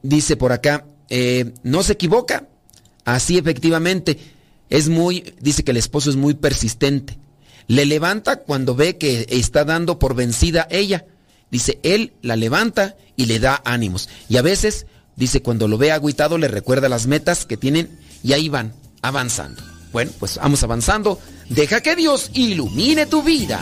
Dice 0.01 0.35
por 0.35 0.51
acá, 0.51 0.85
eh, 1.09 1.53
no 1.63 1.83
se 1.83 1.93
equivoca. 1.93 2.47
Así 3.05 3.37
efectivamente, 3.37 4.17
es 4.69 4.89
muy, 4.89 5.33
dice 5.39 5.63
que 5.63 5.71
el 5.71 5.77
esposo 5.77 6.09
es 6.09 6.15
muy 6.15 6.33
persistente 6.33 7.17
le 7.69 7.85
levanta 7.85 8.37
cuando 8.37 8.73
ve 8.73 8.97
que 8.97 9.27
está 9.29 9.63
dando 9.63 9.99
por 9.99 10.15
vencida 10.15 10.67
ella. 10.71 11.05
Dice, 11.51 11.79
él 11.83 12.13
la 12.23 12.35
levanta 12.35 12.97
y 13.15 13.27
le 13.27 13.37
da 13.37 13.61
ánimos. 13.63 14.09
Y 14.27 14.37
a 14.37 14.41
veces, 14.41 14.87
dice, 15.15 15.43
cuando 15.43 15.67
lo 15.67 15.77
ve 15.77 15.91
agüitado, 15.91 16.39
le 16.39 16.47
recuerda 16.47 16.89
las 16.89 17.05
metas 17.05 17.45
que 17.45 17.57
tienen 17.57 17.99
y 18.23 18.33
ahí 18.33 18.49
van 18.49 18.73
avanzando. 19.03 19.61
Bueno, 19.91 20.11
pues 20.19 20.37
vamos 20.37 20.63
avanzando. 20.63 21.19
Deja 21.47 21.81
que 21.81 21.95
Dios 21.95 22.31
ilumine 22.33 23.05
tu 23.05 23.21
vida. 23.21 23.61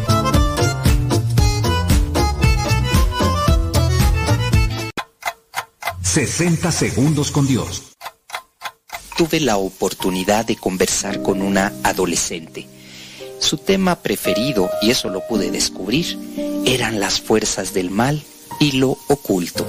60 6.13 6.73
segundos 6.73 7.31
con 7.31 7.47
Dios. 7.47 7.83
Tuve 9.15 9.39
la 9.39 9.55
oportunidad 9.55 10.43
de 10.45 10.57
conversar 10.57 11.21
con 11.21 11.41
una 11.41 11.71
adolescente. 11.83 12.67
Su 13.39 13.57
tema 13.57 13.95
preferido, 13.95 14.69
y 14.81 14.91
eso 14.91 15.07
lo 15.07 15.25
pude 15.25 15.51
descubrir, 15.51 16.19
eran 16.65 16.99
las 16.99 17.21
fuerzas 17.21 17.73
del 17.73 17.91
mal 17.91 18.21
y 18.59 18.73
lo 18.73 18.97
oculto. 19.07 19.65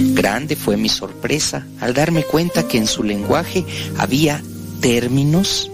Grande 0.00 0.56
fue 0.56 0.76
mi 0.76 0.88
sorpresa 0.88 1.64
al 1.80 1.94
darme 1.94 2.24
cuenta 2.24 2.66
que 2.66 2.78
en 2.78 2.88
su 2.88 3.04
lenguaje 3.04 3.64
había 3.96 4.42
términos 4.80 5.70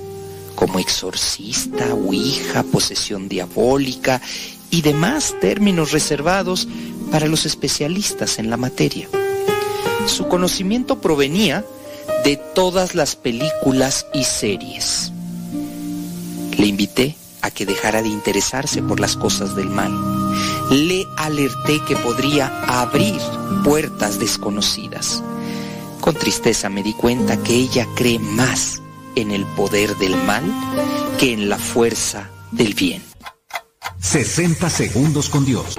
como 0.57 0.79
exorcista, 0.79 1.95
ouija, 1.95 2.65
posesión 2.65 3.31
diabólica 3.31 4.21
y 4.69 4.83
demás 4.83 5.35
términos 5.41 5.93
reservados 5.93 6.69
para 7.11 7.29
los 7.29 7.47
especialistas 7.47 8.39
en 8.39 8.51
la 8.51 8.59
materia. 8.59 9.09
Su 10.07 10.29
conocimiento 10.29 11.01
provenía 11.01 11.65
de 12.25 12.37
todas 12.37 12.95
las 12.95 13.17
películas 13.17 14.07
y 14.13 14.25
series. 14.25 15.13
Le 16.57 16.67
invité 16.67 17.17
a 17.43 17.51
que 17.51 17.67
dejara 17.67 18.03
de 18.03 18.09
interesarse 18.09 18.83
por 18.83 19.01
las 19.01 19.17
cosas 19.17 19.57
del 19.57 19.69
mal. 19.69 19.93
Le 20.71 21.05
alerté 21.17 21.81
que 21.87 21.97
podría 21.97 22.49
abrir 22.67 23.21
puertas 23.65 24.19
desconocidas. 24.19 25.23
Con 26.01 26.15
tristeza 26.15 26.69
me 26.69 26.83
di 26.83 26.93
cuenta 26.93 27.43
que 27.43 27.55
ella 27.55 27.87
cree 27.95 28.19
más 28.19 28.83
en 29.17 29.31
el 29.31 29.45
poder 29.57 29.97
del 29.97 30.17
mal 30.25 30.45
que 31.19 31.33
en 31.33 31.49
la 31.49 31.59
fuerza 31.59 32.31
del 32.51 32.75
bien. 32.75 33.03
60 34.01 34.71
segundos 34.71 35.29
con 35.29 35.45
Dios 35.45 35.79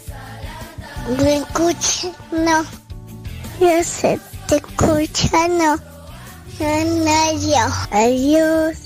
¿Me 1.09 1.37
escucha? 1.37 2.09
No. 2.31 2.63
Yo 3.59 3.83
sé, 3.83 4.19
te 4.47 4.57
escucha, 4.57 5.47
no. 5.47 5.75
No, 6.59 7.03
no, 7.05 7.39
yo. 7.39 7.65
Adiós. 7.91 8.77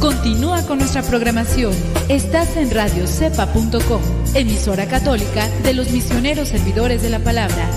Continúa 0.00 0.62
con 0.66 0.78
nuestra 0.78 1.02
programación. 1.02 1.72
Estás 2.08 2.56
en 2.56 2.70
radiocepa.com, 2.72 4.02
emisora 4.34 4.86
católica 4.86 5.48
de 5.62 5.74
los 5.74 5.90
misioneros 5.90 6.48
servidores 6.48 7.02
de 7.02 7.10
la 7.10 7.20
palabra. 7.20 7.70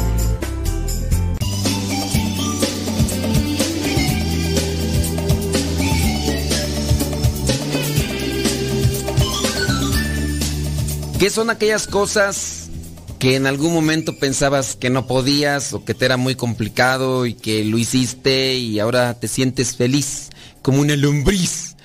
¿Qué 11.25 11.31
son 11.31 11.49
aquellas 11.49 11.87
cosas 11.87 12.69
que 13.17 13.35
en 13.35 13.47
algún 13.47 13.73
momento 13.73 14.19
pensabas 14.19 14.75
que 14.75 14.91
no 14.91 15.07
podías 15.07 15.73
o 15.73 15.83
que 15.83 15.95
te 15.95 16.05
era 16.05 16.17
muy 16.17 16.35
complicado 16.35 17.25
y 17.25 17.33
que 17.33 17.65
lo 17.65 17.79
hiciste 17.79 18.53
y 18.53 18.79
ahora 18.79 19.19
te 19.19 19.27
sientes 19.27 19.75
feliz 19.75 20.29
como 20.61 20.81
una 20.81 20.95
lombriz? 20.95 21.77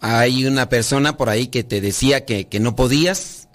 Hay 0.00 0.46
una 0.46 0.68
persona 0.68 1.16
por 1.16 1.28
ahí 1.28 1.46
que 1.46 1.62
te 1.62 1.80
decía 1.80 2.24
que, 2.24 2.48
que 2.48 2.58
no 2.58 2.74
podías. 2.74 3.46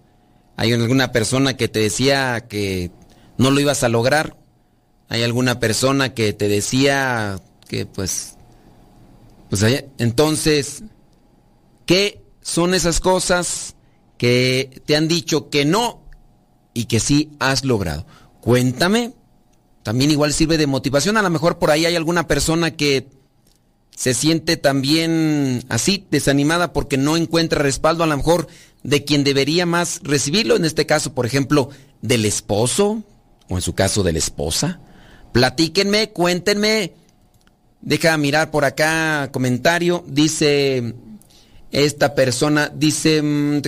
Hay 0.56 0.72
alguna 0.72 1.12
persona 1.12 1.58
que 1.58 1.68
te 1.68 1.80
decía 1.80 2.48
que 2.48 2.90
no 3.38 3.52
lo 3.52 3.60
ibas 3.60 3.84
a 3.84 3.90
lograr. 3.90 4.38
Hay 5.10 5.24
alguna 5.24 5.60
persona 5.60 6.14
que 6.14 6.32
te 6.32 6.48
decía 6.48 7.42
que 7.68 7.86
pues... 7.86 8.38
Pues 9.50 9.62
entonces, 9.98 10.84
¿qué 11.86 12.24
son 12.40 12.74
esas 12.74 13.02
cosas? 13.02 13.76
Que 14.20 14.84
te 14.86 14.98
han 14.98 15.08
dicho 15.08 15.50
que 15.50 15.66
no 15.66 16.04
y 16.74 16.86
que 16.86 17.00
sí 17.00 17.32
has 17.40 17.64
logrado. 17.64 18.06
Cuéntame. 18.42 19.14
También 19.82 20.12
igual 20.12 20.34
sirve 20.34 20.58
de 20.58 20.68
motivación. 20.68 21.16
A 21.16 21.22
lo 21.22 21.30
mejor 21.30 21.58
por 21.58 21.72
ahí 21.72 21.86
hay 21.86 21.96
alguna 21.96 22.28
persona 22.28 22.76
que 22.76 23.08
se 23.96 24.14
siente 24.14 24.58
también 24.58 25.64
así, 25.70 26.06
desanimada 26.12 26.74
porque 26.74 26.98
no 26.98 27.16
encuentra 27.16 27.64
respaldo 27.64 28.04
a 28.04 28.08
lo 28.08 28.18
mejor 28.18 28.48
de 28.84 29.06
quien 29.06 29.24
debería 29.24 29.66
más 29.66 30.02
recibirlo. 30.04 30.58
En 30.58 30.66
este 30.66 30.86
caso, 30.86 31.14
por 31.14 31.26
ejemplo, 31.26 31.70
del 32.02 32.26
esposo 32.26 33.04
o 33.48 33.56
en 33.56 33.62
su 33.62 33.74
caso 33.74 34.04
de 34.04 34.12
la 34.12 34.20
esposa. 34.20 34.82
Platíquenme, 35.32 36.10
cuéntenme. 36.10 36.94
Deja 37.80 38.18
mirar 38.18 38.52
por 38.52 38.66
acá 38.66 39.30
comentario. 39.32 40.04
Dice 40.08 40.94
esta 41.72 42.16
persona 42.16 42.72
dice, 42.74 43.22
mm, 43.22 43.62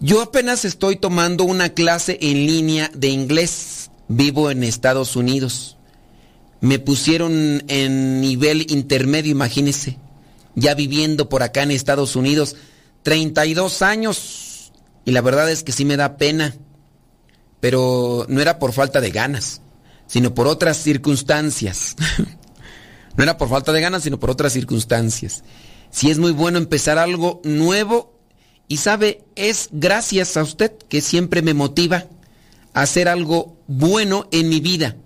yo 0.00 0.20
apenas 0.20 0.64
estoy 0.64 0.96
tomando 0.96 1.44
una 1.44 1.70
clase 1.70 2.18
en 2.20 2.46
línea 2.46 2.90
de 2.94 3.08
inglés. 3.08 3.90
Vivo 4.08 4.50
en 4.50 4.64
Estados 4.64 5.16
Unidos. 5.16 5.78
Me 6.60 6.78
pusieron 6.78 7.62
en 7.68 8.20
nivel 8.20 8.70
intermedio, 8.70 9.32
imagínese. 9.32 9.98
Ya 10.56 10.74
viviendo 10.74 11.28
por 11.28 11.42
acá 11.42 11.62
en 11.62 11.70
Estados 11.70 12.16
Unidos, 12.16 12.56
32 13.02 13.82
años. 13.82 14.72
Y 15.04 15.12
la 15.12 15.20
verdad 15.20 15.50
es 15.50 15.62
que 15.62 15.72
sí 15.72 15.84
me 15.84 15.96
da 15.96 16.16
pena. 16.16 16.54
Pero 17.60 18.26
no 18.28 18.40
era 18.40 18.58
por 18.58 18.72
falta 18.72 19.00
de 19.00 19.10
ganas, 19.10 19.62
sino 20.06 20.34
por 20.34 20.48
otras 20.48 20.76
circunstancias. 20.76 21.96
no 23.16 23.22
era 23.22 23.38
por 23.38 23.48
falta 23.48 23.72
de 23.72 23.80
ganas, 23.80 24.02
sino 24.02 24.18
por 24.18 24.30
otras 24.30 24.52
circunstancias 24.52 25.44
si 25.94 26.10
es 26.10 26.18
muy 26.18 26.32
bueno 26.32 26.58
empezar 26.58 26.98
algo 26.98 27.40
nuevo 27.44 28.18
y 28.66 28.78
sabe, 28.78 29.22
es 29.36 29.68
gracias 29.70 30.36
a 30.36 30.42
usted 30.42 30.72
que 30.88 31.00
siempre 31.00 31.40
me 31.40 31.54
motiva 31.54 32.08
a 32.72 32.82
hacer 32.82 33.06
algo 33.06 33.56
bueno 33.68 34.26
en 34.32 34.48
mi 34.48 34.58
vida. 34.58 34.96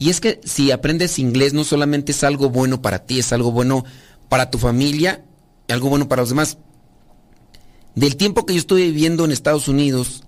Y 0.00 0.10
es 0.10 0.20
que 0.20 0.40
si 0.44 0.72
aprendes 0.72 1.20
inglés 1.20 1.52
no 1.52 1.62
solamente 1.62 2.10
es 2.10 2.24
algo 2.24 2.50
bueno 2.50 2.82
para 2.82 3.06
ti, 3.06 3.20
es 3.20 3.32
algo 3.32 3.52
bueno 3.52 3.84
para 4.28 4.50
tu 4.50 4.58
familia, 4.58 5.24
algo 5.68 5.90
bueno 5.90 6.08
para 6.08 6.22
los 6.22 6.30
demás. 6.30 6.58
Del 7.94 8.16
tiempo 8.16 8.46
que 8.46 8.54
yo 8.54 8.58
estuve 8.58 8.82
viviendo 8.86 9.24
en 9.24 9.30
Estados 9.30 9.68
Unidos, 9.68 10.24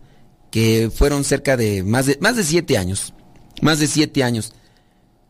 que 0.52 0.92
fueron 0.94 1.24
cerca 1.24 1.56
de 1.56 1.82
más 1.82 2.06
de, 2.06 2.18
más 2.20 2.36
de 2.36 2.44
siete 2.44 2.78
años, 2.78 3.14
más 3.60 3.80
de 3.80 3.88
siete 3.88 4.22
años, 4.22 4.52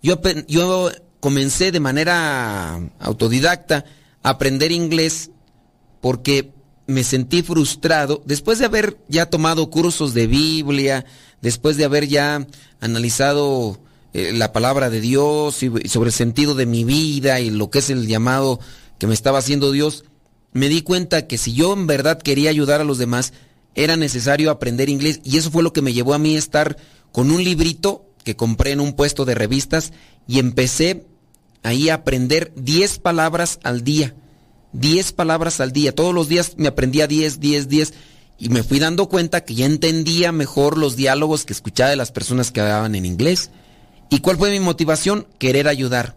yo, 0.03 0.21
yo 0.47 0.91
comencé 1.21 1.73
de 1.73 1.81
manera 1.81 2.81
autodidacta, 2.99 3.87
aprender 4.23 4.73
inglés 4.73 5.31
porque 6.01 6.53
me 6.87 7.05
sentí 7.05 7.43
frustrado 7.43 8.23
después 8.27 8.59
de 8.59 8.67
haber 8.67 8.99
ya 9.09 9.27
tomado 9.27 9.71
cursos 9.71 10.15
de 10.15 10.27
Biblia, 10.27 11.05
después 11.41 11.77
de 11.77 11.85
haber 11.85 12.09
ya 12.09 12.47
analizado 12.81 13.81
eh, 14.13 14.33
la 14.33 14.53
palabra 14.53 14.91
de 14.91 15.01
Dios 15.01 15.63
y, 15.63 15.71
sobre 15.89 16.09
el 16.09 16.15
sentido 16.15 16.55
de 16.55 16.67
mi 16.67 16.85
vida 16.85 17.41
y 17.41 17.51
lo 17.51 17.71
que 17.71 17.79
es 17.79 17.91
el 17.91 18.07
llamado 18.07 18.61
que 18.99 19.07
me 19.07 19.15
estaba 19.15 19.39
haciendo 19.39 19.73
Dios, 19.73 20.05
me 20.53 20.69
di 20.69 20.83
cuenta 20.83 21.27
que 21.27 21.39
si 21.39 21.55
yo 21.55 21.73
en 21.73 21.87
verdad 21.87 22.21
quería 22.21 22.51
ayudar 22.51 22.81
a 22.81 22.85
los 22.85 22.99
demás, 22.99 23.33
era 23.75 23.97
necesario 23.97 24.51
aprender 24.51 24.91
inglés 24.91 25.21
y 25.25 25.39
eso 25.39 25.51
fue 25.51 25.63
lo 25.63 25.73
que 25.73 25.83
me 25.83 25.93
llevó 25.93 26.15
a 26.15 26.19
mí 26.19 26.37
a 26.37 26.39
estar 26.39 26.77
con 27.11 27.31
un 27.31 27.43
librito 27.43 28.05
que 28.25 28.37
compré 28.37 28.73
en 28.73 28.81
un 28.81 28.93
puesto 28.93 29.25
de 29.25 29.35
revistas 29.35 29.93
y 30.27 30.39
empecé 30.39 31.07
ahí 31.63 31.89
aprender 31.89 32.53
10 32.57 32.99
palabras 32.99 33.59
al 33.63 33.85
día. 33.85 34.15
10 34.73 35.13
palabras 35.13 35.61
al 35.61 35.73
día. 35.73 35.95
Todos 35.95 36.15
los 36.15 36.29
días 36.29 36.55
me 36.57 36.69
aprendía 36.69 37.07
10, 37.07 37.41
10, 37.41 37.69
10. 37.69 37.95
Y 38.39 38.49
me 38.49 38.63
fui 38.63 38.79
dando 38.79 39.09
cuenta 39.09 39.45
que 39.45 39.55
ya 39.55 39.67
entendía 39.67 40.33
mejor 40.33 40.79
los 40.79 40.97
diálogos 40.97 41.45
que 41.45 41.53
escuchaba 41.53 41.91
de 41.91 41.97
las 41.97 42.13
personas 42.13 42.51
que 42.51 42.61
hablaban 42.61 42.95
en 42.95 43.07
inglés. 43.07 43.51
¿Y 44.11 44.21
cuál 44.21 44.37
fue 44.37 44.51
mi 44.51 44.61
motivación? 44.61 45.27
Querer 45.39 45.69
ayudar. 45.69 46.17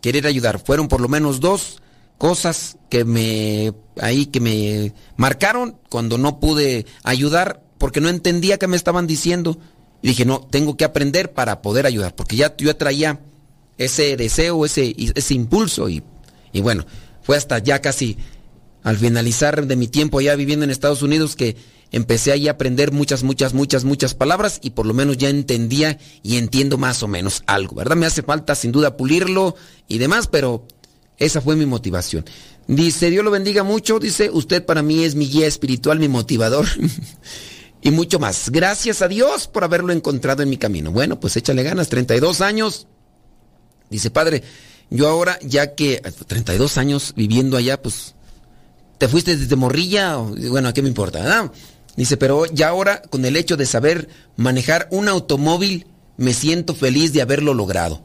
Querer 0.00 0.26
ayudar. 0.26 0.58
Fueron 0.58 0.88
por 0.88 1.00
lo 1.00 1.08
menos 1.08 1.40
dos 1.40 1.82
cosas 2.18 2.78
que 2.88 3.04
me 3.04 3.74
ahí 4.00 4.26
que 4.26 4.40
me 4.40 4.92
marcaron 5.16 5.78
cuando 5.90 6.18
no 6.18 6.40
pude 6.40 6.86
ayudar 7.02 7.62
porque 7.78 8.00
no 8.00 8.08
entendía 8.08 8.58
qué 8.58 8.66
me 8.66 8.76
estaban 8.76 9.06
diciendo. 9.06 9.58
Y 10.02 10.08
dije, 10.08 10.24
no, 10.24 10.40
tengo 10.40 10.76
que 10.76 10.84
aprender 10.84 11.32
para 11.32 11.62
poder 11.62 11.86
ayudar, 11.86 12.14
porque 12.14 12.36
ya 12.36 12.54
yo 12.56 12.76
traía 12.76 13.20
ese 13.78 14.16
deseo, 14.16 14.64
ese, 14.64 14.94
ese 15.14 15.34
impulso 15.34 15.88
y, 15.88 16.02
y 16.52 16.60
bueno, 16.60 16.86
fue 17.22 17.36
hasta 17.36 17.58
ya 17.58 17.80
casi 17.80 18.16
al 18.82 18.96
finalizar 18.96 19.66
de 19.66 19.76
mi 19.76 19.88
tiempo 19.88 20.18
allá 20.18 20.36
viviendo 20.36 20.64
en 20.64 20.70
Estados 20.70 21.02
Unidos 21.02 21.34
que 21.34 21.56
empecé 21.92 22.32
ahí 22.32 22.48
a 22.48 22.52
aprender 22.52 22.92
muchas, 22.92 23.22
muchas, 23.22 23.52
muchas, 23.52 23.84
muchas 23.84 24.14
palabras 24.14 24.60
y 24.62 24.70
por 24.70 24.86
lo 24.86 24.94
menos 24.94 25.18
ya 25.18 25.28
entendía 25.28 25.98
y 26.22 26.36
entiendo 26.36 26.78
más 26.78 27.02
o 27.02 27.08
menos 27.08 27.42
algo, 27.46 27.76
¿verdad? 27.76 27.96
Me 27.96 28.06
hace 28.06 28.22
falta 28.22 28.54
sin 28.54 28.72
duda 28.72 28.96
pulirlo 28.96 29.56
y 29.88 29.98
demás, 29.98 30.28
pero 30.28 30.66
esa 31.18 31.40
fue 31.40 31.56
mi 31.56 31.66
motivación. 31.66 32.24
Dice, 32.68 33.10
Dios 33.10 33.24
lo 33.24 33.30
bendiga 33.30 33.62
mucho, 33.62 33.98
dice, 33.98 34.30
usted 34.30 34.64
para 34.64 34.82
mí 34.82 35.04
es 35.04 35.14
mi 35.14 35.26
guía 35.26 35.46
espiritual, 35.46 35.98
mi 35.98 36.08
motivador. 36.08 36.66
y 37.82 37.90
mucho 37.90 38.18
más. 38.18 38.50
Gracias 38.50 39.02
a 39.02 39.08
Dios 39.08 39.46
por 39.46 39.62
haberlo 39.62 39.92
encontrado 39.92 40.42
en 40.42 40.50
mi 40.50 40.56
camino. 40.56 40.90
Bueno, 40.90 41.20
pues 41.20 41.36
échale 41.36 41.62
ganas, 41.62 41.88
32 41.88 42.40
años. 42.40 42.88
Dice, 43.90 44.10
padre, 44.10 44.42
yo 44.90 45.08
ahora, 45.08 45.38
ya 45.42 45.74
que 45.74 46.00
32 46.26 46.78
años 46.78 47.12
viviendo 47.16 47.56
allá, 47.56 47.80
pues, 47.80 48.14
¿te 48.98 49.08
fuiste 49.08 49.36
desde 49.36 49.56
morrilla? 49.56 50.16
Bueno, 50.16 50.68
¿a 50.68 50.72
qué 50.72 50.82
me 50.82 50.88
importa? 50.88 51.50
Dice, 51.96 52.16
pero 52.16 52.46
ya 52.46 52.68
ahora, 52.68 53.02
con 53.02 53.24
el 53.24 53.36
hecho 53.36 53.56
de 53.56 53.66
saber 53.66 54.08
manejar 54.36 54.88
un 54.90 55.08
automóvil, 55.08 55.86
me 56.16 56.34
siento 56.34 56.74
feliz 56.74 57.12
de 57.12 57.22
haberlo 57.22 57.54
logrado. 57.54 58.02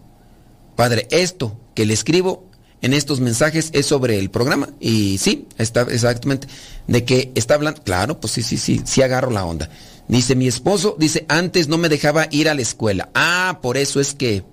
Padre, 0.75 1.07
esto 1.11 1.59
que 1.75 1.86
le 1.86 1.93
escribo 1.93 2.49
en 2.82 2.93
estos 2.93 3.19
mensajes 3.19 3.69
es 3.73 3.86
sobre 3.86 4.17
el 4.17 4.29
programa. 4.29 4.69
Y 4.79 5.17
sí, 5.17 5.47
está 5.57 5.82
exactamente. 5.84 6.47
De 6.88 7.05
que 7.05 7.32
está 7.36 7.55
hablando. 7.55 7.84
Claro, 7.84 8.19
pues 8.19 8.34
sí, 8.34 8.41
sí, 8.41 8.57
sí, 8.57 8.82
sí 8.86 9.01
agarro 9.01 9.32
la 9.32 9.45
onda. 9.45 9.69
Dice, 10.07 10.36
mi 10.36 10.47
esposo, 10.47 10.95
dice, 10.99 11.25
antes 11.29 11.67
no 11.67 11.77
me 11.77 11.89
dejaba 11.89 12.27
ir 12.32 12.49
a 12.49 12.53
la 12.53 12.61
escuela. 12.61 13.09
Ah, 13.13 13.59
por 13.61 13.77
eso 13.77 13.99
es 13.99 14.13
que. 14.13 14.43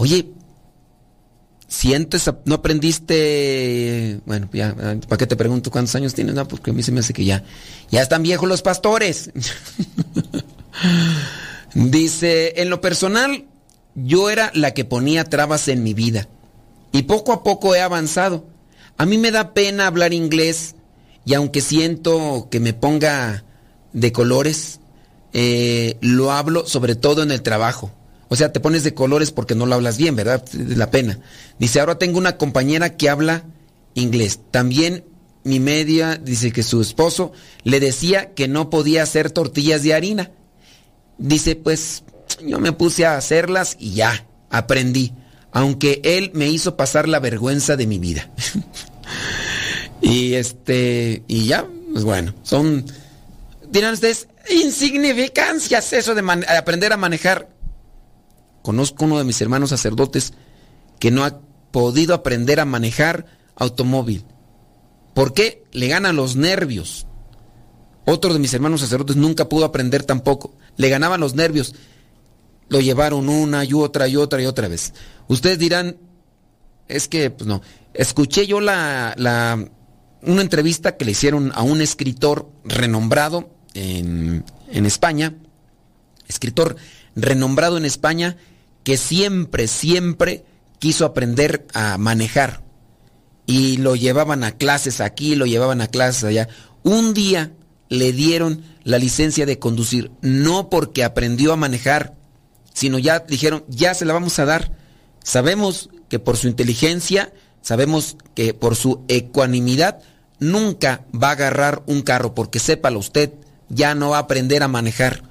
Oye, 0.00 0.30
si 1.68 1.92
antes 1.92 2.30
no 2.46 2.54
aprendiste. 2.54 4.18
Bueno, 4.24 4.48
ya, 4.50 4.74
¿para 4.74 5.18
qué 5.18 5.26
te 5.26 5.36
pregunto 5.36 5.70
cuántos 5.70 5.94
años 5.94 6.14
tienes? 6.14 6.34
No, 6.34 6.48
porque 6.48 6.70
a 6.70 6.72
mí 6.72 6.82
se 6.82 6.90
me 6.90 7.00
hace 7.00 7.12
que 7.12 7.26
ya. 7.26 7.44
Ya 7.90 8.00
están 8.00 8.22
viejos 8.22 8.48
los 8.48 8.62
pastores. 8.62 9.30
dice, 11.74 12.62
en 12.62 12.70
lo 12.70 12.80
personal, 12.80 13.44
yo 13.94 14.30
era 14.30 14.50
la 14.54 14.72
que 14.72 14.86
ponía 14.86 15.24
trabas 15.24 15.68
en 15.68 15.82
mi 15.82 15.92
vida 15.92 16.28
y 16.92 17.02
poco 17.02 17.34
a 17.34 17.44
poco 17.44 17.74
he 17.74 17.82
avanzado. 17.82 18.46
A 18.96 19.04
mí 19.04 19.18
me 19.18 19.30
da 19.30 19.52
pena 19.52 19.86
hablar 19.86 20.14
inglés 20.14 20.76
y 21.26 21.34
aunque 21.34 21.60
siento 21.60 22.48
que 22.50 22.58
me 22.58 22.72
ponga 22.72 23.44
de 23.92 24.12
colores, 24.12 24.80
eh, 25.34 25.98
lo 26.00 26.32
hablo 26.32 26.66
sobre 26.66 26.94
todo 26.94 27.22
en 27.22 27.32
el 27.32 27.42
trabajo. 27.42 27.92
O 28.30 28.36
sea, 28.36 28.52
te 28.52 28.60
pones 28.60 28.82
de 28.82 28.94
colores 28.94 29.30
porque 29.32 29.54
no 29.54 29.66
lo 29.66 29.74
hablas 29.74 29.98
bien, 29.98 30.16
¿verdad? 30.16 30.42
La 30.54 30.90
pena. 30.90 31.18
Dice, 31.58 31.80
ahora 31.80 31.98
tengo 31.98 32.16
una 32.16 32.38
compañera 32.38 32.96
que 32.96 33.10
habla 33.10 33.44
inglés. 33.92 34.40
También 34.50 35.04
mi 35.44 35.60
media 35.60 36.16
dice 36.16 36.52
que 36.52 36.62
su 36.62 36.80
esposo 36.80 37.32
le 37.64 37.80
decía 37.80 38.32
que 38.34 38.48
no 38.48 38.70
podía 38.70 39.02
hacer 39.02 39.30
tortillas 39.30 39.82
de 39.82 39.92
harina. 39.92 40.30
Dice, 41.18 41.54
pues 41.56 42.04
yo 42.42 42.58
me 42.60 42.72
puse 42.72 43.04
a 43.04 43.18
hacerlas 43.18 43.76
y 43.78 43.92
ya, 43.92 44.26
aprendí 44.48 45.12
aunque 45.52 46.00
él 46.04 46.30
me 46.34 46.48
hizo 46.48 46.76
pasar 46.76 47.08
la 47.08 47.18
vergüenza 47.18 47.76
de 47.76 47.86
mi 47.86 47.98
vida. 47.98 48.30
y 50.02 50.34
este, 50.34 51.22
y 51.26 51.46
ya, 51.46 51.66
pues 51.92 52.04
bueno, 52.04 52.34
son, 52.42 52.84
dirán 53.68 53.94
ustedes, 53.94 54.28
insignificancias 54.50 55.92
eso 55.92 56.14
de 56.14 56.22
aprender 56.56 56.92
a 56.92 56.96
manejar. 56.96 57.48
Conozco 58.62 59.04
uno 59.04 59.18
de 59.18 59.24
mis 59.24 59.40
hermanos 59.40 59.70
sacerdotes 59.70 60.32
que 60.98 61.10
no 61.10 61.24
ha 61.24 61.40
podido 61.70 62.14
aprender 62.14 62.60
a 62.60 62.64
manejar 62.64 63.26
automóvil. 63.56 64.24
¿Por 65.14 65.32
qué? 65.32 65.64
Le 65.72 65.88
ganan 65.88 66.16
los 66.16 66.36
nervios. 66.36 67.06
Otro 68.04 68.32
de 68.32 68.38
mis 68.38 68.54
hermanos 68.54 68.80
sacerdotes 68.80 69.16
nunca 69.16 69.48
pudo 69.48 69.64
aprender 69.64 70.04
tampoco. 70.04 70.54
Le 70.76 70.88
ganaban 70.88 71.20
los 71.20 71.34
nervios. 71.34 71.74
Lo 72.68 72.80
llevaron 72.80 73.28
una 73.28 73.64
y 73.64 73.72
otra 73.72 74.08
y 74.08 74.16
otra 74.16 74.42
y 74.42 74.46
otra 74.46 74.68
vez. 74.68 74.94
Ustedes 75.28 75.58
dirán, 75.58 75.96
es 76.88 77.08
que, 77.08 77.30
pues 77.30 77.46
no, 77.46 77.62
escuché 77.94 78.46
yo 78.46 78.60
la, 78.60 79.14
la, 79.16 79.68
una 80.22 80.42
entrevista 80.42 80.96
que 80.96 81.04
le 81.04 81.12
hicieron 81.12 81.52
a 81.54 81.62
un 81.62 81.80
escritor 81.80 82.50
renombrado 82.64 83.50
en, 83.74 84.44
en 84.68 84.86
España, 84.86 85.34
escritor 86.28 86.76
renombrado 87.16 87.76
en 87.76 87.84
España, 87.84 88.36
que 88.84 88.96
siempre, 88.96 89.68
siempre 89.68 90.44
quiso 90.78 91.04
aprender 91.04 91.66
a 91.74 91.98
manejar. 91.98 92.62
Y 93.46 93.78
lo 93.78 93.96
llevaban 93.96 94.44
a 94.44 94.52
clases 94.52 95.00
aquí, 95.00 95.34
lo 95.34 95.46
llevaban 95.46 95.80
a 95.80 95.88
clases 95.88 96.24
allá. 96.24 96.48
Un 96.82 97.14
día 97.14 97.52
le 97.88 98.12
dieron 98.12 98.62
la 98.84 98.98
licencia 98.98 99.46
de 99.46 99.58
conducir, 99.58 100.10
no 100.22 100.70
porque 100.70 101.04
aprendió 101.04 101.52
a 101.52 101.56
manejar, 101.56 102.14
sino 102.72 102.98
ya 102.98 103.20
dijeron, 103.20 103.64
ya 103.68 103.94
se 103.94 104.04
la 104.04 104.14
vamos 104.14 104.38
a 104.38 104.44
dar. 104.44 104.72
Sabemos 105.22 105.90
que 106.08 106.18
por 106.18 106.36
su 106.36 106.48
inteligencia, 106.48 107.32
sabemos 107.60 108.16
que 108.34 108.54
por 108.54 108.76
su 108.76 109.04
ecuanimidad, 109.08 110.00
nunca 110.38 111.04
va 111.12 111.28
a 111.28 111.32
agarrar 111.32 111.82
un 111.86 112.02
carro, 112.02 112.34
porque 112.34 112.58
sépalo 112.58 112.98
usted, 112.98 113.32
ya 113.68 113.94
no 113.94 114.10
va 114.10 114.16
a 114.16 114.20
aprender 114.20 114.62
a 114.62 114.68
manejar. 114.68 115.29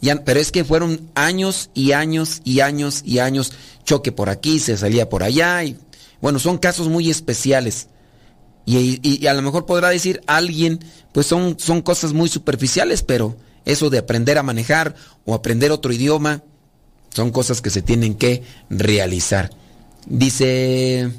Pero 0.00 0.40
es 0.40 0.50
que 0.50 0.64
fueron 0.64 1.10
años 1.14 1.70
y 1.74 1.92
años 1.92 2.40
y 2.44 2.60
años 2.60 3.02
y 3.04 3.18
años, 3.18 3.52
choque 3.84 4.12
por 4.12 4.30
aquí, 4.30 4.58
se 4.58 4.76
salía 4.76 5.08
por 5.08 5.22
allá, 5.22 5.62
y 5.64 5.76
bueno, 6.20 6.38
son 6.38 6.58
casos 6.58 6.88
muy 6.88 7.10
especiales. 7.10 7.88
Y, 8.66 9.26
a 9.26 9.34
lo 9.34 9.42
mejor 9.42 9.66
podrá 9.66 9.88
decir 9.88 10.22
alguien, 10.26 10.80
pues 11.12 11.26
son, 11.26 11.58
son 11.58 11.82
cosas 11.82 12.12
muy 12.12 12.28
superficiales, 12.28 13.02
pero 13.02 13.36
eso 13.64 13.90
de 13.90 13.98
aprender 13.98 14.38
a 14.38 14.42
manejar 14.42 14.94
o 15.24 15.34
aprender 15.34 15.72
otro 15.72 15.92
idioma, 15.92 16.42
son 17.12 17.30
cosas 17.30 17.60
que 17.60 17.70
se 17.70 17.82
tienen 17.82 18.14
que 18.14 18.44
realizar. 18.68 19.50
Dice, 20.06 21.10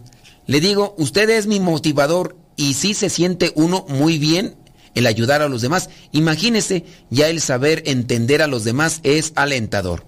le 0.47 0.59
digo, 0.61 0.95
usted 0.97 1.29
es 1.29 1.47
mi 1.47 1.59
motivador 1.59 2.37
y 2.55 2.73
si 2.75 2.93
se 2.93 3.09
siente 3.09 3.51
uno 3.55 3.85
muy 3.89 4.17
bien 4.17 4.55
el 4.95 5.07
ayudar 5.07 5.41
a 5.41 5.49
los 5.49 5.61
demás. 5.61 5.89
Imagínese, 6.11 6.85
ya 7.09 7.29
el 7.29 7.41
saber 7.41 7.83
entender 7.85 8.41
a 8.41 8.47
los 8.47 8.63
demás 8.63 8.99
es 9.03 9.33
alentador. 9.35 10.03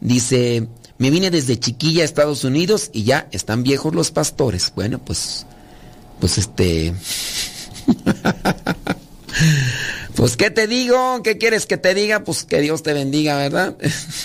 Dice, 0.00 0.68
me 0.98 1.10
vine 1.10 1.30
desde 1.30 1.58
chiquilla 1.58 2.02
a 2.02 2.04
Estados 2.04 2.44
Unidos 2.44 2.90
y 2.92 3.04
ya 3.04 3.28
están 3.32 3.62
viejos 3.62 3.94
los 3.94 4.10
pastores. 4.10 4.72
Bueno, 4.74 4.98
pues, 4.98 5.46
pues 6.20 6.38
este... 6.38 6.94
Pues, 10.14 10.38
¿qué 10.38 10.48
te 10.48 10.66
digo? 10.66 11.22
¿Qué 11.22 11.36
quieres 11.36 11.66
que 11.66 11.76
te 11.76 11.92
diga? 11.92 12.24
Pues 12.24 12.44
que 12.44 12.62
Dios 12.62 12.82
te 12.82 12.94
bendiga, 12.94 13.36
¿verdad? 13.36 13.76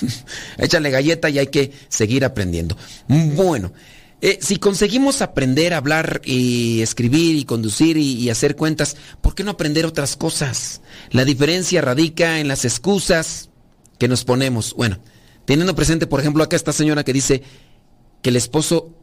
Échale 0.57 0.91
galleta 0.91 1.29
y 1.29 1.39
hay 1.39 1.47
que 1.47 1.73
seguir 1.89 2.23
aprendiendo. 2.23 2.77
Bueno, 3.07 3.73
eh, 4.21 4.39
si 4.41 4.57
conseguimos 4.57 5.21
aprender 5.21 5.73
a 5.73 5.77
hablar 5.77 6.21
y 6.25 6.81
escribir 6.81 7.37
y 7.37 7.45
conducir 7.45 7.95
y, 7.97 8.29
hacer 8.29 8.55
cuentas, 8.55 8.97
¿por 9.21 9.33
qué 9.33 9.43
no 9.43 9.51
aprender 9.51 9.85
otras 9.85 10.17
cosas? 10.17 10.81
La 11.11 11.23
diferencia 11.23 11.81
radica 11.81 12.39
en 12.39 12.49
las 12.49 12.65
excusas 12.65 13.49
que 13.97 14.09
nos 14.09 14.25
ponemos. 14.25 14.73
Bueno, 14.75 14.99
teniendo 15.45 15.73
presente, 15.73 16.05
por 16.05 16.19
ejemplo, 16.19 16.43
acá 16.43 16.57
esta 16.57 16.73
señora 16.73 17.05
que 17.05 17.13
dice 17.13 17.43
que 18.21 18.29
el 18.29 18.35
esposo 18.35 18.93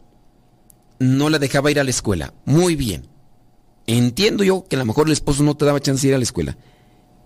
no 0.98 1.30
la 1.30 1.38
dejaba 1.38 1.70
ir 1.70 1.80
a 1.80 1.84
la 1.84 1.90
escuela. 1.90 2.34
Muy 2.44 2.76
bien. 2.76 3.08
Entiendo 3.86 4.44
yo 4.44 4.66
que 4.68 4.76
a 4.76 4.78
lo 4.78 4.84
mejor 4.84 5.06
el 5.06 5.12
esposo 5.12 5.42
no 5.42 5.56
te 5.56 5.64
daba 5.64 5.80
chance 5.80 6.02
de 6.02 6.08
ir 6.08 6.14
a 6.14 6.18
la 6.18 6.24
escuela. 6.24 6.58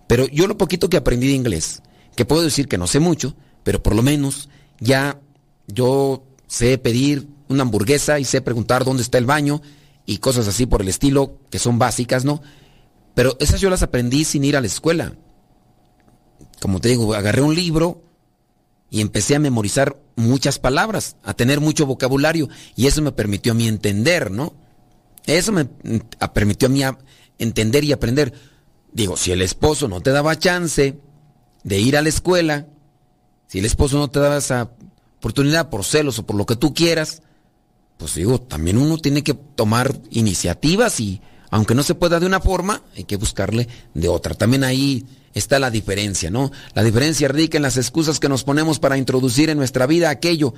Pero 0.07 0.27
yo 0.27 0.47
lo 0.47 0.57
poquito 0.57 0.89
que 0.89 0.97
aprendí 0.97 1.27
de 1.27 1.33
inglés, 1.33 1.81
que 2.15 2.25
puedo 2.25 2.41
decir 2.43 2.67
que 2.67 2.77
no 2.77 2.87
sé 2.87 2.99
mucho, 2.99 3.35
pero 3.63 3.83
por 3.83 3.95
lo 3.95 4.01
menos 4.01 4.49
ya 4.79 5.19
yo 5.67 6.23
sé 6.47 6.77
pedir 6.77 7.27
una 7.51 7.63
hamburguesa 7.63 8.19
y 8.19 8.25
sé 8.25 8.41
preguntar 8.41 8.83
dónde 8.83 9.03
está 9.03 9.17
el 9.17 9.25
baño 9.25 9.61
y 10.05 10.17
cosas 10.17 10.47
así 10.47 10.65
por 10.65 10.81
el 10.81 10.87
estilo, 10.87 11.39
que 11.49 11.59
son 11.59 11.79
básicas, 11.79 12.25
¿no? 12.25 12.41
Pero 13.13 13.37
esas 13.39 13.61
yo 13.61 13.69
las 13.69 13.83
aprendí 13.83 14.23
sin 14.23 14.43
ir 14.43 14.57
a 14.57 14.61
la 14.61 14.67
escuela. 14.67 15.15
Como 16.59 16.79
te 16.79 16.89
digo, 16.89 17.13
agarré 17.13 17.41
un 17.41 17.55
libro 17.55 18.03
y 18.89 19.01
empecé 19.01 19.35
a 19.35 19.39
memorizar 19.39 19.97
muchas 20.15 20.59
palabras, 20.59 21.15
a 21.23 21.33
tener 21.33 21.59
mucho 21.59 21.85
vocabulario 21.85 22.49
y 22.75 22.87
eso 22.87 23.01
me 23.01 23.11
permitió 23.11 23.53
a 23.53 23.55
mí 23.55 23.67
entender, 23.67 24.31
¿no? 24.31 24.53
Eso 25.25 25.51
me 25.51 25.65
permitió 26.33 26.67
a 26.67 26.71
mí 26.71 26.81
entender 27.37 27.83
y 27.83 27.91
aprender. 27.91 28.33
Digo, 28.91 29.17
si 29.17 29.31
el 29.31 29.41
esposo 29.41 29.87
no 29.87 30.01
te 30.01 30.11
daba 30.11 30.37
chance 30.37 30.99
de 31.63 31.79
ir 31.79 31.95
a 31.95 32.01
la 32.01 32.09
escuela, 32.09 32.67
si 33.47 33.59
el 33.59 33.65
esposo 33.65 33.97
no 33.97 34.09
te 34.09 34.19
daba 34.19 34.37
esa 34.37 34.71
oportunidad 35.17 35.69
por 35.69 35.83
celos 35.83 36.19
o 36.19 36.25
por 36.25 36.35
lo 36.35 36.45
que 36.45 36.55
tú 36.55 36.73
quieras, 36.73 37.21
pues 38.01 38.15
digo, 38.15 38.41
también 38.41 38.79
uno 38.79 38.97
tiene 38.97 39.23
que 39.23 39.35
tomar 39.35 39.95
iniciativas 40.09 40.99
y 40.99 41.21
aunque 41.51 41.75
no 41.75 41.83
se 41.83 41.93
pueda 41.93 42.19
de 42.19 42.25
una 42.25 42.39
forma, 42.39 42.81
hay 42.97 43.03
que 43.03 43.15
buscarle 43.15 43.67
de 43.93 44.07
otra. 44.07 44.33
También 44.33 44.63
ahí 44.63 45.05
está 45.35 45.59
la 45.59 45.69
diferencia, 45.69 46.31
¿no? 46.31 46.51
La 46.73 46.83
diferencia 46.83 47.27
radica 47.27 47.59
en 47.59 47.61
las 47.61 47.77
excusas 47.77 48.19
que 48.19 48.27
nos 48.27 48.43
ponemos 48.43 48.79
para 48.79 48.97
introducir 48.97 49.51
en 49.51 49.59
nuestra 49.59 49.85
vida 49.85 50.09
aquello 50.09 50.55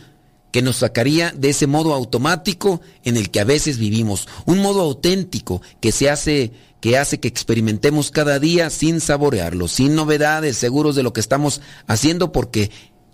que 0.53 0.61
nos 0.61 0.77
sacaría 0.77 1.33
de 1.35 1.49
ese 1.49 1.67
modo 1.67 1.93
automático 1.93 2.79
en 3.03 3.17
el 3.17 3.29
que 3.29 3.41
a 3.41 3.43
veces 3.43 3.77
vivimos, 3.77 4.29
un 4.45 4.59
modo 4.59 4.79
auténtico 4.79 5.61
que 5.81 5.91
se 5.91 6.09
hace 6.09 6.53
que 6.79 6.97
hace 6.97 7.19
que 7.19 7.27
experimentemos 7.27 8.09
cada 8.09 8.39
día 8.39 8.69
sin 8.69 9.01
saborearlo, 9.01 9.67
sin 9.67 9.95
novedades, 9.95 10.55
seguros 10.55 10.95
de 10.95 11.03
lo 11.03 11.11
que 11.11 11.19
estamos 11.19 11.59
haciendo 11.87 12.31
porque 12.31 12.71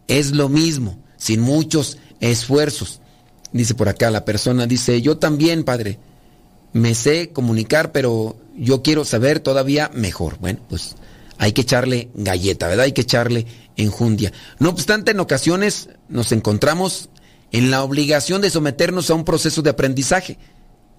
es 0.08 0.34
lo 0.34 0.50
mismo, 0.50 1.00
sin 1.18 1.42
muchos 1.42 1.98
esfuerzos. 2.20 3.02
Dice 3.52 3.74
por 3.74 3.89
acá 3.89 4.12
la 4.12 4.26
persona, 4.26 4.68
dice, 4.68 5.02
yo 5.02 5.18
también, 5.18 5.64
padre, 5.64 5.97
me 6.74 6.93
sé 6.93 7.30
comunicar, 7.30 7.91
pero 7.91 8.38
yo 8.56 8.84
quiero 8.84 9.06
saber 9.06 9.39
todavía 9.39 9.89
mejor. 9.93 10.38
Bueno, 10.39 10.60
pues 10.70 10.95
hay 11.38 11.54
que 11.54 11.62
echarle 11.62 12.10
galleta, 12.14 12.68
¿verdad? 12.68 12.86
Hay 12.86 12.91
que 12.91 13.02
echarle 13.02 13.45
enjundia. 13.76 14.32
No 14.60 14.70
obstante, 14.70 15.12
en 15.12 15.20
ocasiones 15.20 15.89
nos 16.10 16.32
encontramos 16.32 17.10
en 17.52 17.72
la 17.72 17.84
obligación 17.84 18.41
de 18.41 18.50
someternos 18.50 19.10
a 19.10 19.16
un 19.16 19.26
proceso 19.26 19.62
de 19.62 19.72
aprendizaje, 19.72 20.38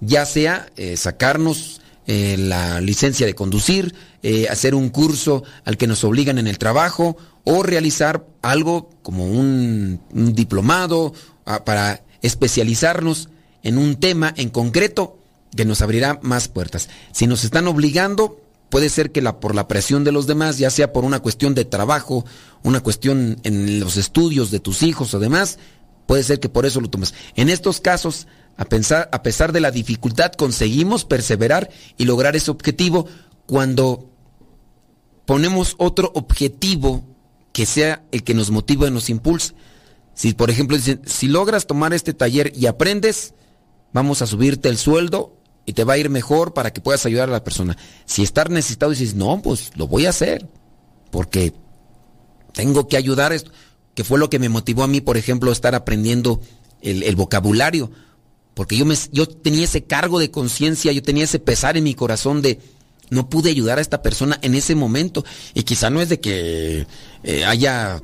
ya 0.00 0.26
sea 0.26 0.66
eh, 0.76 0.96
sacarnos 0.96 1.80
eh, 2.06 2.36
la 2.38 2.80
licencia 2.80 3.26
de 3.26 3.34
conducir, 3.34 3.94
eh, 4.22 4.48
hacer 4.48 4.74
un 4.74 4.88
curso 4.88 5.44
al 5.64 5.76
que 5.76 5.86
nos 5.86 6.02
obligan 6.02 6.38
en 6.38 6.46
el 6.46 6.58
trabajo 6.58 7.16
o 7.44 7.62
realizar 7.62 8.26
algo 8.42 8.90
como 9.02 9.26
un, 9.26 10.00
diplomado 10.12 11.12
ah, 11.44 11.64
para 11.64 12.02
especializarnos 12.22 13.28
en 13.62 13.78
un 13.78 13.96
tema 13.96 14.32
en 14.36 14.48
concreto 14.48 15.18
que 15.56 15.64
nos 15.64 15.82
abrirá 15.82 16.18
más 16.22 16.48
puertas. 16.48 16.88
Si 17.12 17.26
nos 17.26 17.44
están 17.44 17.66
obligando, 17.66 18.40
puede 18.70 18.88
ser 18.88 19.10
que 19.10 19.20
la, 19.20 19.40
por 19.40 19.54
la 19.54 19.68
presión 19.68 20.04
de 20.04 20.12
los 20.12 20.26
demás, 20.26 20.58
ya 20.58 20.70
sea 20.70 20.92
por 20.92 21.04
una 21.04 21.20
cuestión 21.20 21.54
de 21.54 21.64
trabajo, 21.64 22.24
una 22.62 22.80
cuestión 22.80 23.38
en 23.42 23.80
los 23.80 23.96
estudios 23.96 24.50
de 24.50 24.60
tus 24.60 24.82
hijos 24.82 25.12
o 25.12 25.18
demás, 25.18 25.58
puede 26.06 26.22
ser 26.22 26.40
que 26.40 26.48
por 26.48 26.66
eso 26.66 26.80
lo 26.80 26.88
tomes. 26.88 27.14
En 27.34 27.48
estos 27.48 27.80
casos, 27.80 28.26
a, 28.56 28.64
pensar, 28.64 29.08
a 29.12 29.22
pesar 29.22 29.52
de 29.52 29.60
la 29.60 29.70
dificultad, 29.70 30.32
conseguimos 30.32 31.04
perseverar 31.04 31.70
y 31.96 32.04
lograr 32.04 32.36
ese 32.36 32.50
objetivo 32.50 33.06
cuando 33.46 34.08
ponemos 35.26 35.74
otro 35.78 36.12
objetivo 36.14 37.04
que 37.52 37.66
sea 37.66 38.04
el 38.12 38.22
que 38.22 38.34
nos 38.34 38.50
motive 38.50 38.88
y 38.88 38.90
nos 38.90 39.10
impulse. 39.10 39.54
Si, 40.20 40.34
por 40.34 40.50
ejemplo, 40.50 40.76
dicen, 40.76 41.00
si 41.06 41.28
logras 41.28 41.66
tomar 41.66 41.94
este 41.94 42.12
taller 42.12 42.52
y 42.54 42.66
aprendes, 42.66 43.32
vamos 43.94 44.20
a 44.20 44.26
subirte 44.26 44.68
el 44.68 44.76
sueldo 44.76 45.34
y 45.64 45.72
te 45.72 45.82
va 45.82 45.94
a 45.94 45.96
ir 45.96 46.10
mejor 46.10 46.52
para 46.52 46.74
que 46.74 46.82
puedas 46.82 47.06
ayudar 47.06 47.30
a 47.30 47.32
la 47.32 47.42
persona. 47.42 47.78
Si 48.04 48.22
estar 48.22 48.50
necesitado 48.50 48.92
y 48.92 48.96
dices, 48.96 49.14
no, 49.14 49.40
pues 49.40 49.70
lo 49.76 49.86
voy 49.86 50.04
a 50.04 50.10
hacer, 50.10 50.46
porque 51.10 51.54
tengo 52.52 52.86
que 52.86 52.98
ayudar, 52.98 53.32
esto, 53.32 53.50
que 53.94 54.04
fue 54.04 54.18
lo 54.18 54.28
que 54.28 54.38
me 54.38 54.50
motivó 54.50 54.82
a 54.82 54.88
mí, 54.88 55.00
por 55.00 55.16
ejemplo, 55.16 55.50
estar 55.52 55.74
aprendiendo 55.74 56.42
el, 56.82 57.16
vocabulario, 57.16 57.90
porque 58.52 58.76
yo, 58.76 58.84
me, 58.84 58.96
yo 59.12 59.26
tenía 59.26 59.64
ese 59.64 59.84
cargo 59.84 60.18
de 60.18 60.30
conciencia, 60.30 60.92
yo 60.92 61.00
tenía 61.00 61.24
ese 61.24 61.38
pesar 61.38 61.78
en 61.78 61.84
mi 61.84 61.94
corazón 61.94 62.42
de, 62.42 62.60
no 63.08 63.30
pude 63.30 63.48
ayudar 63.48 63.78
a 63.78 63.80
esta 63.80 64.02
persona 64.02 64.38
en 64.42 64.54
ese 64.54 64.74
momento, 64.74 65.24
y 65.54 65.62
quizá 65.62 65.88
no 65.88 66.02
es 66.02 66.10
de 66.10 66.20
que 66.20 66.86
eh, 67.22 67.44
haya 67.46 68.02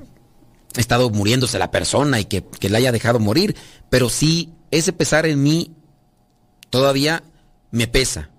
estado 0.81 1.11
muriéndose 1.11 1.59
la 1.59 1.71
persona 1.71 2.21
y 2.21 2.25
que, 2.25 2.45
que 2.45 2.69
la 2.69 2.79
haya 2.79 2.93
dejado 2.93 3.19
morir, 3.19 3.57
pero 3.91 4.09
sí 4.09 4.51
ese 4.71 4.93
pesar 4.93 5.27
en 5.27 5.43
mí 5.43 5.73
todavía 6.71 7.23
me 7.71 7.87
pesa, 7.87 8.31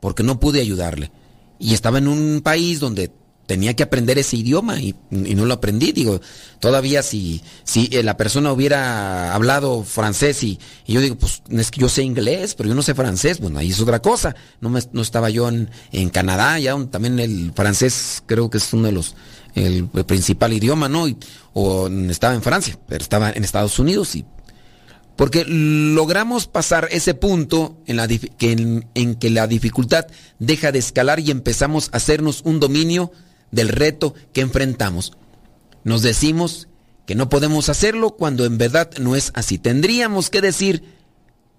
porque 0.00 0.22
no 0.22 0.40
pude 0.40 0.60
ayudarle. 0.60 1.10
Y 1.58 1.74
estaba 1.74 1.98
en 1.98 2.08
un 2.08 2.40
país 2.42 2.80
donde 2.80 3.12
tenía 3.50 3.74
que 3.74 3.82
aprender 3.82 4.16
ese 4.16 4.36
idioma 4.36 4.80
y, 4.80 4.94
no 5.10 5.44
lo 5.44 5.54
aprendí. 5.54 5.90
Digo, 5.90 6.20
todavía 6.60 7.02
si, 7.02 7.42
si 7.64 7.88
eh, 7.90 8.04
la 8.04 8.16
persona 8.16 8.52
hubiera 8.52 9.34
hablado 9.34 9.82
francés 9.82 10.44
y, 10.44 10.60
yo 10.86 11.00
digo, 11.00 11.16
pues 11.16 11.42
es 11.50 11.72
que 11.72 11.80
yo 11.80 11.88
sé 11.88 12.04
inglés, 12.04 12.54
pero 12.54 12.68
yo 12.68 12.76
no 12.76 12.82
sé 12.82 12.94
francés, 12.94 13.40
bueno, 13.40 13.58
ahí 13.58 13.70
es 13.70 13.80
otra 13.80 14.00
cosa. 14.00 14.36
No, 14.60 14.70
me, 14.70 14.80
no 14.92 15.02
estaba 15.02 15.30
yo 15.30 15.48
en, 15.48 15.68
en 15.90 16.10
Canadá, 16.10 16.60
ya 16.60 16.76
también 16.92 17.18
el 17.18 17.52
francés 17.52 18.22
creo 18.24 18.50
que 18.50 18.58
es 18.58 18.72
uno 18.72 18.86
de 18.86 18.92
los, 18.92 19.16
el, 19.54 19.86
principal 19.88 20.52
idioma, 20.52 20.88
¿no? 20.88 21.06
o 21.52 21.88
estaba 21.88 22.34
en 22.34 22.42
Francia, 22.42 22.78
pero 22.88 23.02
estaba 23.02 23.30
en 23.30 23.44
Estados 23.44 23.78
Unidos 23.78 24.14
y 24.14 24.24
porque 25.20 25.44
logramos 25.46 26.46
pasar 26.46 26.88
ese 26.92 27.12
punto 27.12 27.76
en, 27.86 29.16
que 29.16 29.28
la 29.28 29.46
dificultad 29.46 30.06
deja 30.38 30.72
de 30.72 30.78
escalar 30.78 31.20
y 31.20 31.30
empezamos 31.30 31.90
a 31.92 31.98
hacernos 31.98 32.40
un 32.46 32.58
dominio 32.58 33.12
del 33.50 33.68
reto 33.68 34.14
que 34.32 34.40
enfrentamos. 34.40 35.12
Nos 35.84 36.00
decimos 36.00 36.68
que 37.06 37.14
no 37.14 37.28
podemos 37.28 37.68
hacerlo 37.68 38.16
cuando 38.16 38.46
en 38.46 38.56
verdad 38.56 38.92
no 38.98 39.14
es 39.14 39.30
así. 39.34 39.58
Tendríamos 39.58 40.30
que 40.30 40.40
decir, 40.40 40.84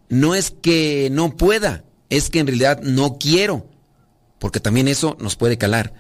no 0.10 0.34
es 0.34 0.50
que 0.50 1.10
no 1.12 1.38
pueda, 1.38 1.84
es 2.10 2.32
que 2.32 2.40
en 2.40 2.48
realidad 2.48 2.82
no 2.82 3.20
quiero, 3.20 3.70
porque 4.40 4.60
también 4.60 4.88
eso 4.88 5.18
nos 5.20 5.36
puede 5.36 5.60
calar, 5.60 5.94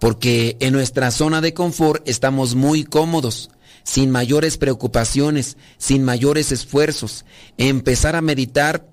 porque 0.00 0.56
en 0.60 0.72
nuestra 0.72 1.10
zona 1.10 1.40
de 1.40 1.54
confort 1.54 2.08
estamos 2.08 2.54
muy 2.54 2.84
cómodos 2.84 3.50
sin 3.88 4.10
mayores 4.10 4.58
preocupaciones, 4.58 5.56
sin 5.78 6.04
mayores 6.04 6.52
esfuerzos, 6.52 7.24
empezar 7.56 8.16
a 8.16 8.20
meditar, 8.20 8.86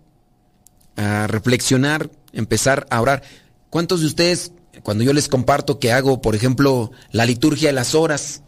a 0.96 1.28
reflexionar, 1.28 2.10
empezar 2.32 2.88
a 2.90 3.02
orar. 3.02 3.22
¿Cuántos 3.70 4.00
de 4.00 4.08
ustedes, 4.08 4.54
cuando 4.84 5.04
yo 5.04 5.12
les 5.12 5.28
comparto 5.28 5.80
que 5.80 5.92
hago, 5.92 6.22
por 6.22 6.34
ejemplo, 6.34 6.92
la 7.12 7.26
liturgia 7.26 7.68
de 7.68 7.74
las 7.74 7.94
horas, 7.94 8.42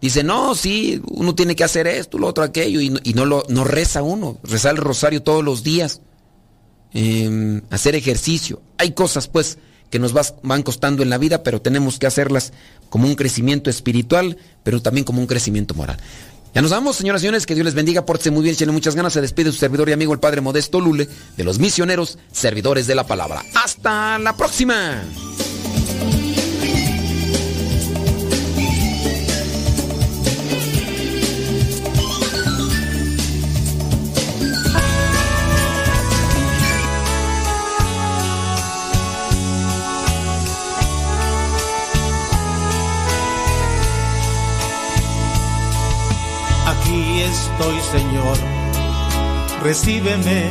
dicen, 0.00 0.28
no, 0.28 0.54
sí, 0.54 1.02
uno 1.10 1.34
tiene 1.34 1.56
que 1.56 1.64
hacer 1.64 1.88
esto, 1.88 2.16
lo 2.16 2.28
otro, 2.28 2.44
aquello, 2.44 2.80
y, 2.80 2.90
no, 3.14 3.24
lo, 3.24 3.42
no 3.48 3.64
reza 3.64 4.02
uno, 4.02 4.38
reza 4.44 4.70
el 4.70 4.76
rosario 4.76 5.24
todos 5.24 5.44
los 5.44 5.64
días, 5.64 6.00
em, 6.92 7.62
hacer 7.70 7.96
ejercicio. 7.96 8.62
Hay 8.78 8.92
cosas, 8.92 9.26
pues, 9.26 9.58
que 9.90 9.98
nos 9.98 10.12
van 10.42 10.62
costando 10.62 11.02
en 11.02 11.10
la 11.10 11.18
vida, 11.18 11.42
pero 11.42 11.60
tenemos 11.60 11.98
que 11.98 12.06
hacerlas 12.06 12.52
como 12.88 13.06
un 13.06 13.14
crecimiento 13.14 13.70
espiritual, 13.70 14.36
pero 14.62 14.82
también 14.82 15.04
como 15.04 15.20
un 15.20 15.26
crecimiento 15.26 15.74
moral. 15.74 15.98
Ya 16.54 16.62
nos 16.62 16.70
vamos, 16.70 16.96
señoras 16.96 17.20
y 17.20 17.24
señores, 17.24 17.46
que 17.46 17.54
Dios 17.54 17.64
les 17.64 17.74
bendiga, 17.74 18.06
pórtense 18.06 18.30
muy 18.30 18.42
bien, 18.42 18.56
tienen 18.56 18.74
muchas 18.74 18.94
ganas, 18.94 19.12
se 19.12 19.20
despide 19.20 19.52
su 19.52 19.58
servidor 19.58 19.88
y 19.88 19.92
amigo 19.92 20.12
el 20.12 20.18
Padre 20.18 20.40
Modesto 20.40 20.80
Lule, 20.80 21.08
de 21.36 21.44
los 21.44 21.58
misioneros, 21.58 22.18
servidores 22.32 22.86
de 22.86 22.94
la 22.94 23.06
palabra. 23.06 23.44
¡Hasta 23.54 24.18
la 24.18 24.36
próxima! 24.36 25.02
Estoy, 47.58 47.80
Señor, 48.00 48.38
recíbeme 49.62 50.50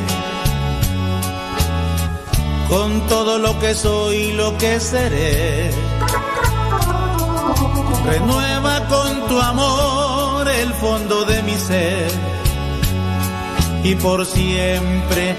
con 2.70 3.00
todo 3.08 3.40
lo 3.40 3.58
que 3.60 3.74
soy 3.74 4.16
y 4.16 4.34
lo 4.34 4.58
que 4.58 4.80
seré. 4.80 5.72
Renueva 8.06 8.88
con 8.88 9.28
tu 9.28 9.40
amor 9.40 10.50
el 10.50 10.74
fondo 10.74 11.26
de 11.26 11.44
mi 11.44 11.56
ser 11.56 12.12
y 13.84 13.96
por 13.96 14.26
siempre 14.26 15.38